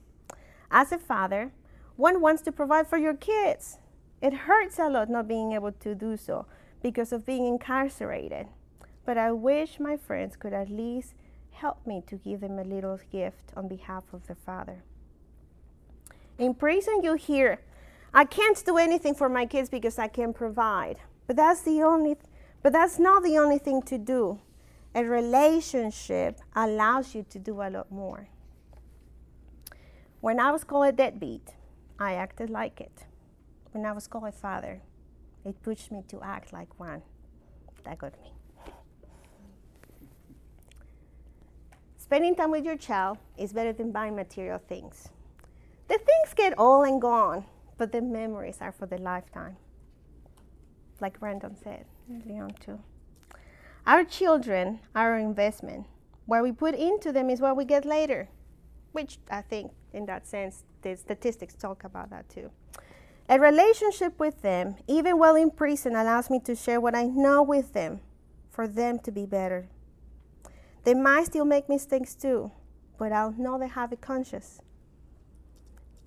As 0.71 0.91
a 0.91 0.97
father, 0.97 1.53
one 1.95 2.19
wants 2.21 2.41
to 2.41 2.51
provide 2.51 2.87
for 2.87 2.97
your 2.97 3.13
kids. 3.13 3.77
It 4.21 4.33
hurts 4.33 4.79
a 4.79 4.89
lot 4.89 5.09
not 5.09 5.27
being 5.27 5.53
able 5.53 5.71
to 5.71 5.95
do 5.95 6.17
so 6.17 6.45
because 6.81 7.11
of 7.13 7.25
being 7.25 7.45
incarcerated. 7.45 8.47
But 9.05 9.17
I 9.17 9.31
wish 9.31 9.79
my 9.79 9.97
friends 9.97 10.35
could 10.35 10.53
at 10.53 10.69
least 10.69 11.13
help 11.51 11.85
me 11.85 12.03
to 12.07 12.15
give 12.15 12.41
them 12.41 12.59
a 12.59 12.63
little 12.63 12.99
gift 13.11 13.51
on 13.55 13.67
behalf 13.67 14.03
of 14.13 14.27
the 14.27 14.35
father. 14.35 14.83
In 16.37 16.53
prison, 16.53 17.01
you 17.03 17.15
hear, 17.15 17.59
I 18.13 18.25
can't 18.25 18.63
do 18.65 18.77
anything 18.77 19.13
for 19.13 19.29
my 19.29 19.45
kids 19.45 19.69
because 19.69 19.99
I 19.99 20.07
can't 20.07 20.35
provide. 20.35 20.97
But 21.27 21.35
that's 21.35 21.61
the 21.61 21.83
only 21.83 22.17
but 22.61 22.73
that's 22.73 22.99
not 22.99 23.23
the 23.23 23.37
only 23.37 23.57
thing 23.57 23.81
to 23.83 23.97
do. 23.97 24.39
A 24.93 25.03
relationship 25.03 26.39
allows 26.55 27.15
you 27.15 27.25
to 27.29 27.39
do 27.39 27.61
a 27.61 27.69
lot 27.69 27.91
more. 27.91 28.27
When 30.19 30.39
I 30.39 30.51
was 30.51 30.63
called 30.63 30.87
a 30.87 30.91
deadbeat, 30.91 31.53
I 31.99 32.15
acted 32.15 32.49
like 32.49 32.81
it. 32.81 33.05
When 33.71 33.85
I 33.85 33.91
was 33.91 34.07
called 34.07 34.25
a 34.27 34.31
father, 34.31 34.81
it 35.45 35.61
pushed 35.61 35.91
me 35.91 36.03
to 36.07 36.21
act 36.21 36.51
like 36.53 36.79
one. 36.79 37.01
That 37.83 37.99
got 37.99 38.19
me. 38.21 38.33
Spending 41.97 42.35
time 42.35 42.49
with 42.49 42.65
your 42.65 42.77
child 42.77 43.19
is 43.37 43.53
better 43.53 43.71
than 43.71 43.91
buying 43.91 44.15
material 44.15 44.57
things. 44.57 45.09
The 45.87 45.97
things 45.97 46.33
get 46.35 46.57
old 46.57 46.87
and 46.87 46.99
gone, 46.99 47.45
but 47.77 47.91
the 47.91 48.01
memories 48.01 48.57
are 48.61 48.71
for 48.71 48.87
the 48.87 48.97
lifetime. 48.97 49.57
Like 50.99 51.19
Brandon 51.19 51.55
said 51.55 51.85
early 52.11 52.39
on, 52.39 52.51
too. 52.59 52.79
Our 53.85 54.03
children 54.03 54.79
are 54.95 55.13
our 55.13 55.19
investment. 55.19 55.85
What 56.25 56.43
we 56.43 56.51
put 56.51 56.75
into 56.75 57.11
them 57.11 57.29
is 57.29 57.41
what 57.41 57.55
we 57.55 57.65
get 57.65 57.85
later, 57.85 58.29
which 58.91 59.19
I 59.31 59.41
think, 59.41 59.71
in 59.93 60.05
that 60.07 60.27
sense, 60.27 60.63
the 60.81 60.95
statistics 60.95 61.55
talk 61.55 61.83
about 61.83 62.09
that 62.09 62.27
too. 62.29 62.51
A 63.31 63.39
relationship 63.39 64.19
with 64.19 64.41
them, 64.41 64.75
even 64.87 65.19
while 65.19 65.35
in 65.35 65.51
prison, 65.51 65.95
allows 65.95 66.31
me 66.31 66.39
to 66.39 66.55
share 66.55 66.81
what 66.81 66.95
I 66.95 67.03
know 67.03 67.43
with 67.43 67.73
them 67.73 68.01
for 68.49 68.67
them 68.67 68.97
to 68.99 69.11
be 69.11 69.27
better. 69.27 69.67
They 70.83 70.95
might 70.95 71.27
still 71.27 71.45
make 71.45 71.69
mistakes 71.69 72.15
too, 72.15 72.51
but 72.97 73.11
I'll 73.11 73.33
know 73.33 73.59
they 73.59 73.67
have 73.67 73.91
a 73.91 73.97
conscience. 73.97 74.61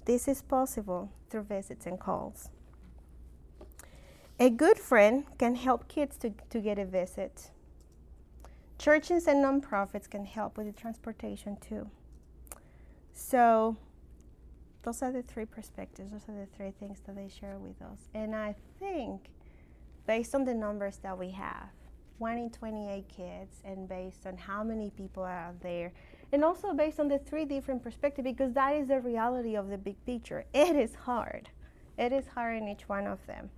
This 0.04 0.26
is 0.26 0.42
possible 0.42 1.12
through 1.30 1.44
visits 1.44 1.86
and 1.86 2.00
calls. 2.00 2.50
A 4.40 4.50
good 4.50 4.76
friend 4.76 5.24
can 5.38 5.54
help 5.54 5.86
kids 5.86 6.16
to, 6.16 6.32
to 6.50 6.58
get 6.58 6.76
a 6.76 6.84
visit. 6.84 7.52
Churches 8.78 9.28
and 9.28 9.44
nonprofits 9.44 10.10
can 10.10 10.24
help 10.24 10.58
with 10.58 10.66
the 10.66 10.72
transportation 10.72 11.56
too. 11.60 11.88
So, 13.12 13.76
those 14.82 15.02
are 15.02 15.12
the 15.12 15.22
three 15.22 15.44
perspectives, 15.44 16.10
those 16.12 16.28
are 16.28 16.38
the 16.38 16.46
three 16.56 16.72
things 16.78 17.00
that 17.06 17.16
they 17.16 17.28
share 17.28 17.58
with 17.58 17.80
us. 17.82 18.08
And 18.14 18.34
I 18.34 18.54
think, 18.78 19.30
based 20.06 20.34
on 20.34 20.44
the 20.44 20.54
numbers 20.54 20.98
that 21.02 21.16
we 21.16 21.30
have, 21.30 21.68
1 22.18 22.38
in 22.38 22.50
28 22.50 23.08
kids, 23.08 23.62
and 23.64 23.88
based 23.88 24.26
on 24.26 24.36
how 24.36 24.62
many 24.62 24.90
people 24.90 25.22
are 25.22 25.38
out 25.38 25.60
there, 25.60 25.92
and 26.32 26.44
also 26.44 26.72
based 26.72 27.00
on 27.00 27.08
the 27.08 27.18
three 27.18 27.44
different 27.44 27.82
perspectives, 27.82 28.24
because 28.24 28.52
that 28.54 28.74
is 28.74 28.88
the 28.88 29.00
reality 29.00 29.56
of 29.56 29.68
the 29.68 29.78
big 29.78 29.96
picture. 30.06 30.44
It 30.52 30.76
is 30.76 30.94
hard. 30.94 31.48
It 31.98 32.12
is 32.12 32.26
hard 32.26 32.58
in 32.58 32.68
each 32.68 32.88
one 32.88 33.06
of 33.06 33.24
them. 33.26 33.50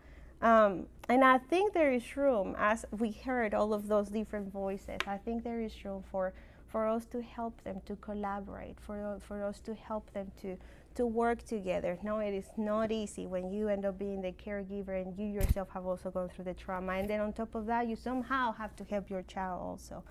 Um, 0.43 0.87
and 1.09 1.25
I 1.25 1.39
think 1.39 1.73
there 1.73 1.93
is 1.93 2.17
room, 2.17 2.55
as 2.59 2.85
we 2.91 3.13
heard 3.13 3.55
all 3.55 3.73
of 3.73 3.89
those 3.89 4.09
different 4.09 4.53
voices, 4.53 4.99
I 5.07 5.17
think 5.17 5.45
there 5.45 5.61
is 5.61 5.73
room 5.85 6.03
for, 6.11 6.33
for 6.67 6.87
us 6.87 7.07
to 7.07 7.23
help 7.23 7.63
them 7.65 7.81
to 7.87 7.97
collaborate, 7.97 8.79
for, 8.81 9.19
for 9.27 9.45
us 9.45 9.61
to 9.61 9.75
help 9.75 10.13
them 10.13 10.33
to, 10.43 10.57
to 10.95 11.07
work 11.07 11.43
together. 11.45 11.99
No, 12.03 12.19
it 12.19 12.35
is 12.35 12.49
not 12.57 12.93
easy 12.93 13.27
when 13.27 13.51
you 13.51 13.69
end 13.69 13.85
up 13.85 13.99
being 13.99 14.23
the 14.23 14.33
caregiver 14.33 15.01
and 15.01 15.19
you 15.19 15.27
yourself 15.27 15.69
have 15.71 15.87
also 15.87 16.11
gone 16.11 16.29
through 16.29 16.47
the 16.47 16.55
trauma. 16.55 16.93
And 16.93 17.09
then 17.09 17.21
on 17.21 17.33
top 17.33 17.55
of 17.55 17.67
that, 17.67 17.89
you 17.89 17.97
somehow 17.97 18.53
have 18.53 18.75
to 18.77 18.85
help 18.85 19.11
your 19.11 19.23
child 19.23 19.61
also. 19.63 20.05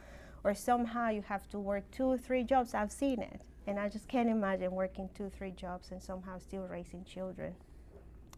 Or 0.43 0.53
somehow 0.53 1.09
you 1.09 1.21
have 1.21 1.47
to 1.49 1.59
work 1.59 1.89
two 1.91 2.05
or 2.05 2.17
three 2.17 2.43
jobs. 2.43 2.73
I've 2.73 2.91
seen 2.91 3.21
it. 3.21 3.41
And 3.65 3.79
I 3.79 3.87
just 3.87 4.07
can't 4.07 4.29
imagine 4.29 4.71
working 4.71 5.09
two, 5.15 5.29
three 5.29 5.51
jobs 5.51 5.91
and 5.91 6.03
somehow 6.03 6.37
still 6.39 6.67
raising 6.67 7.05
children 7.05 7.55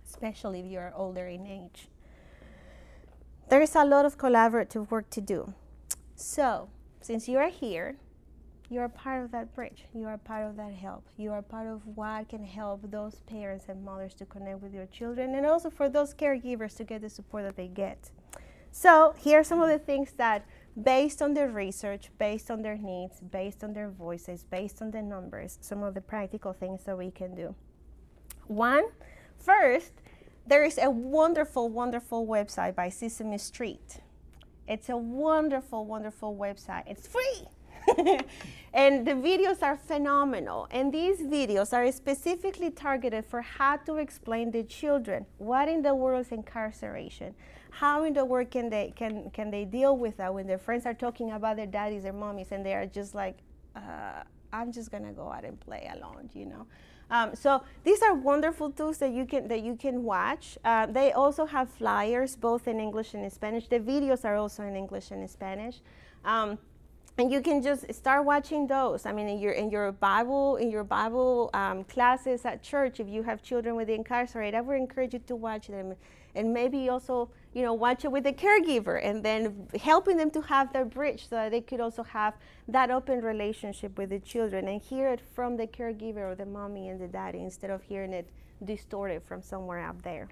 especially 0.08 0.62
if 0.62 0.66
you're 0.68 0.94
older 0.96 1.28
in 1.28 1.46
age. 1.48 1.88
There 3.50 3.62
is 3.62 3.76
a 3.76 3.86
lot 3.86 4.06
of 4.06 4.18
collaborative 4.18 4.90
work 4.90 5.10
to 5.12 5.22
do. 5.22 5.54
So, 6.16 6.70
since 7.02 7.28
you 7.28 7.38
are 7.38 7.50
here, 7.50 7.98
you 8.70 8.80
are 8.80 8.90
part 8.90 9.24
of 9.24 9.32
that 9.32 9.54
bridge. 9.54 9.86
You 9.94 10.08
are 10.08 10.18
part 10.18 10.46
of 10.46 10.58
that 10.58 10.74
help. 10.74 11.06
You 11.18 11.32
are 11.32 11.42
part 11.42 11.68
of 11.68 11.86
what 11.96 12.30
can 12.30 12.44
help 12.44 12.90
those 12.90 13.16
parents 13.28 13.66
and 13.68 13.84
mothers 13.84 14.14
to 14.16 14.26
connect 14.26 14.62
with 14.62 14.74
your 14.74 14.88
children 14.88 15.36
and 15.36 15.46
also 15.46 15.70
for 15.70 15.90
those 15.90 16.14
caregivers 16.14 16.76
to 16.78 16.84
get 16.84 17.02
the 17.02 17.10
support 17.10 17.44
that 17.44 17.56
they 17.56 17.68
get. 17.68 18.12
So, 18.72 19.16
here 19.18 19.40
are 19.40 19.44
some 19.44 19.62
of 19.62 19.70
the 19.70 19.80
things 19.80 20.12
that, 20.18 20.46
based 20.82 21.22
on 21.22 21.34
their 21.34 21.50
research, 21.50 22.10
based 22.18 22.52
on 22.52 22.62
their 22.62 22.78
needs, 22.78 23.22
based 23.22 23.64
on 23.64 23.74
their 23.74 23.90
voices, 23.90 24.44
based 24.44 24.82
on 24.82 24.92
the 24.92 25.02
numbers, 25.02 25.58
some 25.62 25.82
of 25.82 25.94
the 25.94 26.02
practical 26.02 26.52
things 26.52 26.84
that 26.84 26.98
we 26.98 27.10
can 27.10 27.36
do. 27.36 27.56
One, 28.48 28.86
First, 29.46 29.92
there 30.48 30.64
is 30.64 30.80
a 30.82 30.90
wonderful, 30.90 31.70
wonderful 31.70 32.26
website 32.26 32.74
by 32.74 32.90
Sesame 32.90 33.38
Street. 33.38 33.98
It's 34.68 34.90
a 34.90 34.98
wonderful, 34.98 35.86
wonderful 35.86 36.36
website. 36.36 36.84
It's 36.88 37.06
free. 37.06 37.48
and 38.74 39.06
the 39.06 39.12
videos 39.12 39.62
are 39.62 39.78
phenomenal. 39.78 40.68
And 40.72 40.94
these 40.94 41.22
videos 41.22 41.74
are 41.74 41.90
specifically 41.92 42.72
targeted 42.72 43.26
for 43.26 43.42
how 43.42 43.78
to 43.78 43.96
explain 43.96 44.52
to 44.54 44.64
children 44.64 45.26
what 45.38 45.68
in 45.68 45.82
the 45.82 45.94
world 45.94 46.26
is 46.26 46.32
incarceration. 46.32 47.36
How 47.70 48.04
in 48.04 48.14
the 48.14 48.24
world 48.24 48.52
can 48.52 48.70
they 48.70 48.94
can 48.96 49.30
can 49.32 49.52
they 49.52 49.66
deal 49.66 49.98
with 49.98 50.18
that 50.18 50.34
when 50.34 50.48
their 50.48 50.58
friends 50.58 50.86
are 50.86 50.94
talking 50.94 51.32
about 51.32 51.58
their 51.58 51.68
daddies 51.68 52.06
or 52.06 52.14
mommies 52.14 52.52
and 52.52 52.66
they 52.66 52.74
are 52.74 52.86
just 52.86 53.14
like, 53.14 53.38
uh, 53.76 54.24
I'm 54.54 54.72
just 54.72 54.92
gonna 54.92 55.12
go 55.12 55.30
out 55.30 55.44
and 55.44 55.60
play 55.60 55.90
alone, 55.94 56.30
you 56.34 56.46
know. 56.46 56.66
Um, 57.12 57.36
so 57.36 57.64
these 57.84 58.02
are 58.02 58.14
wonderful 58.16 58.72
tools 58.72 58.98
that 58.98 59.12
you 59.12 59.26
can 59.26 59.48
that 59.50 59.62
you 59.62 59.76
can 59.76 60.04
watch. 60.04 60.58
Uh, 60.64 60.86
they 60.88 61.12
also 61.12 61.46
have 61.46 61.70
flyers 61.70 62.36
both 62.36 62.68
in 62.68 62.80
English 62.80 63.14
and 63.14 63.24
in 63.24 63.30
Spanish. 63.30 63.68
The 63.68 63.80
videos 63.80 64.26
are 64.26 64.36
also 64.36 64.64
in 64.64 64.76
English 64.76 65.12
and 65.12 65.22
in 65.22 65.28
Spanish. 65.28 65.82
Um, 66.24 66.58
and 67.18 67.32
you 67.32 67.42
can 67.42 67.62
just 67.62 67.92
start 67.94 68.26
watching 68.26 68.68
those. 68.68 69.06
I 69.06 69.14
mean, 69.14 69.28
in 69.30 69.40
your 69.40 69.54
in 69.54 69.70
your 69.70 69.92
Bible 69.94 70.58
in 70.58 70.70
your 70.70 70.84
Bible 70.84 71.50
um, 71.54 71.86
classes 71.86 72.44
at 72.46 72.62
church, 72.62 73.00
if 73.00 73.08
you 73.08 73.24
have 73.24 73.42
children 73.42 73.76
with 73.76 73.88
the 73.88 73.94
incarcerated, 73.94 74.56
I 74.56 74.62
would 74.62 74.76
encourage 74.76 75.14
you 75.14 75.20
to 75.28 75.36
watch 75.36 75.68
them, 75.68 75.96
and 76.36 76.54
maybe 76.54 76.90
also 76.90 77.30
you 77.54 77.62
know 77.62 77.74
watch 77.74 78.04
it 78.04 78.12
with 78.12 78.26
a 78.26 78.34
caregiver, 78.34 79.00
and 79.02 79.24
then 79.24 79.68
helping 79.82 80.18
them 80.18 80.30
to 80.32 80.42
have 80.42 80.74
their 80.74 80.84
bridge 80.84 81.30
so 81.30 81.38
that 81.38 81.52
they 81.52 81.62
could 81.62 81.80
also 81.80 82.04
have 82.04 82.34
that 82.68 82.92
open 82.92 83.22
relationship 83.22 83.98
with 83.98 84.10
the 84.10 84.20
children 84.20 84.68
and 84.68 84.82
hear 84.82 85.08
it 85.08 85.22
from 85.34 85.56
the 85.56 85.68
caregiver 85.68 86.32
or 86.32 86.36
the 86.36 86.46
mommy 86.46 86.90
and 86.90 87.00
the 87.00 87.08
daddy 87.08 87.40
instead 87.40 87.70
of 87.70 87.82
hearing 87.84 88.12
it 88.12 88.30
distorted 88.64 89.24
from 89.24 89.42
somewhere 89.42 89.80
out 89.80 90.02
there. 90.04 90.28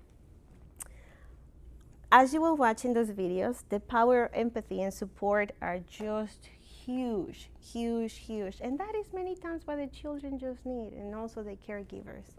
As 2.11 2.31
you 2.31 2.41
were 2.41 2.53
watching 2.53 2.93
those 2.93 3.09
videos, 3.09 3.63
the 3.69 3.79
power 3.79 4.29
empathy 4.35 4.83
and 4.83 4.93
support 4.93 5.51
are 5.61 5.79
just 5.79 6.49
huge, 6.85 7.49
huge, 7.61 8.17
huge. 8.17 8.57
And 8.61 8.79
that 8.79 8.95
is 8.95 9.07
many 9.13 9.35
times 9.35 9.65
what 9.65 9.77
the 9.77 9.87
children 9.87 10.39
just 10.39 10.65
need 10.65 10.93
and 10.93 11.15
also 11.15 11.43
the 11.43 11.57
caregivers. 11.67 12.35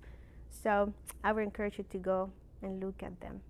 So 0.51 0.93
I 1.23 1.33
would 1.33 1.45
encourage 1.45 1.79
you 1.79 1.85
to 1.91 1.99
go 1.99 2.31
and 2.63 2.83
look 2.83 3.03
at 3.03 3.21
them. 3.21 3.41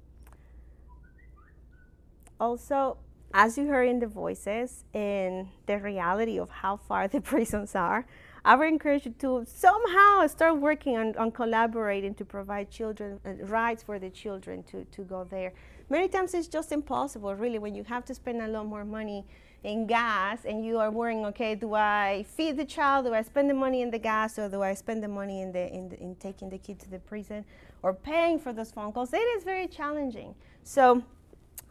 Also, 2.40 2.98
as 3.32 3.58
you 3.58 3.66
heard 3.66 3.88
in 3.88 4.00
the 4.00 4.06
voices 4.06 4.84
and 4.92 5.48
the 5.66 5.78
reality 5.78 6.38
of 6.38 6.50
how 6.50 6.76
far 6.76 7.08
the 7.14 7.20
prisons 7.20 7.74
are, 7.74 8.06
I 8.44 8.56
would 8.56 8.68
encourage 8.68 9.06
you 9.06 9.14
to 9.20 9.44
somehow 9.46 10.26
start 10.26 10.58
working 10.58 10.98
on, 10.98 11.16
on 11.16 11.30
collaborating 11.32 12.14
to 12.16 12.24
provide 12.26 12.70
children 12.70 13.18
uh, 13.24 13.32
rights 13.46 13.82
for 13.82 13.98
the 13.98 14.10
children 14.10 14.62
to, 14.64 14.84
to 14.84 15.02
go 15.02 15.24
there. 15.24 15.54
Many 15.88 16.08
times 16.08 16.34
it's 16.34 16.48
just 16.48 16.70
impossible, 16.70 17.34
really, 17.34 17.58
when 17.58 17.74
you 17.74 17.84
have 17.84 18.04
to 18.04 18.14
spend 18.14 18.42
a 18.42 18.48
lot 18.48 18.66
more 18.66 18.84
money 18.84 19.24
in 19.64 19.86
gas 19.86 20.44
and 20.44 20.64
you 20.64 20.78
are 20.78 20.90
worrying, 20.90 21.24
okay, 21.26 21.54
do 21.54 21.74
I 21.74 22.24
feed 22.28 22.58
the 22.58 22.64
child? 22.64 23.06
Do 23.06 23.14
I 23.14 23.22
spend 23.22 23.48
the 23.48 23.54
money 23.54 23.80
in 23.80 23.90
the 23.90 23.98
gas 23.98 24.38
or 24.38 24.48
do 24.48 24.62
I 24.62 24.74
spend 24.74 25.02
the 25.02 25.08
money 25.08 25.40
in, 25.40 25.52
the, 25.52 25.72
in, 25.72 25.88
the, 25.88 26.00
in 26.00 26.14
taking 26.16 26.50
the 26.50 26.58
kid 26.58 26.78
to 26.80 26.90
the 26.90 26.98
prison 26.98 27.44
or 27.82 27.94
paying 27.94 28.38
for 28.38 28.52
those 28.52 28.70
phone 28.70 28.92
calls? 28.92 29.12
It 29.14 29.16
is 29.16 29.42
very 29.42 29.66
challenging. 29.66 30.34
So 30.64 31.02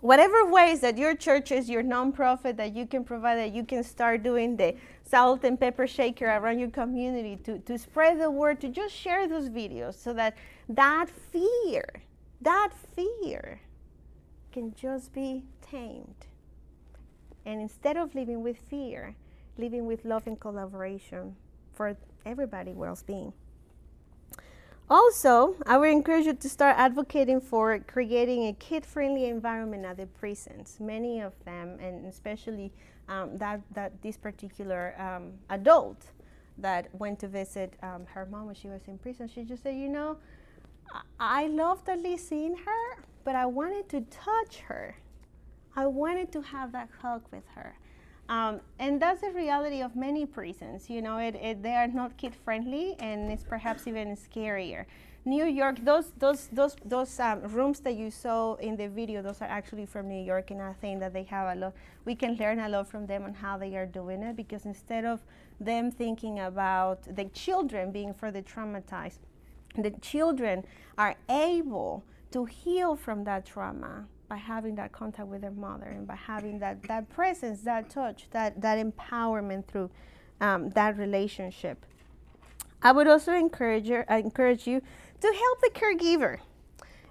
whatever 0.01 0.45
ways 0.45 0.82
that 0.82 0.97
your 0.97 1.15
church 1.15 1.51
is 1.51 1.69
your 1.69 1.84
nonprofit, 1.84 2.58
that 2.58 2.75
you 2.75 2.88
can 2.88 3.03
provide, 3.03 3.36
that 3.36 3.53
you 3.53 3.63
can 3.63 3.84
start 3.84 4.23
doing 4.23 4.58
the 4.58 4.75
salt 5.06 5.43
and 5.43 5.60
pepper 5.60 5.86
shaker 5.86 6.25
around 6.25 6.58
your 6.58 6.71
community 6.71 7.38
to, 7.43 7.60
to 7.60 7.77
spread 7.77 8.19
the 8.19 8.29
word, 8.29 8.60
to 8.62 8.69
just 8.69 8.95
share 8.95 9.27
those 9.27 9.49
videos 9.49 9.93
so 9.93 10.13
that 10.13 10.36
that 10.67 11.10
fear, 11.10 11.86
that 12.41 12.71
fear 12.95 13.62
can 14.51 14.73
just 14.73 15.13
be 15.13 15.43
tamed. 15.62 16.25
And 17.45 17.62
instead 17.62 17.97
of 17.97 18.15
living 18.15 18.41
with 18.43 18.58
fear, 18.58 19.15
living 19.58 19.86
with 19.86 20.06
love 20.06 20.27
and 20.27 20.39
collaboration 20.39 21.36
for 21.73 21.95
everybody 22.25 22.71
well 22.71 22.97
being. 23.06 23.34
Also, 24.89 25.56
I 25.65 25.77
would 25.77 25.89
encourage 25.89 26.25
you 26.25 26.34
to 26.34 26.49
start 26.49 26.75
advocating 26.77 27.39
for 27.39 27.79
creating 27.79 28.47
a 28.47 28.53
kid 28.53 28.86
friendly 28.86 29.25
environment 29.25 29.86
at 29.86 29.97
the 29.97 30.06
prisons. 30.06 30.77
Many 30.79 31.21
of 31.21 31.34
them, 31.45 31.77
and 31.79 32.06
especially 32.06 32.71
um, 33.08 33.38
that, 33.38 33.62
that 33.73 34.01
this 34.01 34.17
particular 34.17 34.93
um, 34.99 35.34
adult 35.49 36.12
that 36.58 36.93
went 36.93 37.19
to 37.19 37.27
visit 37.27 37.73
um, 37.82 38.06
her 38.13 38.25
mom 38.25 38.47
when 38.47 38.56
she 38.56 38.67
was 38.67 38.82
in 38.88 38.97
prison, 38.97 39.27
she 39.27 39.43
just 39.43 39.63
said, 39.63 39.75
You 39.75 39.89
know, 39.89 40.17
I, 40.93 41.43
I 41.45 41.47
loved 41.47 41.88
at 41.88 41.99
least 41.99 42.27
seeing 42.27 42.56
her, 42.56 43.03
but 43.23 43.36
I 43.36 43.45
wanted 43.45 43.89
to 43.89 44.01
touch 44.01 44.60
her. 44.67 44.97
I 45.75 45.88
wanted 45.88 46.31
to 46.33 46.41
have 46.41 46.71
that 46.73 46.89
hug 47.01 47.23
with 47.31 47.43
her. 47.55 47.75
Um, 48.29 48.62
and 48.79 49.01
that's 49.01 49.21
the 49.21 49.31
reality 49.31 49.81
of 49.81 49.95
many 49.95 50.25
prisons. 50.25 50.89
You 50.89 51.01
know, 51.01 51.17
it, 51.17 51.36
it, 51.36 51.62
they 51.62 51.73
are 51.75 51.88
not 51.88 52.17
kid 52.17 52.36
friendly, 52.36 52.95
and 52.99 53.31
it's 53.31 53.43
perhaps 53.43 53.88
even 53.88 54.15
scarier. 54.15 54.86
New 55.25 55.45
York, 55.45 55.77
those 55.83 56.12
those 56.17 56.47
those 56.51 56.75
those 56.83 57.17
um, 57.19 57.41
rooms 57.43 57.79
that 57.81 57.95
you 57.95 58.12
saw 58.12 58.55
in 58.55 58.75
the 58.75 58.88
video, 58.89 59.21
those 59.21 59.41
are 59.41 59.47
actually 59.47 59.86
from 59.86 60.09
New 60.09 60.21
York, 60.21 60.51
and 60.51 60.62
I 60.62 60.73
think 60.73 60.99
that 60.99 61.13
they 61.13 61.23
have 61.23 61.55
a 61.55 61.59
lot. 61.59 61.73
We 62.05 62.15
can 62.15 62.36
learn 62.36 62.59
a 62.59 62.67
lot 62.67 62.89
from 62.89 63.05
them 63.05 63.23
on 63.23 63.33
how 63.33 63.57
they 63.57 63.75
are 63.77 63.86
doing 63.86 64.21
it, 64.21 64.36
because 64.36 64.65
instead 64.65 65.05
of 65.05 65.21
them 65.59 65.91
thinking 65.91 66.39
about 66.39 67.03
the 67.15 67.25
children 67.25 67.91
being 67.91 68.13
further 68.13 68.41
traumatized, 68.41 69.19
the 69.77 69.91
children 70.01 70.65
are 70.97 71.15
able 71.29 72.03
to 72.31 72.45
heal 72.45 72.95
from 72.95 73.23
that 73.23 73.45
trauma 73.45 74.05
by 74.34 74.39
having 74.39 74.74
that 74.74 74.91
contact 74.91 75.28
with 75.28 75.41
their 75.41 75.52
mother 75.52 75.86
and 75.86 76.08
by 76.08 76.15
having 76.15 76.58
that, 76.58 76.82
that 76.88 77.08
presence, 77.08 77.62
that 77.62 77.88
touch, 77.88 78.26
that, 78.32 78.60
that 78.60 78.84
empowerment 78.84 79.63
through 79.67 79.91
um, 80.41 80.72
that 80.72 80.98
relationship. 80.98 81.86
I 82.82 82.91
would 82.93 83.06
also 83.06 83.32
encourage, 83.32 83.91
encourage 83.91 84.65
you 84.65 84.82
to 85.22 85.28
help 85.28 85.62
the 85.62 85.69
caregiver. 85.69 86.39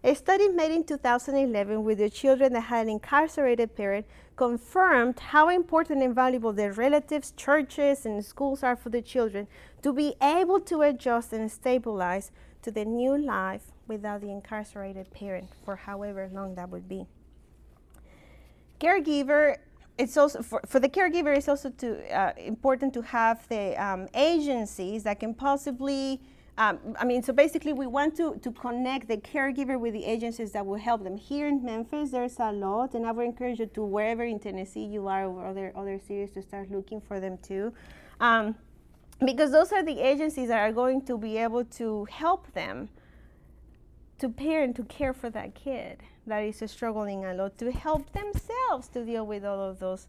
A 0.03 0.17
study 0.17 0.49
made 0.49 0.73
in 0.73 0.83
2011 0.83 1.85
with 1.85 1.99
the 1.99 2.11
children 2.11 2.55
that 2.55 2.63
had 2.63 2.89
an 2.89 2.95
incarcerated 2.95 3.77
parent 3.77 4.05
confirmed 4.35 5.21
how 5.21 5.49
important 5.49 6.03
and 6.03 6.17
valuable 6.17 6.53
their 6.53 6.73
relatives, 6.73 7.33
churches, 7.37 8.05
and 8.05 8.25
schools 8.25 8.65
are 8.65 8.75
for 8.75 8.91
the 8.91 9.01
children 9.01 9.47
to 9.83 9.93
be 9.93 10.15
able 10.21 10.59
to 10.59 10.83
adjust 10.83 11.33
and 11.33 11.53
stabilize 11.53 12.33
to 12.63 12.73
the 12.73 12.85
new 12.85 13.17
life 13.17 13.71
without 13.92 14.20
the 14.20 14.31
incarcerated 14.31 15.11
parent 15.11 15.48
for 15.64 15.76
however 15.76 16.28
long 16.33 16.55
that 16.55 16.68
would 16.70 16.88
be. 16.88 17.07
Caregiver, 18.81 19.57
it's 19.98 20.16
also 20.16 20.42
for, 20.42 20.61
for 20.66 20.81
the 20.81 20.88
caregiver, 20.88 21.37
it's 21.37 21.48
also 21.48 21.70
to, 21.70 21.88
uh, 22.12 22.33
important 22.37 22.92
to 22.94 23.02
have 23.02 23.46
the 23.48 23.81
um, 23.83 24.09
agencies 24.14 25.05
that 25.05 25.20
can 25.20 25.35
possibly. 25.35 26.20
Um, 26.59 26.78
I 27.00 27.07
mean, 27.07 27.22
so 27.22 27.33
basically, 27.33 27.72
we 27.72 27.87
want 27.87 28.14
to, 28.16 28.38
to 28.42 28.50
connect 28.50 29.09
the 29.09 29.16
caregiver 29.16 29.81
with 29.81 29.94
the 29.94 30.05
agencies 30.05 30.52
that 30.52 30.66
will 30.66 30.78
help 30.78 31.02
them. 31.02 31.16
Here 31.16 31.48
in 31.48 31.64
Memphis, 31.64 32.11
there's 32.11 32.38
a 32.38 32.52
lot, 32.52 32.92
and 32.92 33.07
I 33.07 33.12
would 33.12 33.24
encourage 33.24 33.59
you 33.59 33.66
to 33.66 33.83
wherever 33.83 34.22
in 34.22 34.38
Tennessee 34.38 34.85
you 34.85 35.09
are 35.09 35.24
or 35.26 35.46
other 35.46 35.72
other 35.74 35.98
cities 35.98 36.31
to 36.33 36.42
start 36.42 36.70
looking 36.70 37.00
for 37.00 37.20
them 37.20 37.38
too. 37.38 37.72
Um, 38.20 38.55
because 39.24 39.50
those 39.50 39.72
are 39.72 39.83
the 39.83 39.98
agencies 40.00 40.48
that 40.48 40.59
are 40.59 40.72
going 40.72 41.02
to 41.02 41.16
be 41.16 41.38
able 41.38 41.64
to 41.64 42.07
help 42.11 42.52
them 42.52 42.88
to 44.23 44.29
parent 44.29 44.77
to 44.77 44.85
care 44.85 45.13
for 45.13 45.31
that 45.31 45.53
kid 45.53 46.01
that 46.29 46.45
is 46.45 46.63
struggling 46.71 47.25
a 47.25 47.35
lot 47.35 47.59
to 47.59 47.73
help 47.73 48.13
themselves 48.13 48.87
to 48.87 49.05
deal 49.05 49.27
with 49.27 49.45
all 49.45 49.61
of 49.61 49.81
those 49.81 50.07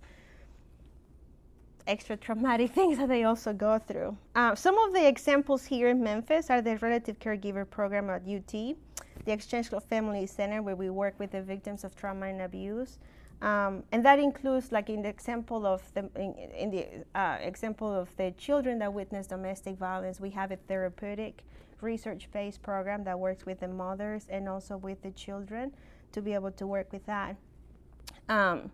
extra 1.87 2.15
traumatic 2.15 2.71
things 2.77 2.99
that 2.99 3.09
they 3.09 3.23
also 3.23 3.51
go 3.53 3.79
through. 3.79 4.15
Uh, 4.35 4.53
some 4.53 4.77
of 4.77 4.93
the 4.93 5.07
examples 5.07 5.65
here 5.65 5.87
in 5.89 6.03
Memphis 6.03 6.51
are 6.51 6.61
the 6.61 6.77
relative 6.77 7.17
caregiver 7.17 7.67
program 7.67 8.07
at 8.11 8.21
UT, 8.27 8.51
the 8.51 9.31
Exchange 9.31 9.69
Club 9.69 9.83
Family 9.89 10.27
Center, 10.27 10.61
where 10.61 10.75
we 10.75 10.91
work 10.91 11.15
with 11.17 11.31
the 11.31 11.41
victims 11.41 11.83
of 11.83 11.95
trauma 11.95 12.27
and 12.27 12.43
abuse. 12.43 12.99
Um, 13.41 13.81
and 13.91 14.05
that 14.05 14.19
includes, 14.19 14.71
like 14.71 14.91
in 14.91 15.01
the 15.01 15.09
example 15.09 15.65
of 15.65 15.81
the 15.95 16.07
in, 16.15 16.35
in 16.55 16.69
the 16.69 16.85
uh, 17.19 17.37
example 17.41 17.91
of 17.91 18.15
the 18.17 18.29
children 18.37 18.77
that 18.77 18.93
witness 18.93 19.25
domestic 19.25 19.75
violence, 19.75 20.19
we 20.19 20.29
have 20.29 20.51
a 20.51 20.57
therapeutic 20.67 21.43
research-based 21.83 22.61
program 22.61 23.03
that 23.03 23.19
works 23.19 23.45
with 23.45 23.59
the 23.59 23.67
mothers 23.67 24.27
and 24.29 24.49
also 24.49 24.77
with 24.77 25.01
the 25.01 25.11
children 25.11 25.71
to 26.11 26.21
be 26.21 26.33
able 26.33 26.51
to 26.51 26.65
work 26.65 26.91
with 26.91 27.05
that. 27.05 27.35
Um, 28.29 28.71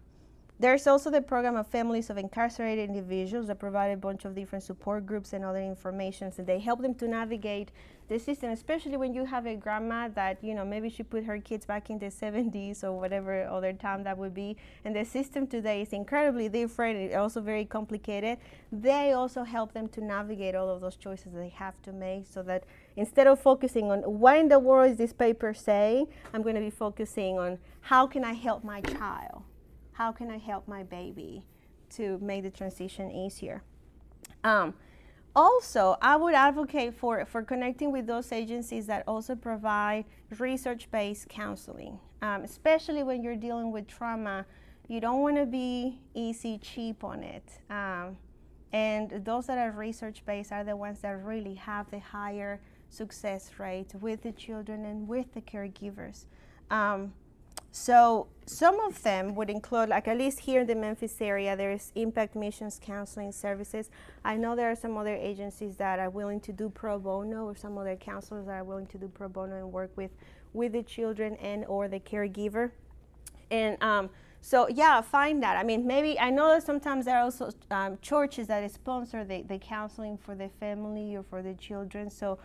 there's 0.62 0.88
also 0.88 1.10
the 1.10 1.22
program 1.22 1.56
of 1.56 1.68
families 1.68 2.10
of 2.10 2.18
incarcerated 2.18 2.90
individuals 2.90 3.48
that 3.48 3.60
provide 3.60 3.92
a 3.92 3.98
bunch 3.98 4.26
of 4.26 4.36
different 4.36 4.62
support 4.62 5.06
groups 5.06 5.32
and 5.32 5.46
other 5.46 5.62
information, 5.62 6.34
and 6.38 6.46
they 6.46 6.60
help 6.60 6.82
them 6.82 6.94
to 6.96 7.08
navigate 7.08 7.72
the 8.10 8.20
system, 8.20 8.50
especially 8.50 8.98
when 8.98 9.14
you 9.14 9.24
have 9.24 9.46
a 9.46 9.56
grandma 9.56 10.10
that, 10.10 10.44
you 10.44 10.54
know, 10.54 10.66
maybe 10.66 10.90
she 10.90 11.02
put 11.02 11.24
her 11.24 11.40
kids 11.40 11.66
back 11.66 11.90
in 11.90 11.98
the 11.98 12.08
70s 12.24 12.84
or 12.84 12.92
whatever 12.92 13.48
other 13.48 13.72
time 13.72 14.04
that 14.04 14.18
would 14.18 14.34
be, 14.34 14.58
and 14.84 14.94
the 14.94 15.06
system 15.06 15.48
today 15.48 15.82
is 15.82 15.94
incredibly 15.94 16.50
different, 16.50 17.14
also 17.14 17.40
very 17.40 17.64
complicated. 17.64 18.38
They 18.70 19.14
also 19.14 19.44
help 19.44 19.72
them 19.72 19.88
to 19.90 20.04
navigate 20.04 20.56
all 20.56 20.70
of 20.70 20.82
those 20.82 20.98
choices 20.98 21.32
they 21.32 21.50
have 21.56 21.82
to 21.84 21.94
make 21.94 22.26
so 22.28 22.44
that 22.44 22.66
instead 23.00 23.28
of 23.28 23.40
focusing 23.40 23.90
on 23.92 24.00
what 24.02 24.38
in 24.38 24.48
the 24.50 24.60
world 24.60 24.92
is 24.92 24.98
this 24.98 25.14
paper 25.14 25.54
saying, 25.54 26.08
I'm 26.34 26.44
going 26.44 26.56
to 26.56 26.62
be 26.62 26.70
focusing 26.70 27.40
on 27.40 27.58
how 27.82 28.06
can 28.06 28.24
I 28.24 28.34
help 28.34 28.64
my 28.64 28.82
child 28.82 29.44
how 30.00 30.14
can 30.14 30.32
I 30.32 30.38
help 30.38 30.66
my 30.66 30.84
baby 30.84 31.44
to 31.90 32.18
make 32.20 32.44
the 32.44 32.50
transition 32.50 33.12
easier? 33.12 33.62
Um, 34.46 34.74
also, 35.36 35.98
I 36.02 36.16
would 36.16 36.34
advocate 36.34 36.94
for, 36.94 37.26
for 37.26 37.44
connecting 37.44 37.92
with 37.92 38.08
those 38.08 38.32
agencies 38.32 38.86
that 38.86 39.04
also 39.08 39.36
provide 39.36 40.06
research 40.38 40.90
based 40.90 41.28
counseling, 41.28 42.00
um, 42.22 42.44
especially 42.44 43.04
when 43.04 43.22
you're 43.22 43.36
dealing 43.36 43.74
with 43.74 43.88
trauma. 43.88 44.46
You 44.88 45.02
don't 45.02 45.20
want 45.20 45.36
to 45.36 45.46
be 45.46 46.00
easy, 46.14 46.58
cheap 46.60 47.04
on 47.04 47.22
it. 47.22 47.44
Um, 47.70 48.16
and 48.72 49.26
those 49.26 49.48
that 49.48 49.58
are 49.58 49.72
research 49.72 50.24
based 50.26 50.54
are 50.54 50.64
the 50.64 50.78
ones 50.78 51.00
that 51.02 51.22
really 51.26 51.56
have 51.56 51.92
the 51.92 52.00
higher 52.00 52.62
success 52.90 53.52
rate 53.60 53.94
with 54.00 54.24
the 54.24 54.32
children 54.32 54.86
and 54.86 55.08
with 55.08 55.34
the 55.34 55.42
caregivers. 55.42 56.26
Um, 56.70 57.14
so 57.72 58.28
some 58.46 58.80
of 58.80 59.04
them 59.04 59.36
would 59.36 59.50
include, 59.50 59.90
like 59.90 60.08
at 60.08 60.18
least 60.18 60.40
here 60.40 60.62
in 60.62 60.68
the 60.68 60.76
Memphis 60.76 61.16
area, 61.22 61.56
there's 61.56 61.92
Impact 61.96 62.36
Missions 62.36 62.80
Counseling 62.84 63.32
Services. 63.32 63.92
I 64.26 64.38
know 64.38 64.56
there 64.56 64.72
are 64.72 64.76
some 64.76 64.98
other 64.98 65.16
agencies 65.16 65.76
that 65.78 66.00
are 66.00 66.10
willing 66.10 66.40
to 66.42 66.52
do 66.52 66.70
pro 66.70 66.98
bono, 66.98 67.46
or 67.46 67.56
some 67.56 67.78
other 67.78 67.96
counselors 67.96 68.48
that 68.48 68.54
are 68.54 68.64
willing 68.64 68.88
to 68.88 68.98
do 68.98 69.08
pro 69.08 69.30
bono 69.30 69.58
and 69.58 69.72
work 69.72 69.92
with 69.96 70.12
with 70.52 70.72
the 70.72 70.82
children 70.82 71.36
and 71.36 71.64
or 71.66 71.88
the 71.88 72.00
caregiver. 72.00 72.72
And 73.52 73.82
um, 73.84 74.10
so 74.42 74.68
yeah, 74.68 75.02
find 75.02 75.44
that. 75.44 75.56
I 75.58 75.64
mean, 75.64 75.86
maybe 75.86 76.20
I 76.20 76.32
know 76.32 76.48
that 76.48 76.64
sometimes 76.64 77.06
there 77.06 77.18
are 77.18 77.24
also 77.24 77.52
um, 77.70 78.00
churches 78.02 78.48
that 78.48 78.70
sponsor 78.72 79.24
the, 79.24 79.44
the 79.44 79.60
counseling 79.60 80.18
for 80.18 80.34
the 80.34 80.50
family 80.60 81.16
or 81.16 81.22
for 81.22 81.44
the 81.44 81.54
children. 81.54 82.10
So 82.10 82.40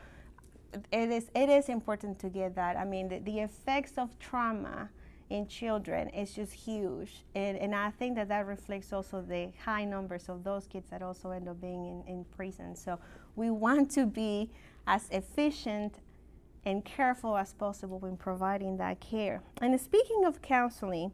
it 0.92 1.10
is 1.10 1.30
it 1.34 1.48
is 1.48 1.68
important 1.68 2.18
to 2.20 2.28
get 2.28 2.54
that. 2.56 2.76
I 2.76 2.84
mean, 2.84 3.08
the, 3.08 3.18
the 3.20 3.40
effects 3.40 3.92
of 3.96 4.18
trauma 4.18 4.90
in 5.30 5.48
children 5.48 6.08
is 6.10 6.34
just 6.34 6.52
huge. 6.52 7.24
And, 7.34 7.56
and 7.58 7.74
I 7.74 7.90
think 7.90 8.16
that 8.16 8.28
that 8.28 8.46
reflects 8.46 8.92
also 8.92 9.22
the 9.22 9.50
high 9.64 9.84
numbers 9.84 10.28
of 10.28 10.44
those 10.44 10.66
kids 10.66 10.90
that 10.90 11.02
also 11.02 11.30
end 11.30 11.48
up 11.48 11.60
being 11.60 11.86
in, 11.86 12.04
in 12.06 12.24
prison. 12.36 12.76
So 12.76 12.98
we 13.34 13.50
want 13.50 13.90
to 13.92 14.06
be 14.06 14.50
as 14.86 15.08
efficient 15.10 15.94
and 16.66 16.84
careful 16.84 17.36
as 17.36 17.52
possible 17.52 17.98
when 17.98 18.16
providing 18.16 18.76
that 18.78 19.00
care. 19.00 19.42
And 19.60 19.78
speaking 19.80 20.24
of 20.24 20.40
counseling, 20.40 21.12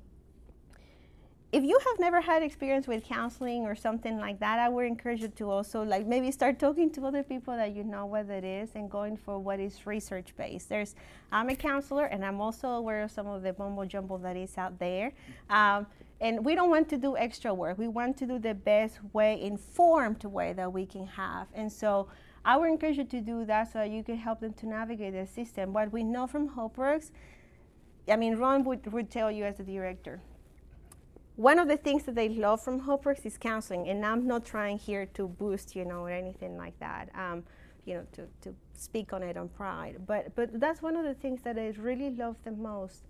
if 1.53 1.65
you 1.65 1.77
have 1.79 1.99
never 1.99 2.21
had 2.21 2.45
experience 2.45 2.87
with 2.87 3.03
counseling 3.03 3.65
or 3.65 3.75
something 3.75 4.19
like 4.19 4.39
that, 4.39 4.61
I 4.61 4.69
would 4.69 4.87
encourage 4.87 5.23
you 5.23 5.29
to 5.29 5.51
also 5.51 5.83
like 5.83 6.07
maybe 6.07 6.31
start 6.31 6.61
talking 6.61 6.91
to 6.93 7.05
other 7.05 7.25
people 7.25 7.57
that 7.57 7.75
you 7.75 7.83
know 7.83 8.07
what 8.07 8.31
it 8.31 8.45
is 8.45 8.71
and 8.77 8.89
going 8.89 9.17
for 9.17 9.37
what 9.37 9.59
is 9.59 9.85
research 9.85 10.29
based. 10.37 10.69
There's 10.69 10.95
I'm 11.33 11.49
a 11.49 11.57
counselor 11.57 12.05
and 12.05 12.25
I'm 12.25 12.41
also 12.41 12.69
aware 12.69 13.03
of 13.03 13.11
some 13.11 13.27
of 13.27 13.43
the 13.43 13.55
mumbo 13.59 13.85
jumbo 13.85 14.19
that 14.19 14.37
is 14.37 14.57
out 14.57 14.79
there. 14.79 15.13
Um, 15.49 15.89
and 16.21 16.45
we 16.45 16.55
don't 16.55 16.71
want 16.71 16.89
to 16.91 16.97
do 16.97 17.17
extra 17.17 17.53
work. 17.53 17.79
We 17.79 17.89
want 17.89 18.17
to 18.19 18.27
do 18.27 18.39
the 18.39 18.55
best 18.55 19.01
way, 19.13 19.43
informed 19.43 20.23
way 20.23 20.53
that 20.53 20.73
we 20.73 20.87
can 20.87 21.07
have. 21.07 21.49
And 21.53 21.73
so 21.73 22.09
I 22.45 22.57
would 22.59 22.69
encourage 22.69 22.99
you 22.99 23.05
to 23.05 23.21
do 23.21 23.45
that 23.47 23.73
so 23.73 23.81
that 23.81 23.91
you 23.91 24.05
can 24.05 24.17
help 24.17 24.41
them 24.41 24.53
to 24.53 24.69
navigate 24.69 25.15
the 25.15 25.27
system. 25.27 25.73
What 25.73 25.93
we 25.93 26.05
know 26.05 26.29
from 26.29 26.51
HopeWorks, 26.51 27.11
I 28.09 28.17
mean, 28.17 28.37
Ron 28.37 28.63
would, 28.65 28.93
would 28.93 29.11
tell 29.11 29.33
you 29.33 29.45
as 29.45 29.59
a 29.59 29.65
director 29.65 30.21
one 31.41 31.59
of 31.59 31.69
the 31.69 31.77
things 31.79 32.05
that 32.05 32.15
they 32.15 32.29
love 32.29 32.61
from 32.61 32.81
Hopeworks 32.81 33.25
is 33.25 33.39
counseling, 33.39 33.89
and 33.89 34.05
I'm 34.05 34.27
not 34.27 34.45
trying 34.45 34.77
here 34.79 35.07
to 35.15 35.27
boost, 35.27 35.75
you 35.75 35.87
know, 35.87 36.01
or 36.05 36.11
anything 36.11 36.59
like 36.59 36.79
that. 36.81 37.09
Um, 37.15 37.45
you 37.87 37.95
know, 37.95 38.07
to, 38.13 38.29
to 38.43 38.55
speak 38.75 39.15
on 39.15 39.23
it 39.23 39.39
on 39.39 39.49
pride. 39.49 39.97
But 40.07 40.35
but 40.35 40.61
that's 40.61 40.83
one 40.83 40.97
of 40.97 41.05
the 41.05 41.15
things 41.15 41.41
that 41.45 41.59
I 41.59 41.73
really 41.79 42.11
love 42.11 42.37
the 42.45 42.51
most. 42.51 43.05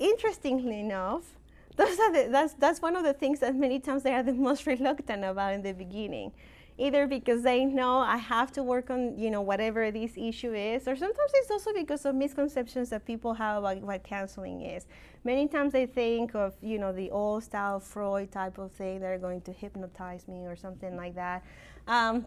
Interestingly 0.00 0.80
enough, 0.80 1.36
those 1.76 1.96
are 2.00 2.12
the, 2.12 2.28
that's 2.28 2.54
that's 2.54 2.82
one 2.82 2.96
of 2.96 3.04
the 3.04 3.12
things 3.12 3.38
that 3.38 3.54
many 3.54 3.78
times 3.78 4.02
they 4.02 4.12
are 4.12 4.24
the 4.24 4.32
most 4.48 4.66
reluctant 4.66 5.24
about 5.24 5.54
in 5.54 5.62
the 5.62 5.72
beginning 5.72 6.32
either 6.80 7.06
because 7.06 7.42
they 7.42 7.64
know 7.64 7.98
I 7.98 8.16
have 8.16 8.50
to 8.52 8.62
work 8.62 8.90
on, 8.90 9.18
you 9.18 9.30
know, 9.30 9.42
whatever 9.42 9.90
this 9.90 10.12
issue 10.16 10.54
is, 10.54 10.88
or 10.88 10.96
sometimes 10.96 11.30
it's 11.34 11.50
also 11.50 11.72
because 11.72 12.04
of 12.06 12.14
misconceptions 12.14 12.88
that 12.90 13.04
people 13.04 13.34
have 13.34 13.58
about 13.58 13.80
what 13.82 14.02
counseling 14.02 14.62
is. 14.62 14.86
Many 15.22 15.46
times 15.46 15.72
they 15.72 15.86
think 15.86 16.34
of, 16.34 16.54
you 16.62 16.78
know, 16.78 16.92
the 16.92 17.10
old 17.10 17.44
style 17.44 17.78
Freud 17.78 18.32
type 18.32 18.58
of 18.58 18.72
thing, 18.72 19.00
they're 19.00 19.18
going 19.18 19.42
to 19.42 19.52
hypnotize 19.52 20.26
me 20.26 20.46
or 20.46 20.56
something 20.56 20.96
like 20.96 21.14
that. 21.14 21.44
Um, 21.86 22.26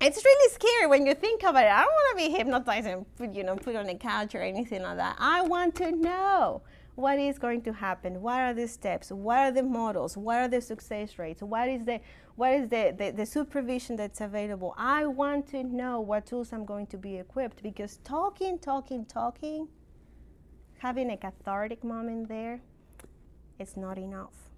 it's 0.00 0.22
really 0.22 0.52
scary 0.52 0.86
when 0.86 1.06
you 1.06 1.14
think 1.14 1.42
about 1.42 1.64
it. 1.64 1.72
I 1.72 1.80
don't 1.80 1.92
want 1.92 2.18
to 2.18 2.24
be 2.26 2.36
hypnotized 2.36 2.86
and 2.86 3.16
put, 3.16 3.34
you 3.34 3.44
know, 3.44 3.56
put 3.56 3.76
on 3.76 3.88
a 3.88 3.94
couch 3.94 4.34
or 4.34 4.42
anything 4.42 4.82
like 4.82 4.98
that. 4.98 5.16
I 5.18 5.40
want 5.42 5.74
to 5.76 5.92
know 5.92 6.62
what 6.96 7.18
is 7.18 7.38
going 7.38 7.60
to 7.60 7.72
happen? 7.74 8.22
What 8.22 8.40
are 8.40 8.54
the 8.54 8.66
steps? 8.66 9.12
What 9.12 9.38
are 9.38 9.52
the 9.52 9.62
models? 9.62 10.16
What 10.16 10.38
are 10.38 10.48
the 10.48 10.62
success 10.62 11.18
rates? 11.18 11.42
What 11.42 11.68
is 11.68 11.84
the 11.84 12.00
what 12.36 12.52
is 12.52 12.68
the, 12.68 12.94
the, 12.98 13.10
the, 13.12 13.24
supervision 13.24 13.96
that's 13.96 14.20
available? 14.20 14.74
I 14.76 15.06
want 15.06 15.46
to 15.48 15.62
know 15.62 16.00
what 16.00 16.26
tools 16.26 16.52
i'm 16.52 16.66
going 16.66 16.86
to 16.88 16.98
be 16.98 17.16
equipped 17.16 17.62
because 17.62 17.98
talking 17.98 18.58
talking 18.58 19.06
talking 19.06 19.68
having 20.78 21.10
a 21.10 21.16
cathartic 21.16 21.82
moment 21.82 22.28
there 22.28 22.60
is 23.58 23.76
not 23.76 23.98
enough. 23.98 24.50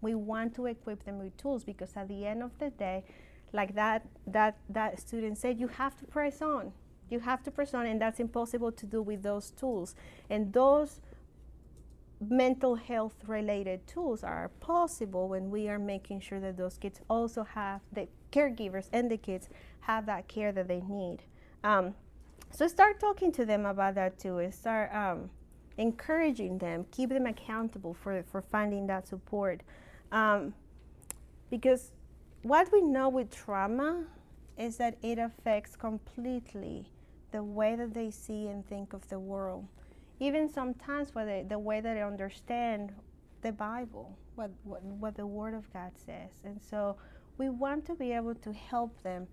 We 0.00 0.14
want 0.14 0.54
to 0.56 0.66
equip 0.66 1.04
them 1.04 1.18
with 1.18 1.36
tools 1.36 1.64
because 1.64 1.92
at 1.96 2.08
the 2.08 2.26
end 2.26 2.42
of 2.42 2.58
the 2.58 2.70
day 2.70 3.04
like 3.52 3.74
that 3.74 4.06
that 4.26 4.56
that 4.70 4.98
student 5.00 5.36
said 5.36 5.60
you 5.60 5.68
have 5.68 5.96
to 5.98 6.06
press 6.06 6.40
on. 6.40 6.72
You 7.10 7.20
have 7.20 7.42
to 7.42 7.50
press 7.50 7.74
on 7.74 7.84
and 7.84 8.00
that's 8.00 8.20
impossible 8.20 8.72
to 8.72 8.86
do 8.86 9.02
with 9.02 9.22
those 9.22 9.50
tools. 9.50 9.94
And 10.30 10.52
those 10.52 11.00
mental 12.28 12.74
health 12.74 13.16
related 13.26 13.86
tools 13.86 14.22
are 14.22 14.50
possible 14.60 15.28
when 15.28 15.50
we 15.50 15.68
are 15.68 15.78
making 15.78 16.20
sure 16.20 16.40
that 16.40 16.56
those 16.56 16.78
kids 16.78 17.00
also 17.08 17.44
have 17.44 17.80
the 17.92 18.08
caregivers 18.32 18.88
and 18.92 19.10
the 19.10 19.16
kids 19.16 19.48
have 19.80 20.06
that 20.06 20.28
care 20.28 20.52
that 20.52 20.68
they 20.68 20.80
need. 20.80 21.18
Um, 21.62 21.94
so 22.50 22.68
start 22.68 23.00
talking 23.00 23.32
to 23.32 23.44
them 23.44 23.66
about 23.66 23.94
that 23.96 24.18
too 24.18 24.38
and 24.38 24.54
start 24.54 24.94
um, 24.94 25.30
encouraging 25.78 26.58
them, 26.58 26.86
keep 26.90 27.10
them 27.10 27.26
accountable 27.26 27.94
for, 27.94 28.22
for 28.22 28.42
finding 28.42 28.86
that 28.86 29.08
support. 29.08 29.62
Um, 30.12 30.54
because 31.50 31.92
what 32.42 32.70
we 32.72 32.80
know 32.80 33.08
with 33.08 33.30
trauma 33.30 34.04
is 34.56 34.76
that 34.76 34.96
it 35.02 35.18
affects 35.18 35.74
completely 35.74 36.88
the 37.32 37.42
way 37.42 37.74
that 37.74 37.94
they 37.94 38.10
see 38.10 38.46
and 38.46 38.66
think 38.66 38.92
of 38.92 39.08
the 39.08 39.18
world 39.18 39.66
even 40.20 40.48
sometimes 40.48 41.10
for 41.10 41.24
the, 41.24 41.44
the 41.48 41.58
way 41.58 41.80
that 41.80 41.94
they 41.94 42.02
understand 42.02 42.92
the 43.42 43.52
Bible, 43.52 44.16
what, 44.34 44.50
what, 44.62 44.82
what 44.82 45.16
the 45.16 45.26
Word 45.26 45.54
of 45.54 45.70
God 45.72 45.92
says. 45.94 46.30
And 46.44 46.60
so 46.62 46.96
we 47.36 47.48
want 47.48 47.84
to 47.86 47.94
be 47.94 48.12
able 48.12 48.34
to 48.36 48.52
help 48.52 49.02
them 49.02 49.26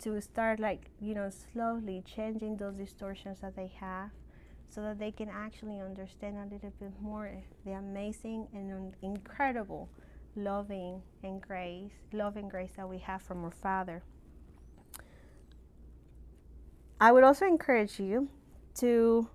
to 0.00 0.20
start, 0.20 0.60
like, 0.60 0.90
you 1.00 1.14
know, 1.14 1.30
slowly 1.52 2.02
changing 2.06 2.56
those 2.56 2.74
distortions 2.74 3.40
that 3.40 3.56
they 3.56 3.72
have 3.80 4.10
so 4.68 4.82
that 4.82 4.98
they 4.98 5.10
can 5.10 5.28
actually 5.28 5.80
understand 5.80 6.36
a 6.36 6.54
little 6.54 6.72
bit 6.78 6.92
more 7.00 7.30
the 7.64 7.72
amazing 7.72 8.46
and 8.52 8.94
incredible 9.02 9.88
loving 10.36 11.02
and 11.22 11.40
grace, 11.40 11.90
love 12.12 12.36
and 12.36 12.50
grace 12.50 12.72
that 12.76 12.88
we 12.88 12.98
have 12.98 13.22
from 13.22 13.44
our 13.44 13.50
Father. 13.50 14.02
I 17.00 17.12
would 17.12 17.24
also 17.24 17.46
encourage 17.46 17.98
you 17.98 18.28
to 18.76 19.28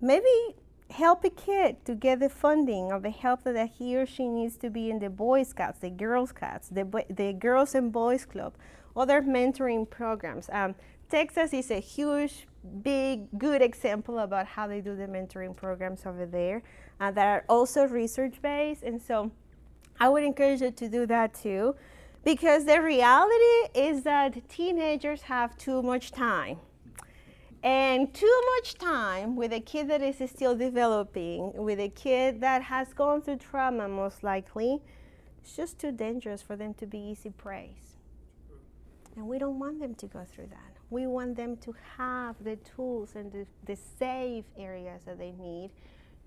maybe 0.00 0.54
help 0.90 1.24
a 1.24 1.30
kid 1.30 1.84
to 1.84 1.94
get 1.94 2.20
the 2.20 2.28
funding 2.28 2.92
or 2.92 3.00
the 3.00 3.10
help 3.10 3.44
that 3.44 3.70
he 3.78 3.96
or 3.96 4.06
she 4.06 4.28
needs 4.28 4.56
to 4.56 4.70
be 4.70 4.90
in 4.90 4.98
the 4.98 5.10
Boy 5.10 5.42
Scouts, 5.42 5.80
the 5.80 5.90
Girl 5.90 6.26
Scouts, 6.26 6.68
the, 6.68 7.04
the 7.10 7.32
Girls 7.32 7.74
and 7.74 7.92
Boys 7.92 8.24
Club, 8.24 8.54
other 8.96 9.22
mentoring 9.22 9.88
programs. 9.88 10.48
Um, 10.50 10.74
Texas 11.10 11.52
is 11.52 11.70
a 11.70 11.80
huge, 11.80 12.46
big, 12.82 13.26
good 13.38 13.62
example 13.62 14.18
about 14.18 14.46
how 14.46 14.66
they 14.66 14.80
do 14.80 14.96
the 14.96 15.06
mentoring 15.06 15.54
programs 15.54 16.04
over 16.06 16.26
there 16.26 16.62
uh, 17.00 17.10
that 17.10 17.26
are 17.26 17.44
also 17.48 17.86
research 17.86 18.40
based. 18.42 18.82
And 18.82 19.00
so 19.00 19.30
I 20.00 20.08
would 20.08 20.22
encourage 20.22 20.60
you 20.60 20.70
to 20.70 20.88
do 20.88 21.06
that 21.06 21.34
too, 21.34 21.76
because 22.24 22.64
the 22.64 22.80
reality 22.80 23.68
is 23.74 24.02
that 24.02 24.48
teenagers 24.48 25.22
have 25.22 25.56
too 25.56 25.82
much 25.82 26.12
time 26.12 26.58
and 27.62 28.12
too 28.14 28.42
much 28.56 28.74
time 28.74 29.34
with 29.34 29.52
a 29.52 29.60
kid 29.60 29.88
that 29.88 30.02
is 30.02 30.30
still 30.30 30.56
developing, 30.56 31.52
with 31.54 31.80
a 31.80 31.88
kid 31.88 32.40
that 32.40 32.62
has 32.62 32.92
gone 32.92 33.22
through 33.22 33.38
trauma, 33.38 33.88
most 33.88 34.22
likely, 34.22 34.80
it's 35.42 35.56
just 35.56 35.78
too 35.78 35.92
dangerous 35.92 36.40
for 36.40 36.56
them 36.56 36.74
to 36.74 36.86
be 36.86 36.98
easy 36.98 37.30
prey. 37.30 37.70
And 39.16 39.26
we 39.26 39.38
don't 39.38 39.58
want 39.58 39.80
them 39.80 39.94
to 39.96 40.06
go 40.06 40.24
through 40.24 40.46
that. 40.46 40.76
We 40.90 41.06
want 41.06 41.36
them 41.36 41.56
to 41.58 41.74
have 41.96 42.36
the 42.42 42.56
tools 42.56 43.16
and 43.16 43.32
the, 43.32 43.46
the 43.64 43.76
safe 43.76 44.44
areas 44.56 45.02
that 45.06 45.18
they 45.18 45.32
need 45.32 45.70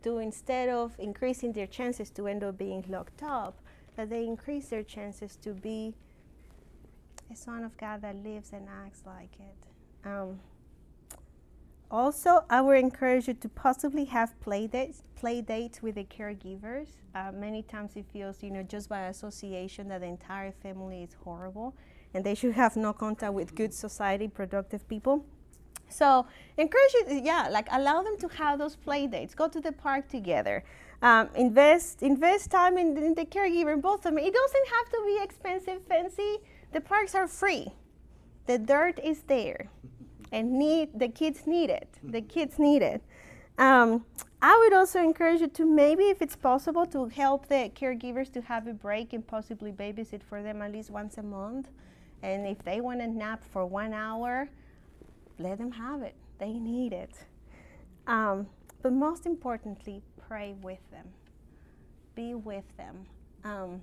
to 0.04 0.18
instead 0.18 0.68
of 0.68 0.94
increasing 1.00 1.54
their 1.54 1.68
chances 1.68 2.10
to 2.12 2.28
end 2.28 2.44
up 2.44 2.58
being 2.58 2.84
locked 2.90 3.24
up, 3.24 3.60
that 3.96 4.10
they 4.10 4.26
increase 4.26 4.68
their 4.68 4.84
chances 4.84 5.38
to 5.38 5.54
be 5.54 5.94
a 7.32 7.36
son 7.36 7.64
of 7.64 7.78
God 7.78 8.02
that 8.02 8.16
lives 8.24 8.52
and 8.52 8.68
acts 8.86 9.04
like 9.06 9.34
it. 9.40 10.08
Um, 10.08 10.40
also, 11.92 12.46
I 12.50 12.62
would 12.62 12.78
encourage 12.78 13.28
you 13.28 13.34
to 13.36 13.50
possibly 13.50 14.06
have 14.06 14.39
play 14.39 14.66
dates, 14.66 15.04
play 15.16 15.42
dates 15.42 15.82
with 15.82 15.96
the 15.96 16.06
caregivers. 16.06 16.88
Uh, 17.14 17.32
many 17.34 17.62
times 17.64 17.92
it 17.96 18.06
feels, 18.12 18.42
you 18.42 18.50
know, 18.50 18.64
just 18.64 18.88
by 18.88 19.08
association 19.08 19.89
that 19.89 20.00
the 20.00 20.08
entire 20.08 20.52
family 20.52 21.04
is 21.04 21.16
horrible 21.24 21.76
and 22.14 22.24
they 22.24 22.34
should 22.34 22.54
have 22.54 22.78
no 22.78 22.94
contact 22.94 23.34
with 23.34 23.54
good 23.56 23.74
society, 23.74 24.28
productive 24.28 24.88
people. 24.88 25.26
So 25.89 26.26
encourage 26.58 26.94
you, 26.94 27.22
yeah, 27.24 27.50
like 27.52 27.68
allow 27.72 28.02
them 28.02 28.18
to 28.20 28.28
have 28.30 28.60
those 28.60 28.78
play 28.78 29.08
dates. 29.08 29.36
Go 29.36 29.50
to 29.50 29.60
the 29.60 29.74
park 29.74 30.08
together. 30.08 30.64
Um, 31.02 31.30
invest 31.36 32.04
invest 32.04 32.52
time 32.52 32.78
in, 32.78 32.96
in 32.98 33.16
the 33.16 33.26
caregiver, 33.26 33.80
both 33.82 34.06
of 34.06 34.16
them. 34.16 34.18
It 34.18 34.34
doesn't 34.34 34.68
have 34.76 34.89
to 34.92 35.04
be 35.06 35.20
expensive, 35.22 35.82
fancy. 35.88 36.38
The 36.72 36.80
parks 36.80 37.16
are 37.16 37.28
free. 37.28 37.68
The 38.46 38.58
dirt 38.58 39.00
is 39.04 39.24
there 39.24 39.70
and 40.32 40.54
need 40.54 40.98
the 40.98 41.08
kids 41.08 41.46
need 41.46 41.70
it. 41.70 41.90
The 42.04 42.22
kids 42.22 42.60
need 42.60 42.82
it. 42.82 43.02
Um, 43.58 44.06
I 44.42 44.58
would 44.58 44.74
also 44.74 45.00
encourage 45.00 45.42
you 45.42 45.48
to 45.48 45.66
maybe, 45.66 46.06
if 46.06 46.22
it's 46.22 46.36
possible, 46.36 46.86
to 46.88 47.06
help 47.08 47.48
the 47.48 47.72
caregivers 47.76 48.32
to 48.34 48.42
have 48.42 48.66
a 48.66 48.74
break 48.74 49.14
and 49.14 49.26
possibly 49.26 49.72
babysit 49.72 50.24
for 50.24 50.42
them 50.42 50.62
at 50.62 50.72
least 50.72 50.90
once 50.90 51.18
a 51.18 51.24
month. 51.24 51.68
And 52.24 52.48
if 52.48 52.64
they 52.64 52.82
want 52.82 53.02
a 53.02 53.08
nap 53.08 53.44
for 53.52 53.66
one 53.66 53.94
hour, 53.94 54.50
let 55.38 55.58
them 55.60 55.72
have 55.72 56.02
it. 56.02 56.16
They 56.40 56.54
need 56.54 56.94
it. 56.94 57.26
Um, 58.08 58.48
but 58.82 58.94
most 58.94 59.28
importantly, 59.28 60.02
pray 60.28 60.56
with 60.62 60.80
them. 60.90 61.06
Be 62.16 62.34
with 62.34 62.66
them. 62.78 63.06
Um, 63.44 63.82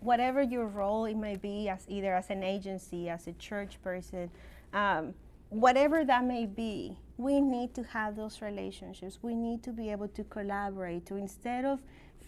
whatever 0.00 0.42
your 0.42 0.66
role 0.66 1.06
it 1.06 1.16
may 1.16 1.36
be, 1.36 1.68
as 1.68 1.86
either 1.88 2.14
as 2.14 2.28
an 2.28 2.42
agency, 2.42 3.08
as 3.08 3.26
a 3.26 3.32
church 3.32 3.82
person, 3.82 4.30
um, 4.74 5.14
whatever 5.52 6.04
that 6.04 6.24
may 6.24 6.46
be, 6.46 6.96
we 7.18 7.40
need 7.40 7.74
to 7.74 7.82
have 7.84 8.16
those 8.16 8.40
relationships. 8.40 9.18
We 9.22 9.34
need 9.34 9.62
to 9.64 9.72
be 9.72 9.90
able 9.90 10.08
to 10.08 10.24
collaborate 10.24 11.06
to 11.06 11.16
instead 11.16 11.64
of 11.64 11.82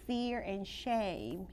fear 0.07 0.41
and 0.41 0.67
shame 0.67 1.47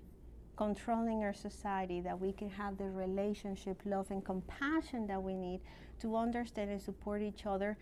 controlling 0.57 1.24
our 1.24 1.34
society, 1.34 2.01
that 2.01 2.19
we 2.19 2.32
can 2.34 2.49
have 2.49 2.78
the 2.78 2.84
relationship, 2.84 3.82
love, 3.86 4.11
and 4.11 4.24
compassion 4.24 5.07
that 5.07 5.22
we 5.22 5.34
need 5.34 5.59
to 5.99 6.15
understand 6.15 6.69
and 6.69 6.80
support 6.80 7.22
each 7.22 7.45
other 7.45 7.78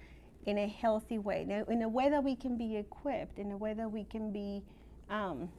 in 0.46 0.58
a 0.60 0.68
healthy 0.68 1.18
way, 1.18 1.44
Now, 1.46 1.66
in 1.66 1.82
a 1.82 1.90
way 1.90 2.10
that 2.10 2.24
we 2.24 2.36
can 2.36 2.58
be 2.58 2.78
equipped, 2.78 3.38
in 3.38 3.52
a 3.52 3.58
way 3.58 3.74
that 3.74 3.92
we 3.92 4.06
can 4.06 4.32
be 4.32 4.64
um, 5.10 5.50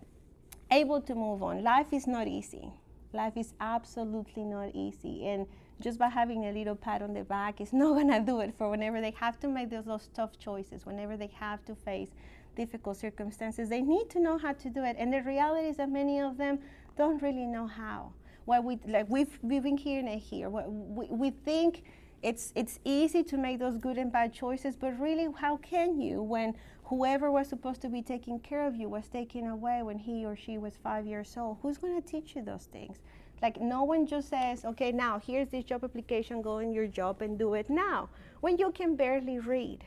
able 0.70 1.00
to 1.02 1.14
move 1.14 1.42
on. 1.42 1.62
Life 1.62 1.92
is 1.92 2.06
not 2.06 2.26
easy. 2.26 2.72
Life 3.12 3.36
is 3.36 3.52
absolutely 3.60 4.44
not 4.44 4.70
easy. 4.74 5.26
And 5.26 5.46
just 5.80 5.98
by 5.98 6.08
having 6.08 6.44
a 6.46 6.52
little 6.52 6.76
pat 6.76 7.02
on 7.02 7.14
the 7.14 7.24
back 7.24 7.60
is 7.60 7.72
not 7.72 7.94
gonna 7.94 8.20
do 8.20 8.40
it 8.40 8.54
for 8.56 8.70
whenever 8.70 9.00
they 9.00 9.12
have 9.12 9.38
to 9.40 9.48
make 9.48 9.70
those, 9.70 9.84
those 9.84 10.08
tough 10.14 10.38
choices, 10.38 10.86
whenever 10.86 11.16
they 11.16 11.30
have 11.38 11.64
to 11.64 11.74
face 11.74 12.10
difficult 12.56 12.96
circumstances. 12.96 13.68
They 13.68 13.80
need 13.80 14.10
to 14.10 14.20
know 14.20 14.38
how 14.38 14.52
to 14.52 14.70
do 14.70 14.84
it. 14.84 14.96
And 14.98 15.12
the 15.12 15.22
reality 15.22 15.68
is 15.68 15.76
that 15.78 15.90
many 15.90 16.20
of 16.20 16.36
them 16.36 16.58
don't 16.96 17.22
really 17.22 17.46
know 17.46 17.66
how. 17.66 18.12
What 18.44 18.64
we 18.64 18.78
like 18.86 19.08
we've 19.08 19.38
we've 19.42 19.62
been 19.62 19.76
hearing 19.76 20.08
it 20.08 20.18
here. 20.18 20.48
What 20.48 20.70
we, 20.70 21.06
we 21.06 21.30
think 21.30 21.84
it's 22.22 22.52
it's 22.54 22.78
easy 22.84 23.22
to 23.24 23.36
make 23.38 23.58
those 23.58 23.76
good 23.76 23.96
and 23.96 24.10
bad 24.10 24.32
choices, 24.32 24.76
but 24.76 24.98
really 24.98 25.28
how 25.36 25.56
can 25.58 26.00
you 26.00 26.22
when 26.22 26.54
whoever 26.90 27.30
was 27.30 27.48
supposed 27.48 27.80
to 27.80 27.88
be 27.88 28.02
taking 28.02 28.40
care 28.40 28.66
of 28.66 28.74
you 28.74 28.88
was 28.88 29.08
taken 29.08 29.46
away 29.46 29.82
when 29.82 29.96
he 29.96 30.26
or 30.26 30.34
she 30.34 30.58
was 30.58 30.74
five 30.82 31.06
years 31.06 31.36
old. 31.36 31.58
Who's 31.62 31.78
going 31.78 31.94
to 32.00 32.06
teach 32.06 32.34
you 32.34 32.42
those 32.42 32.64
things? 32.64 32.98
Like, 33.42 33.60
no 33.60 33.84
one 33.84 34.06
just 34.06 34.28
says, 34.28 34.64
okay, 34.64 34.92
now 34.92 35.18
here's 35.18 35.48
this 35.48 35.64
job 35.64 35.84
application, 35.84 36.42
go 36.42 36.58
in 36.58 36.72
your 36.72 36.86
job 36.86 37.22
and 37.22 37.38
do 37.38 37.54
it 37.54 37.70
now, 37.70 38.10
when 38.40 38.58
you 38.58 38.70
can 38.70 38.96
barely 38.96 39.38
read. 39.38 39.84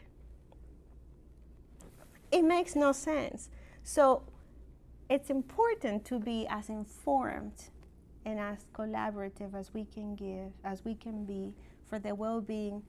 It 2.32 2.44
makes 2.44 2.76
no 2.76 2.92
sense. 2.92 3.50
So, 3.84 4.24
it's 5.10 5.30
important 5.30 6.06
to 6.06 6.20
be 6.20 6.48
as 6.50 6.70
informed 6.70 7.70
and 8.26 8.40
as 8.40 8.66
collaborative 8.74 9.54
as 9.54 9.74
we 9.74 9.86
can 9.86 10.16
give, 10.16 10.52
as 10.64 10.84
we 10.84 10.96
can 10.96 11.26
be 11.26 11.54
for 11.88 12.00
the 12.00 12.16
well 12.16 12.42
being 12.42 12.82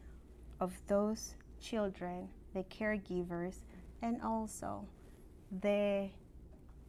of 0.60 0.72
those 0.86 1.34
children, 1.60 2.28
the 2.54 2.62
caregivers, 2.64 3.56
and 4.00 4.22
also 4.22 4.86
the 5.60 6.08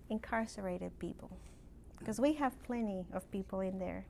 incarcerated 0.09 0.97
people. 0.99 1.37
Because 1.99 2.19
we 2.19 2.33
have 2.33 2.61
plenty 2.63 3.05
of 3.13 3.29
people 3.31 3.61
in 3.61 3.79
there, 3.79 4.05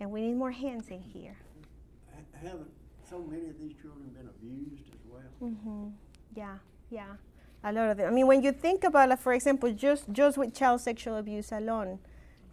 and 0.00 0.10
we 0.10 0.20
need 0.20 0.36
more 0.36 0.52
hands 0.52 0.88
in 0.88 1.02
here. 1.02 1.36
Haven't 2.40 2.70
so 3.08 3.18
many 3.18 3.48
of 3.48 3.58
these 3.58 3.72
children 3.80 4.10
been 4.16 4.28
abused 4.28 4.84
as 4.92 5.00
well? 5.10 5.22
Mm-hmm. 5.42 5.88
Yeah, 6.36 6.58
yeah, 6.90 7.14
a 7.64 7.72
lot 7.72 7.90
of 7.90 7.96
them. 7.96 8.06
I 8.06 8.10
mean, 8.10 8.26
when 8.26 8.42
you 8.42 8.52
think 8.52 8.84
about 8.84 9.10
it, 9.10 9.18
for 9.18 9.32
example, 9.32 9.72
just 9.72 10.04
just 10.12 10.38
with 10.38 10.54
child 10.54 10.80
sexual 10.80 11.16
abuse 11.16 11.50
alone, 11.50 11.98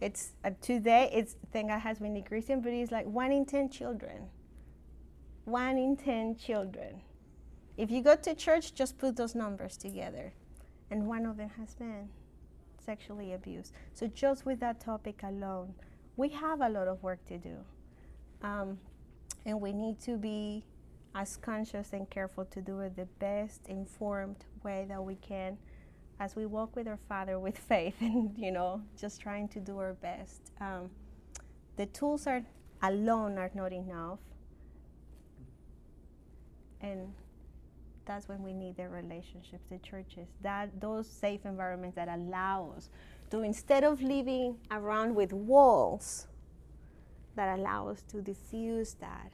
it's 0.00 0.32
uh, 0.44 0.50
today 0.60 1.10
it's 1.12 1.36
thank 1.52 1.68
God 1.68 1.78
has 1.80 1.98
been 1.98 2.14
decreasing, 2.14 2.60
but 2.62 2.72
it's 2.72 2.90
like 2.90 3.06
one 3.06 3.30
in 3.32 3.44
ten 3.44 3.68
children. 3.68 4.28
One 5.44 5.78
in 5.78 5.96
ten 5.96 6.34
children. 6.36 7.02
If 7.76 7.90
you 7.90 8.02
go 8.02 8.16
to 8.16 8.34
church, 8.34 8.74
just 8.74 8.98
put 8.98 9.16
those 9.16 9.34
numbers 9.34 9.76
together, 9.76 10.32
and 10.90 11.06
one 11.06 11.26
of 11.26 11.36
them 11.36 11.50
has 11.58 11.74
been 11.74 12.08
sexually 12.86 13.34
abused. 13.34 13.72
So 13.92 14.06
just 14.06 14.46
with 14.46 14.60
that 14.60 14.80
topic 14.80 15.20
alone, 15.22 15.74
we 16.16 16.30
have 16.30 16.60
a 16.60 16.68
lot 16.68 16.88
of 16.88 17.02
work 17.02 17.26
to 17.26 17.36
do, 17.36 17.56
um, 18.42 18.78
and 19.44 19.60
we 19.60 19.72
need 19.72 20.00
to 20.00 20.16
be 20.16 20.64
as 21.14 21.36
conscious 21.36 21.92
and 21.92 22.08
careful 22.08 22.44
to 22.44 22.60
do 22.60 22.80
it 22.80 22.94
the 22.96 23.06
best 23.18 23.66
informed 23.68 24.44
way 24.62 24.86
that 24.88 25.02
we 25.02 25.16
can 25.16 25.56
as 26.20 26.36
we 26.36 26.46
walk 26.46 26.74
with 26.76 26.86
our 26.86 26.98
Father 27.08 27.38
with 27.38 27.58
faith 27.70 27.96
and, 28.00 28.36
you 28.36 28.52
know, 28.52 28.82
just 28.98 29.20
trying 29.20 29.48
to 29.48 29.60
do 29.60 29.78
our 29.78 29.94
best. 29.94 30.52
Um, 30.60 30.90
the 31.76 31.86
tools 31.86 32.26
are 32.26 32.42
alone 32.82 33.38
are 33.38 33.50
not 33.54 33.72
enough. 33.72 34.18
And 36.80 37.12
that's 38.06 38.28
when 38.28 38.42
we 38.42 38.52
need 38.52 38.76
the 38.76 38.88
relationships, 38.88 39.64
the 39.70 39.78
churches, 39.78 40.28
that 40.42 40.80
those 40.80 41.08
safe 41.08 41.44
environments 41.44 41.96
that 41.96 42.08
allow 42.08 42.72
us 42.76 42.88
to 43.30 43.42
instead 43.42 43.84
of 43.84 44.00
living 44.00 44.56
around 44.70 45.14
with 45.14 45.32
walls, 45.32 46.28
that 47.34 47.58
allow 47.58 47.88
us 47.88 48.02
to 48.02 48.22
diffuse 48.22 48.94
that 48.94 49.32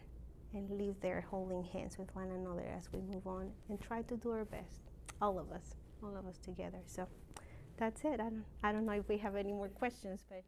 and 0.54 0.70
live 0.70 0.96
there 1.00 1.24
holding 1.30 1.62
hands 1.62 1.98
with 1.98 2.14
one 2.14 2.30
another 2.30 2.66
as 2.76 2.88
we 2.92 3.00
move 3.00 3.26
on 3.26 3.50
and 3.68 3.80
try 3.80 4.02
to 4.02 4.16
do 4.16 4.30
our 4.30 4.44
best, 4.44 4.80
all 5.20 5.38
of 5.38 5.52
us 5.52 5.76
all 6.02 6.16
of 6.16 6.26
us 6.26 6.38
together. 6.38 6.78
So 6.86 7.06
that's 7.76 8.02
it. 8.04 8.14
I 8.14 8.16
don't, 8.16 8.44
I 8.62 8.72
don't 8.72 8.86
know 8.86 8.92
if 8.92 9.08
we 9.08 9.18
have 9.18 9.36
any 9.36 9.52
more 9.52 9.68
questions, 9.68 10.24
but. 10.28 10.42